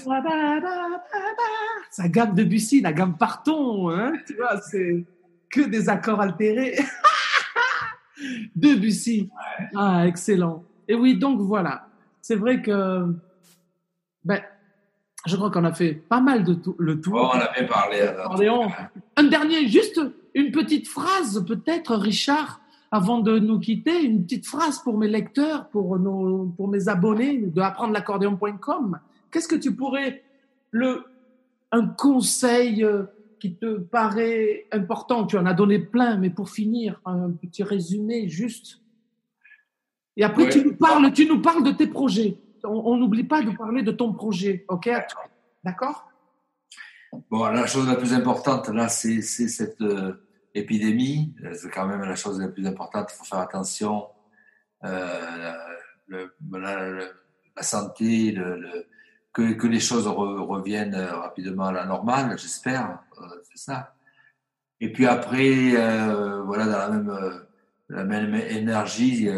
[1.90, 5.06] sa gamme Debussy, la gamme Parton, hein, tu vois, c'est
[5.50, 6.78] que des accords altérés.
[8.56, 9.30] Debussy.
[9.76, 10.64] Ah, excellent.
[10.88, 11.88] Et oui, donc voilà.
[12.22, 13.16] C'est vrai que,
[14.24, 14.42] ben,
[15.26, 17.19] je crois qu'on a fait pas mal de tout, le tour.
[17.22, 17.99] Oh, on avait parlé.
[19.15, 20.02] Un dernier, juste
[20.34, 22.61] une petite phrase, peut-être, Richard,
[22.91, 27.38] avant de nous quitter, une petite phrase pour mes lecteurs, pour, nos, pour mes abonnés
[27.38, 28.99] de apprendre l'accordéon.com.
[29.31, 30.23] Qu'est-ce que tu pourrais,
[30.72, 31.03] le,
[31.72, 33.03] un conseil euh,
[33.39, 35.26] qui te paraît important?
[35.26, 38.81] Tu en as donné plein, mais pour finir, un petit résumé juste.
[40.18, 43.52] Et après, tu, nous parles, tu nous parles de tes projets on n'oublie pas de
[43.52, 44.90] parler de ton projet, ok?
[45.64, 46.12] D'accord?
[47.30, 50.26] Bon, la chose la plus importante, là, c'est cette euh,
[50.56, 51.36] épidémie.
[51.54, 53.10] C'est quand même la chose la plus importante.
[53.14, 54.08] Il faut faire attention.
[54.84, 55.54] Euh,
[56.10, 58.38] la, santé,
[59.34, 63.00] que, les choses reviennent rapidement à la normale, j'espère.
[63.20, 63.94] Euh, c'est ça.
[64.80, 65.72] Et puis après,
[66.46, 67.32] voilà, dans
[67.90, 69.30] la même énergie,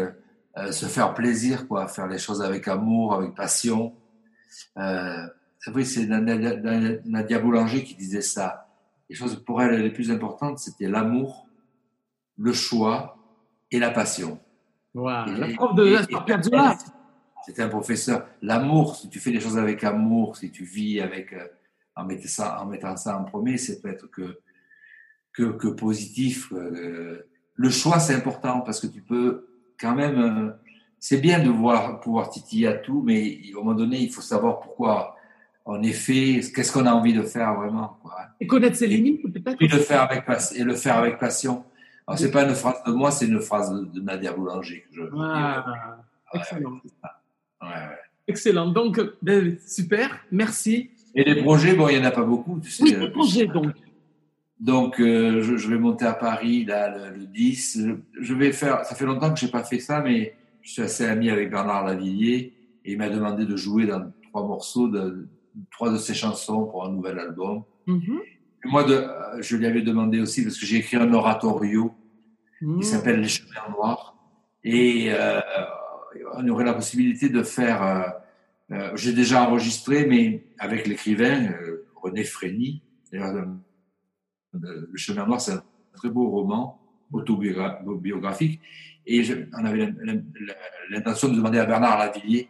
[0.56, 3.92] euh, se faire plaisir, quoi, faire les choses avec amour, avec passion.
[4.78, 5.26] Euh,
[5.74, 8.68] oui, c'est Nadia Boulanger qui disait ça.
[9.10, 11.48] Les choses pour elle les plus importantes, c'était l'amour,
[12.38, 13.16] le choix
[13.72, 14.38] et la passion.
[14.94, 15.24] Wow.
[15.26, 15.96] la prof de
[17.44, 18.24] C'était un professeur.
[18.40, 21.48] L'amour, si tu fais les choses avec amour, si tu vis avec, euh,
[21.96, 24.38] en, mettant ça, en mettant ça en premier, c'est peut-être que,
[25.32, 26.52] que, que positif.
[26.52, 29.48] Le choix, c'est important parce que tu peux
[29.84, 30.50] quand même, euh,
[30.98, 34.22] c'est bien de voir, pouvoir titiller à tout, mais à un moment donné, il faut
[34.22, 35.16] savoir pourquoi
[35.66, 37.98] en effet, qu'est-ce qu'on a envie de faire vraiment.
[38.02, 38.16] Quoi.
[38.40, 39.60] Et connaître ses limites, peut-être.
[39.60, 40.24] Et le faire avec,
[40.54, 41.64] et le faire avec passion.
[42.06, 44.84] Alors, c'est pas une phrase de moi, c'est une phrase de, Nadia Boulanger.
[44.90, 45.96] Que je, ah,
[46.34, 46.80] excellent.
[48.26, 48.68] Excellent.
[48.68, 50.18] Donc, ben, super.
[50.30, 50.90] Merci.
[51.14, 52.60] Et les projets, bon, il n'y en a pas beaucoup.
[52.60, 53.72] Tu sais, oui, les projets, donc.
[54.64, 57.86] Donc, euh, je, je, vais monter à Paris là, le, 10.
[58.18, 58.82] Je vais faire.
[58.86, 61.84] Ça fait longtemps que j'ai pas fait ça, mais je suis assez ami avec Bernard
[61.84, 65.28] Lavillier et il m'a demandé de jouer dans trois morceaux de
[65.70, 67.62] trois de ses chansons pour un nouvel album.
[67.86, 68.18] Mm-hmm.
[68.64, 71.92] moi, de, euh, je lui avais demandé aussi parce que j'ai écrit un oratorio
[72.58, 72.82] qui mm.
[72.82, 74.16] s'appelle Les Chemins Noirs
[74.64, 75.40] et euh,
[76.36, 77.82] on aurait la possibilité de faire.
[77.82, 78.08] Euh,
[78.70, 81.50] euh j'ai déjà enregistré, mais avec l'écrivain
[81.96, 82.80] René Frény
[84.60, 85.62] le chemin noir, c'est un
[85.94, 86.80] très beau roman
[87.12, 88.60] autobiographique.
[89.06, 89.22] Et
[89.52, 89.92] on avait
[90.90, 92.48] l'intention de demander à Bernard Lavillier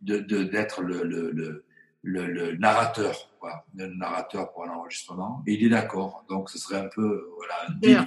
[0.00, 1.64] d'être de, le, le,
[2.02, 5.42] le, narrateur, quoi, le narrateur pour l'enregistrement.
[5.46, 6.24] Et il est d'accord.
[6.28, 8.06] Donc ce serait un peu voilà, un deal.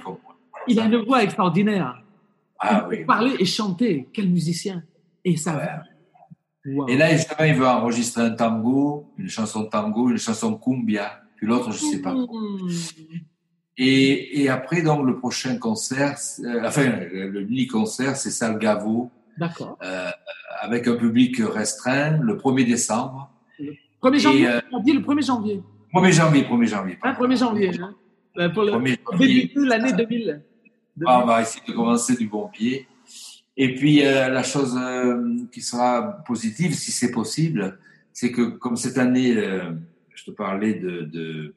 [0.68, 2.02] il a une voix extraordinaire.
[2.58, 3.04] Ah, oui.
[3.04, 4.84] Parler et chanter, quel musicien.
[5.24, 5.82] Et ça.
[6.88, 11.46] Et là, justement, il veut enregistrer un tango, une chanson tango, une chanson cumbia, puis
[11.46, 12.14] l'autre, je ne sais pas.
[12.14, 12.68] Mmh.
[13.78, 19.10] Et, et, après, donc, le prochain concert, euh, enfin, le mini-concert, c'est Salgavo.
[19.38, 19.78] D'accord.
[19.82, 20.10] Euh,
[20.62, 23.30] avec un public restreint, le 1er décembre.
[23.58, 25.62] Le 1er janvier, euh, on dit le 1er janvier.
[25.92, 26.98] 1er janvier, 1er janvier.
[27.02, 27.80] Ah, 1er janvier.
[27.80, 27.94] Hein.
[28.38, 28.72] Euh, pour le
[29.18, 30.42] début de l'année 2000.
[31.06, 32.86] Ah, on va essayer de commencer du bon pied.
[33.56, 34.78] Et puis, euh, la chose
[35.52, 37.78] qui sera positive, si c'est possible,
[38.12, 39.34] c'est que comme cette année,
[40.14, 41.54] je te parlais de, de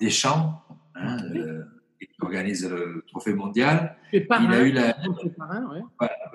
[0.00, 0.62] Deschamps,
[0.94, 1.62] hein, euh,
[2.00, 3.96] qui organise le trophée mondial.
[4.12, 4.96] il a eu la,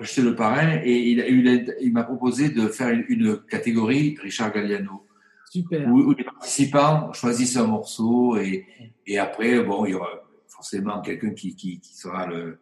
[0.00, 4.52] j'étais le parrain et il a eu, il m'a proposé de faire une, catégorie Richard
[4.52, 5.06] Galliano.
[5.50, 5.86] Super.
[5.88, 8.66] Où, les participants choisissent un morceau et,
[9.06, 10.08] et après, bon, il y aura
[10.48, 12.58] forcément quelqu'un qui, qui, qui, sera le,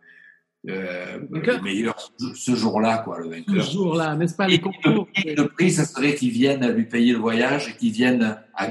[0.65, 1.95] le meilleur
[2.35, 3.65] ce jour-là, quoi, le vainqueur.
[3.65, 5.09] Ce jour-là, n'est-ce pas, les concours.
[5.25, 8.67] Le, prix, ça serait qu'ils viennent lui payer le voyage et qu'ils viennent à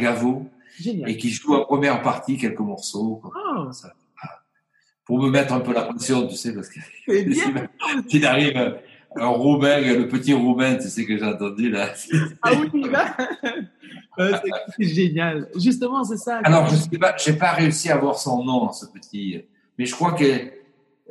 [1.07, 3.21] Et qui joue en première partie quelques morceaux.
[3.23, 3.69] Oh.
[5.05, 6.79] pour me mettre un peu la pression, tu sais, parce que
[8.07, 8.79] s'il arrive
[9.15, 11.93] un Roumain, le petit Roumain, tu sais que j'ai entendu là.
[12.41, 13.17] Ah oui, là.
[14.77, 15.49] c'est génial.
[15.55, 16.37] Justement, c'est ça.
[16.43, 19.43] Alors, je sais pas, j'ai pas réussi à voir son nom, ce petit,
[19.77, 20.58] mais je crois que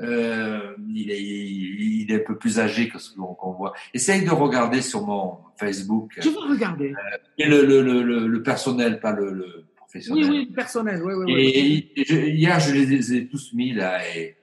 [0.01, 3.73] euh, il, est, il, est, un peu plus âgé que ce qu'on voit.
[3.93, 6.12] Essaye de regarder sur mon Facebook.
[6.20, 6.93] Je vais regarder.
[6.93, 10.25] Euh, et le, le, le, le, personnel, pas le, le professionnels.
[10.25, 11.03] Oui, oui, personnel.
[11.03, 11.93] Oui, oui, oui.
[11.97, 14.37] Et je- hier, je les ai tous mis là et,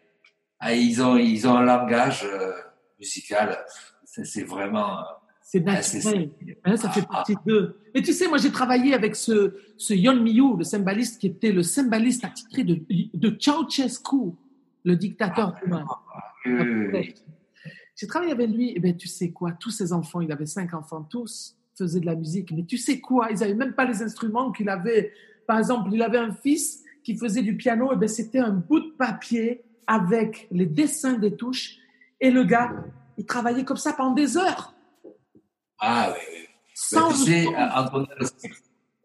[0.59, 2.51] ah, ils ont ils ont un langage euh,
[2.99, 3.57] musical.
[4.05, 4.99] C'est c'est vraiment.
[4.99, 5.03] euh,
[5.41, 6.31] C'est ah, naturel.
[6.63, 7.77] Hein, ça fait Ah, partie d'eux.
[7.93, 11.51] Et tu sais, moi, j'ai travaillé avec ce, ce Yon Miyu, le cymbaliste, qui était
[11.51, 12.81] le cymbaliste attitré de,
[13.13, 14.33] de Ceausescu,
[14.85, 15.55] le dictateur
[16.45, 17.15] oui, oui.
[17.95, 20.73] J'ai travaillé avec lui, et ben tu sais quoi, tous ses enfants, il avait cinq
[20.73, 24.01] enfants, tous faisaient de la musique, mais tu sais quoi, ils n'avaient même pas les
[24.03, 25.11] instruments qu'il avait.
[25.47, 28.79] Par exemple, il avait un fils qui faisait du piano, et ben c'était un bout
[28.79, 31.77] de papier avec les dessins des touches,
[32.19, 32.71] et le gars,
[33.17, 34.73] il travaillait comme ça pendant des heures.
[35.79, 36.45] Ah oui, oui.
[36.73, 38.17] Sans tu sais, Antonel,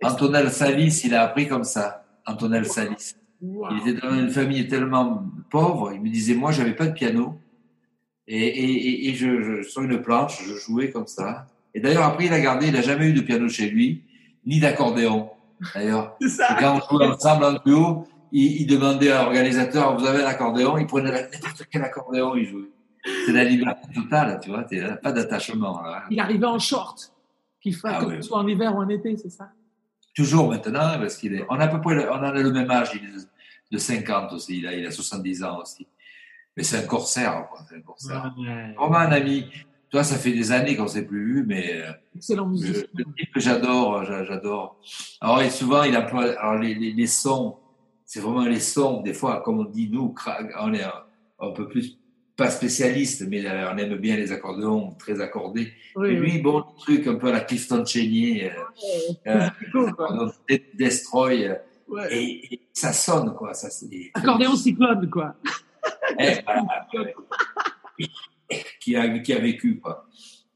[0.02, 2.04] Antonel Salis, il a appris comme ça.
[2.26, 3.14] Antonel Salis.
[3.42, 3.68] Wow.
[3.72, 5.92] Il était dans une famille tellement pauvre.
[5.94, 7.38] Il me disait, moi, j'avais pas de piano.
[8.26, 11.46] Et, et, et- et je, je- sur une planche, je jouais comme ça.
[11.74, 14.02] Et d'ailleurs, après, il a gardé, il n'a jamais eu de piano chez lui,
[14.46, 15.30] ni d'accordéon.
[15.74, 16.16] D'ailleurs,
[16.60, 20.78] quand on jouait ensemble en duo, il, il demandait à l'organisateur, vous avez un accordéon?
[20.78, 22.68] Il prenait n'importe quel accordéon, il jouait.
[23.26, 25.80] C'est la liberté totale, tu vois, t'es- pas d'attachement.
[25.82, 26.04] là.
[26.10, 27.12] Il arrivait en short,
[27.60, 28.16] qu'il fasse Ah que oui.
[28.16, 29.48] ce soit en hiver ou en été, c'est ça?
[30.14, 32.52] Toujours maintenant, parce qu'il est, on a à peu près, le- on en a le
[32.52, 33.28] même âge, il est
[33.70, 35.86] de- de 50 aussi, il a, il a 70 ans aussi.
[36.56, 38.34] Mais c'est un corsaire, quoi, c'est un corsaire.
[38.76, 39.46] Vraiment un ami.
[39.90, 42.84] Toi, ça fait des années qu'on s'est plus vu, mais euh, Excellent je, musicien.
[42.94, 44.80] le type que j'adore, j'a- j'adore.
[45.20, 47.56] Alors, et souvent, il emploie, alors les, les, les sons,
[48.04, 50.14] c'est vraiment les sons, des fois, comme on dit, nous,
[50.60, 50.92] on est un,
[51.40, 51.98] un peu plus,
[52.36, 55.72] pas spécialiste, mais euh, on aime bien les accordéons très accordés.
[55.96, 58.48] Oui, lui, bon, le truc un peu à la Clifton euh,
[59.26, 59.92] euh, C'est cool,
[60.48, 61.54] de- Destroy, euh,
[61.90, 62.08] Ouais.
[62.16, 63.52] et, et ça sonne, quoi.
[63.52, 63.68] Ça,
[64.14, 65.34] Accordéon cyclone, quoi.
[66.18, 66.86] Eh, voilà,
[68.80, 70.06] qui, a, qui a vécu, quoi.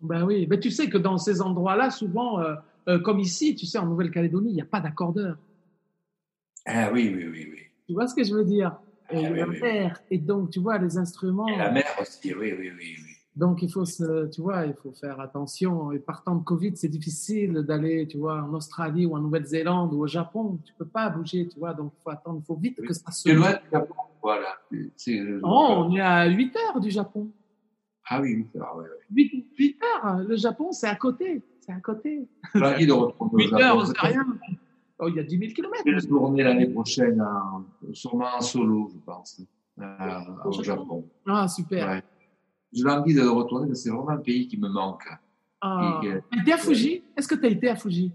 [0.01, 2.55] Ben oui, mais tu sais que dans ces endroits-là, souvent, euh,
[2.89, 5.37] euh, comme ici, tu sais, en Nouvelle-Calédonie, il n'y a pas d'accordeur.
[6.67, 7.61] Ah oui, oui, oui, oui.
[7.87, 8.77] Tu vois ce que je veux dire?
[9.11, 10.01] Et Ah, a oui, la oui, mer.
[10.11, 11.47] Et donc, tu vois, les instruments.
[11.49, 12.97] Et la mer aussi, oui, oui, oui.
[13.35, 13.41] Oui.
[13.41, 15.93] Donc, il faut, se, tu vois, il faut faire attention.
[15.93, 20.03] Et partant de Covid, c'est difficile d'aller, tu vois, en Australie ou en Nouvelle-Zélande ou
[20.03, 20.59] au Japon.
[20.65, 21.75] Tu peux pas bouger, tu vois.
[21.75, 22.87] Donc, il faut attendre, il faut vite Oui.
[22.89, 23.23] que ça se.
[23.29, 24.49] C'est loin du Japon, voilà.
[24.97, 27.29] C'est- Oh, on est à 8 heures du Japon.
[28.09, 28.89] Ah oui, oui, c'est vrai, ouais, ouais.
[29.15, 30.19] 8, 8 heures.
[30.19, 31.43] Le Japon, c'est à côté.
[31.61, 32.29] C'est à côté.
[32.55, 34.27] De retourner 8 au heures, c'est rien.
[34.99, 35.83] Oh, il y a 10 000 kilomètres.
[35.87, 39.41] Je vais tourner l'année prochaine, en- sûrement en solo, je pense,
[39.81, 41.05] euh, au Japon.
[41.27, 41.89] Ah, super.
[41.89, 42.03] Ouais.
[42.75, 45.05] J'ai envie de retourner, parce que c'est vraiment un pays qui me manque.
[45.61, 46.01] Ah.
[46.03, 47.03] Et été à Fuji?
[47.17, 48.13] Est-ce que tu as été à Fuji?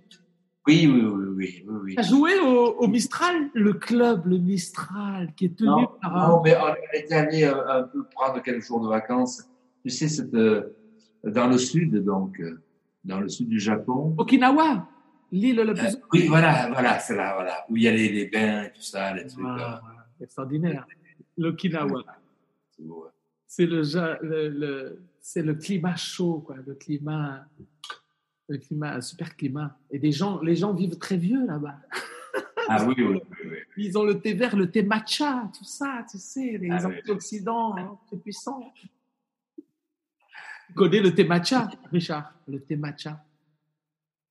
[0.68, 1.94] Oui, oui, oui, oui, oui.
[1.95, 3.49] Tu as joué au, au Mistral?
[3.53, 7.57] Le club, le Mistral, qui est tenu Non, par non, mais on était allé un,
[7.68, 9.49] un peu prendre quelques jours de vacances.
[9.84, 10.76] Tu sais, c'est euh,
[11.23, 12.61] dans le sud, donc, euh,
[13.06, 14.14] dans le sud du Japon.
[14.18, 14.88] Okinawa,
[15.31, 15.98] l'île la Euh, plus...
[16.14, 18.81] oui, voilà, voilà, c'est là, voilà, où il y a les, les bains et tout
[18.81, 19.44] ça, les trucs.
[19.48, 19.81] Ah,
[20.19, 20.86] euh, extraordinaire.
[21.38, 22.03] L'Okinawa.
[22.72, 23.10] c'est beau, ouais.
[23.51, 26.57] C'est le, ja- le, le- c'est le climat chaud, quoi.
[26.67, 27.43] Le climat,
[28.47, 29.76] le climat, un super climat.
[29.89, 31.80] Et des gens, les gens vivent très vieux là-bas.
[32.67, 33.57] Ah oui, oui, oui, oui.
[33.77, 36.99] Ils ont le thé vert, le thé matcha, tout ça, tu sais, les Ah oui.
[36.99, 38.71] antioxydants hein, très puissants.
[40.67, 42.31] Tu connais le thé matcha, Richard?
[42.47, 43.26] Le thé matcha.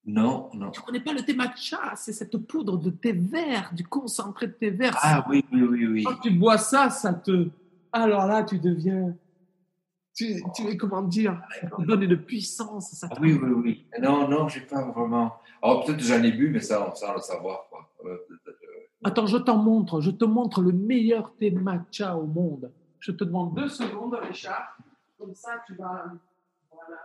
[0.06, 0.70] Non, non.
[0.70, 1.94] Tu connais pas le thé matcha?
[1.96, 4.96] C'est cette poudre de thé vert, du concentré de thé vert.
[5.02, 6.04] Ah oui, oui, oui, oui.
[6.04, 7.48] Quand tu bois ça, ça te.
[7.92, 9.14] Alors là, tu deviens.
[10.14, 11.40] Tu, tu comment dire?
[11.60, 12.90] Ça donne une puissance.
[12.92, 13.86] Ça Ah oui, oui, oui.
[14.00, 15.36] Non, non, j'ai pas vraiment.
[15.62, 17.88] Alors peut-être que j'en ai bu, mais ça, sans le savoir, quoi.
[18.04, 18.52] Euh, euh,
[19.04, 20.00] Attends, je t'en montre.
[20.00, 22.72] Je te montre le meilleur thé matcha au monde.
[22.98, 24.76] Je te demande deux secondes, Richard.
[25.18, 26.06] Comme ça, tu vas.
[26.72, 26.96] Voilà.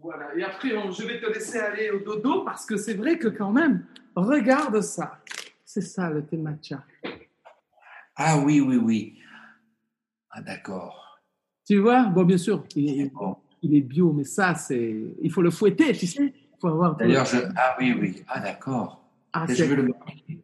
[0.00, 0.34] Voilà.
[0.36, 3.28] Et après, on- je vais te laisser aller au dodo parce que c'est vrai que
[3.28, 5.18] quand même, regarde ça.
[5.74, 6.84] C'est ça le thé matcha.
[8.14, 9.18] Ah oui, oui, oui.
[10.30, 11.18] Ah d'accord.
[11.66, 13.36] Tu vois Bon, bien sûr, il est, Bon.
[13.60, 14.94] il est bio, mais ça, c'est.
[15.20, 16.32] Il faut le fouetter, tu sais.
[16.32, 16.94] Il faut avoir.
[16.94, 17.38] D'ailleurs, je.
[17.56, 18.22] Ah oui, oui.
[18.28, 19.04] Ah d'accord.
[19.32, 20.38] Ah, Je vais le marquer.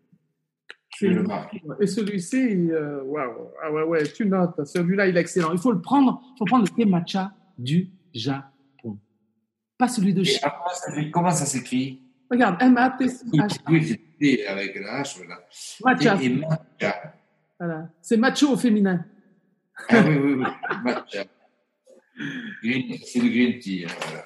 [0.98, 1.62] Je vais le marquer.
[1.80, 4.64] Et celui-ci, euh, waouh, ah ouais, ouais, tu notes.
[4.66, 5.52] Celui-là, il est excellent.
[5.52, 6.20] Il faut le prendre.
[6.34, 8.98] Il faut prendre le thé matcha du Japon,
[9.78, 10.40] pas celui de Chine.
[11.12, 12.02] comment ça s'écrit?
[12.30, 13.56] Regarde, M A T C Oui, H.
[13.68, 15.40] oui, c'est T avec la H, voilà.
[15.84, 16.16] Matcha.
[16.22, 17.14] Et, et matcha.
[17.58, 17.88] Voilà.
[18.00, 19.04] C'est macho au féminin?
[19.88, 20.44] Ah oui, oui, oui.
[20.84, 21.24] Matcha.
[23.04, 23.84] C'est le green tea.
[23.86, 24.24] hein, voilà.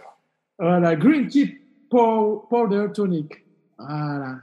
[0.59, 1.59] Voilà, green tea
[1.89, 3.45] pow- powder tonic.
[3.79, 4.39] Voilà.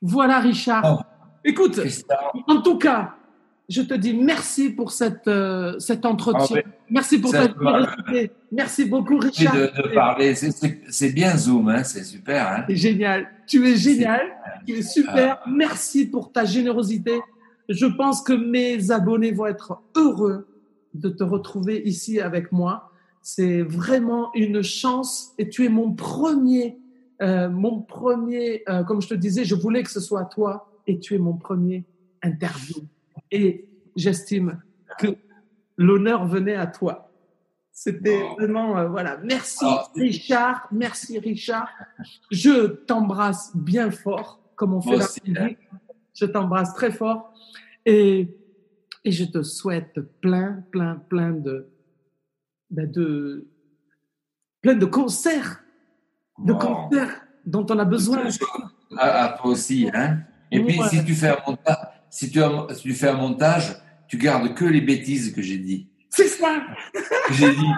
[0.00, 0.84] Voilà, Richard.
[0.84, 1.02] Oh.
[1.44, 1.80] Écoute,
[2.46, 3.16] en tout cas,
[3.68, 6.62] je te dis merci pour cette, euh, cet entretien.
[6.64, 7.42] Ah, merci pour va.
[7.42, 8.30] générosité.
[8.50, 9.54] Merci beaucoup, Richard.
[9.54, 10.34] de, de parler.
[10.34, 12.48] C'est- bien Zoom, hein, c'est super.
[12.48, 12.64] Hein.
[12.68, 13.28] C'est génial.
[13.46, 14.22] Tu es génial.
[14.66, 15.40] Tu es super.
[15.46, 17.20] Merci pour ta générosité.
[17.68, 20.48] Je pense que mes abonnés vont être heureux
[20.94, 22.90] de te retrouver ici avec moi.
[23.20, 26.78] C'est vraiment une chance et tu es mon premier,
[27.20, 30.98] euh, mon premier, euh, comme je te disais, je voulais que ce soit toi et
[30.98, 31.84] tu es mon premier
[32.22, 32.76] interview.
[33.30, 34.62] Et j'estime
[34.98, 35.08] que
[35.76, 37.10] l'honneur venait à toi.
[37.72, 38.34] C'était Bon.
[38.34, 39.18] vraiment, euh, voilà.
[39.22, 41.68] Merci Alors, Richard, merci Richard.
[42.30, 45.58] Je t'embrasse bien fort, comme on fait Moi la musique.
[46.14, 47.32] Je t'embrasse très fort
[47.86, 48.28] et,
[49.04, 51.68] et je te souhaite plein, plein, plein de,
[52.70, 53.46] ben de,
[54.60, 55.62] plein de concerts,
[56.44, 58.24] de concerts dont on a besoin.
[58.96, 60.18] À, à toi aussi, hein.
[60.50, 63.76] Et puis, si tu fais un montage, si tu, as- si tu fais un montage,
[64.08, 65.88] tu gardes que les bêtises que j'ai dit.
[66.10, 66.60] C'est ça.
[67.32, 67.66] J'ai dit.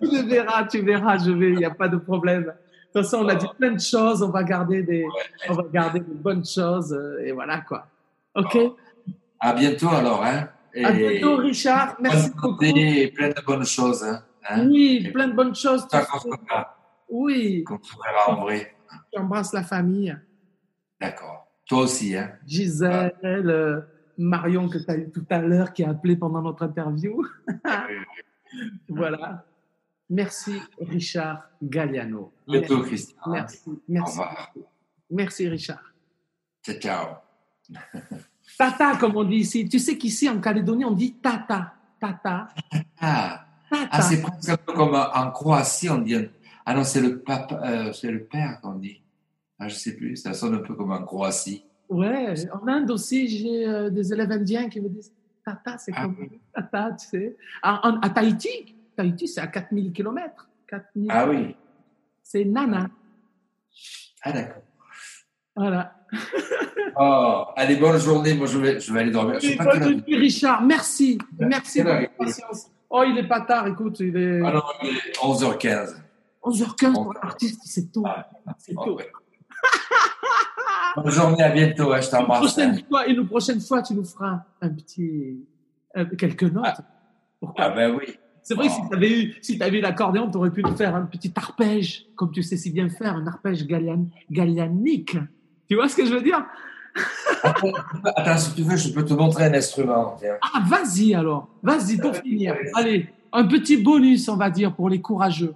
[0.00, 2.42] Tu verras, tu verras, je vais, il n'y a pas de problème.
[2.44, 2.50] De
[3.00, 5.04] toute façon, on a dit plein de choses, on va garder des,
[5.48, 7.86] on va garder des bonnes choses, euh, et voilà, quoi.
[8.34, 8.56] OK?
[9.38, 10.48] À bientôt alors, hein.
[10.74, 11.96] Et À bientôt, Richard.
[12.00, 12.62] Merci beaucoup.
[12.64, 14.22] et plein de bonnes choses, hein.
[14.48, 14.66] hein.
[14.68, 15.86] Oui, plein de bonnes choses.
[15.90, 16.30] Ça tu qu'on sais.
[16.30, 16.76] se verra,
[17.08, 18.74] Oui, qu'on se verra en vrai.
[19.14, 20.16] j'embrasse la famille.
[21.00, 21.43] D'accord.
[21.66, 22.32] Toi aussi, hein.
[22.46, 23.80] Gisèle, euh,
[24.18, 27.26] Marion que tu as eu tout à l'heure qui a appelé pendant notre interview.
[28.88, 29.44] voilà.
[30.10, 32.32] Merci, Richard Galliano.
[32.46, 33.16] À bientôt, Christian.
[33.26, 34.10] Merci, Au merci.
[34.12, 34.54] revoir.
[35.10, 35.94] Merci, Richard.
[36.62, 37.06] Ciao, ciao.
[38.58, 39.68] Tata, comme on dit ici.
[39.68, 41.74] Tu sais qu'ici, en Calédonie, on dit tata.
[41.98, 42.48] Tata.
[43.00, 43.88] Ah, Tata.
[43.90, 46.16] ah c'est presque comme en Croatie, on dit.
[46.66, 49.00] Ah non, c'est le papa, euh, c'est le père qu'on dit.
[49.58, 51.64] Ah, je sais plus, ça sonne un peu comme en Croatie.
[51.88, 55.12] Ouais, en Inde aussi, j'ai euh, des élèves indiens qui me disent
[55.44, 56.40] Tata, c'est Ah comme oui.
[56.54, 57.36] Tata, tu sais.
[57.62, 60.48] À, en- à Tahiti, Tahiti, c'est à 4000 km.
[60.66, 61.54] 4000 Ah oui.
[62.22, 62.88] C'est Nana.
[64.22, 64.62] Ah d'accord.
[65.56, 65.94] Voilà.
[66.96, 68.34] Oh, allez, bonne journée.
[68.34, 69.40] Moi, je vais, je vais aller dormir.
[69.40, 71.18] Je sais pas bonne nuit, Richard, merci.
[71.40, 72.70] Merci pour est patience.
[72.88, 75.96] Oh, il est pas tard, écoute, il est Ah non, il est 11h15.
[76.44, 78.04] 11h15 pour l'artiste, c'est tôt.
[78.06, 78.28] Ah,
[78.58, 78.96] C'est Oh, tôt.
[78.98, 79.10] ouais.
[80.96, 81.92] Bonne journée, à bientôt.
[81.92, 82.38] hein, je Une t'embrasse.
[82.52, 85.44] prochaine fois, une prochaine fois, tu nous feras un petit,
[85.96, 86.80] euh, quelques notes.
[87.40, 88.14] Pourquoi Ah ben oui.
[88.42, 90.76] C'est vrai que si tu avais eu, si t'avais eu l'accordéon, tu aurais pu nous
[90.76, 95.16] faire un petit arpège, comme tu sais si bien faire, un arpège gallian, gallianique.
[95.68, 96.44] Tu vois ce que je veux dire?
[97.42, 97.72] Attends,
[98.16, 100.14] attends, si tu veux, je peux te montrer un instrument.
[100.18, 100.34] tiens.
[100.42, 102.54] Ah, vas-y alors, vas-y pour finir.
[102.74, 105.54] Allez, un petit bonus, on va dire, pour les courageux.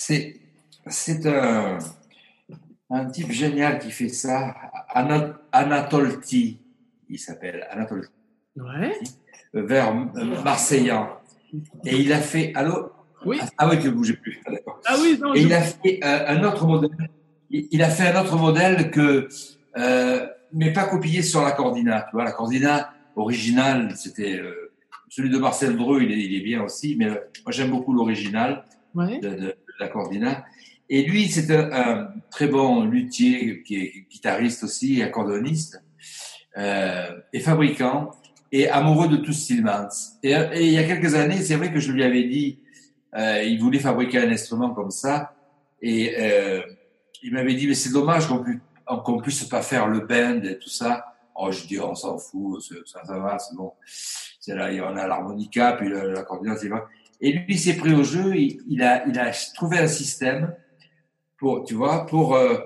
[0.00, 0.36] C'est,
[0.88, 1.78] c'est un,
[2.90, 4.54] un type génial qui fait ça.
[4.90, 6.58] Ana- Anatole T,
[7.08, 8.06] il s'appelle Anatole
[8.58, 8.92] Ouais.
[9.54, 11.08] vers euh, Marseillan.
[11.86, 12.52] Et il a fait.
[12.54, 12.90] Allô?
[13.24, 13.38] Oui.
[13.56, 14.38] Ah oui, tu ne bougeais plus.
[14.46, 14.50] Ah.
[14.84, 16.90] Ah oui, non, Et je- il a fait euh, un autre modèle.
[17.50, 19.28] Il a fait un autre modèle que,
[19.78, 22.02] euh, mais pas copié sur la Cordina.
[22.02, 24.72] Tu vois, la Cordina originale, c'était euh,
[25.08, 26.02] celui de Marcel Dreux.
[26.02, 28.64] Il est, il est bien aussi, mais moi j'aime beaucoup l'original
[28.94, 29.18] ouais.
[29.20, 30.44] de, de- de la Cordina.
[30.88, 35.82] Et lui, c'est un, très bon luthier qui est guitariste aussi, accordoniste,
[36.56, 38.12] euh, et fabricant,
[38.52, 39.88] et amoureux de tout Stillmans.
[40.22, 42.60] Et, et il y a quelques années, c'est vrai que je lui avais dit,
[43.16, 45.34] euh, il voulait fabriquer un instrument comme ça,
[45.82, 46.62] et euh,
[47.22, 48.60] il m'avait dit, mais c'est dommage qu'on pu-
[49.22, 51.04] puisse pas faire le bend et tout ça.
[51.34, 53.72] Oh, je dis, on s'en fout, ça, ça va, c'est bon.
[54.40, 56.86] C'est là, on a l'harmonica, puis l'accordéon, c'est pas.
[57.20, 60.54] Et lui, il s'est pris au jeu, il, il a, il a trouvé un système
[61.38, 62.58] pour, tu vois, pour, euh,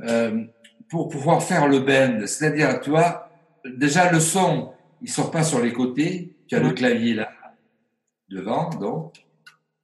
[0.00, 0.44] euh,
[0.90, 2.26] pour pouvoir faire le bend.
[2.26, 3.28] C'est-à-dire, tu vois,
[3.64, 4.72] déjà le son,
[5.02, 7.30] il sort pas sur les côtés, tu as le clavier là,
[8.28, 9.14] devant, donc.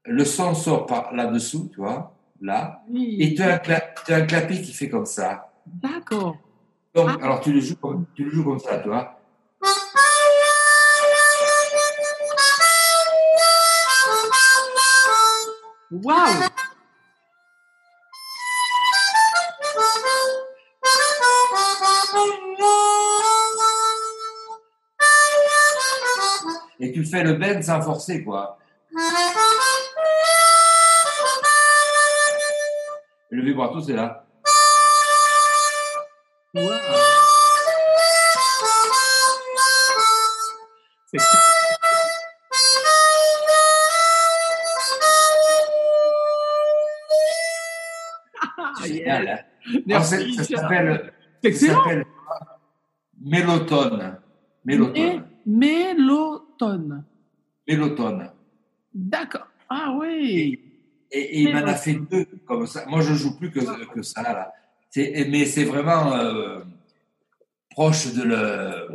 [0.07, 2.83] Le son sort par là-dessous, tu vois, là.
[2.89, 3.17] Oui.
[3.21, 5.53] Et tu as, un cla- tu as un clapier qui fait comme ça.
[5.67, 6.37] D'accord.
[6.95, 7.25] Donc, Ah.
[7.25, 9.20] alors tu le joues comme, tu le joues comme ça, tu vois.
[15.91, 16.49] Waouh
[26.79, 28.59] Et tu fais le bend sans forcer, quoi.
[33.33, 34.25] Et le vibrato, c'est là.
[41.07, 41.19] C'est
[49.05, 49.47] génial,
[49.87, 51.13] Merci, ça s'appelle
[51.43, 51.85] excellent.
[53.21, 54.19] mélotone.
[54.65, 55.25] Mélotone.
[55.47, 57.05] Mélotone.
[57.69, 58.31] Mélotone.
[58.95, 59.47] D'accord.
[59.69, 60.61] Ah oui.
[61.13, 62.85] Et, et il m'en a fait deux comme ça.
[62.87, 63.61] Moi, je joue plus que,
[63.93, 64.53] que ça là.
[64.97, 66.61] Mais c'est vraiment euh,
[67.71, 68.89] proche de le.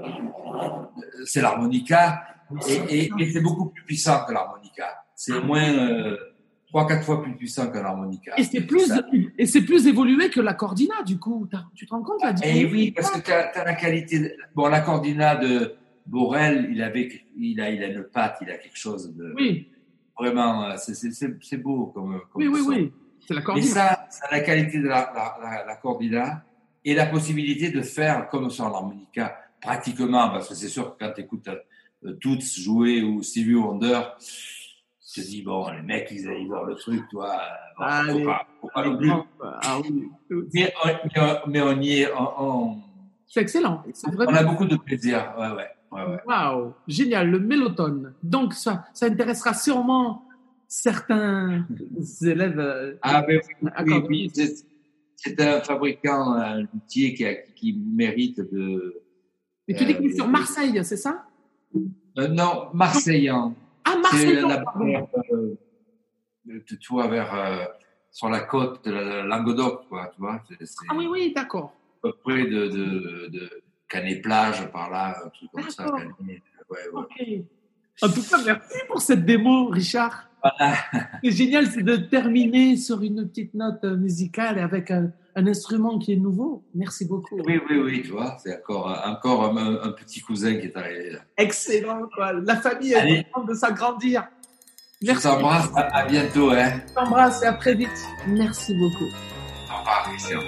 [1.25, 2.23] C'est l'harmonica
[2.67, 5.03] et, et- et c'est beaucoup plus puissant que l'harmonica.
[5.15, 6.17] C'est moins euh,
[6.67, 8.33] trois, quatre fois plus puissant que l'harmonica.
[8.37, 8.91] Et c'est plus,
[9.37, 11.47] et c'est plus évolué que la cordina, du coup.
[11.75, 12.71] Tu te rends compte, la Et différence?
[12.71, 14.19] oui, parce que tu as, la qualité.
[14.19, 15.75] de- Bon, l'accordina de
[16.05, 19.69] Borel, il avait, il a, il a une patte, il a quelque chose de Oui,
[20.17, 20.65] vraiment.
[20.65, 22.19] euh, c'est- beau comme.
[22.31, 22.69] comme oui, oui, son.
[22.69, 22.91] oui.
[23.27, 23.67] C'est la Mais cordina.
[23.73, 26.45] ça, ça a la qualité de la, la, la,
[26.83, 31.11] et la possibilité de faire comme sur l'harmonica, pratiquement, parce que c'est sûr que quand
[31.13, 33.99] tu écoutes euh, Toots jouer ou Stevie Wonder,
[35.21, 38.19] te dis, bon, les mecs, ils arrivent voir le truc, toi, euh, bon, Allez.
[38.23, 38.67] faut pas, faut
[39.39, 39.59] pas.
[39.63, 40.09] Ah oui.
[40.53, 42.77] Mais on, mais y est, on,
[43.27, 43.83] C'est excellent.
[43.93, 44.31] C'est on vraiment.
[44.37, 45.33] a beaucoup de plaisir.
[45.37, 46.19] Ouais, ouais, ouais, ouais.
[46.25, 48.13] Waouh, génial, le mélotone.
[48.23, 50.23] Donc ça, ça intéressera sûrement
[50.67, 51.65] certains
[52.21, 52.59] élèves.
[52.59, 54.65] euh, Ah, ben oui, oui, oui, c'est-
[55.41, 59.01] un fabricant, un luthier qui, a- qui mérite de.
[59.67, 61.23] Mais tu Euh, sur Marseille, c'est ça?
[62.17, 63.55] Euh, non, Marseillan.
[63.85, 64.43] Ah, C'est Marseille.
[65.31, 67.65] euh, tu tu vois, vers, euh,
[68.11, 70.41] sur la côte de la Languedoc, quoi, tu vois.
[70.89, 71.73] Ah oui, oui, d'accord.
[72.03, 73.49] à peu près de, de, de
[73.87, 75.83] Canet-Plage, par là, un truc comme ça.
[75.85, 75.99] D'accord.
[76.19, 76.41] Canet.
[76.69, 77.01] Ouais, ouais.
[77.01, 77.45] Ok.
[78.01, 80.29] En tout cas, merci pour cette démo, Richard.
[80.41, 80.75] Voilà.
[81.23, 85.99] C'est génial, c'est de terminer sur une petite note euh, musicale avec un, un instrument
[85.99, 86.63] qui est nouveau.
[86.73, 87.35] Merci beaucoup.
[87.45, 91.11] Oui, oui, oui, tu vois, c'est encore, encore un, un petit cousin qui est arrivé
[91.11, 91.19] là.
[91.37, 92.33] Excellent, quoi.
[92.33, 93.25] La famille est Allez.
[93.33, 94.27] contente de s'agrandir.
[95.01, 95.23] Je Merci.
[95.27, 96.79] t'embrasse, à, à bientôt, hein.
[96.87, 97.89] Je t'embrasse et à très vite.
[98.27, 99.11] Merci beaucoup.
[99.69, 100.39] Au revoir, Christian.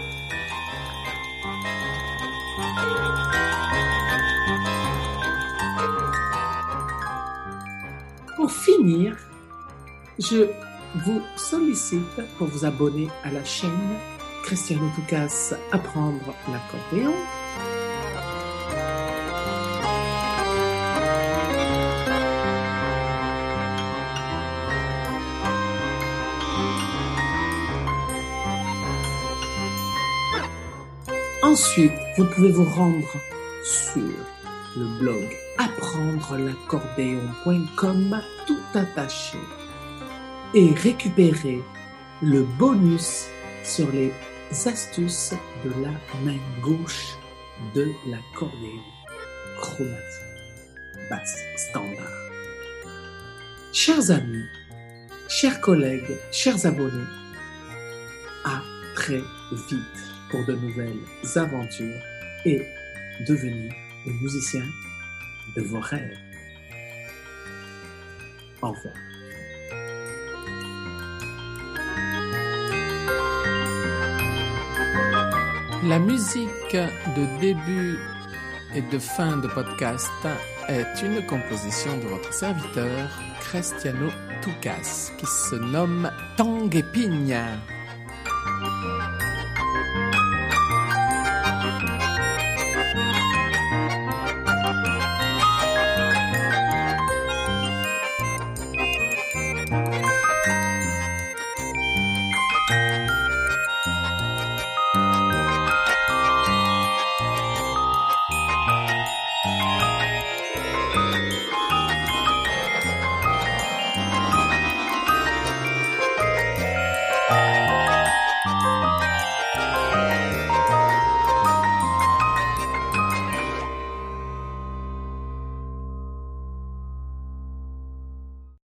[8.35, 9.17] Pour finir,
[10.19, 10.47] je
[11.05, 13.71] vous sollicite pour vous abonner à la chaîne
[14.47, 17.13] Cristiano Toucas Apprendre l'accordéon.
[31.43, 33.05] Ensuite, vous pouvez vous rendre
[33.65, 34.01] sur
[34.77, 39.39] le blog apprendre l'accordéon.com tout attaché
[40.53, 41.61] et récupérer
[42.21, 43.25] le bonus
[43.65, 44.13] sur les
[44.51, 45.33] astuces
[45.63, 45.91] de la
[46.23, 47.15] main gauche
[47.75, 48.83] de l'accordéon
[49.59, 50.27] chromatique
[51.09, 52.11] basse standard.
[53.73, 54.45] Chers amis,
[55.29, 57.07] chers collègues, chers abonnés,
[58.45, 58.61] à
[58.95, 59.21] très
[59.69, 59.97] vite
[60.29, 61.03] pour de nouvelles
[61.35, 62.01] aventures
[62.45, 62.65] et
[63.27, 63.71] devenir
[64.05, 64.63] le musicien
[65.55, 66.17] de vos rêves.
[68.61, 69.06] Au revoir.
[75.83, 77.99] La musique de début
[78.73, 80.09] et de fin de podcast
[80.67, 83.09] est une composition de votre serviteur
[83.41, 84.09] Cristiano
[84.41, 87.45] Toucas qui se nomme Tanguepigna.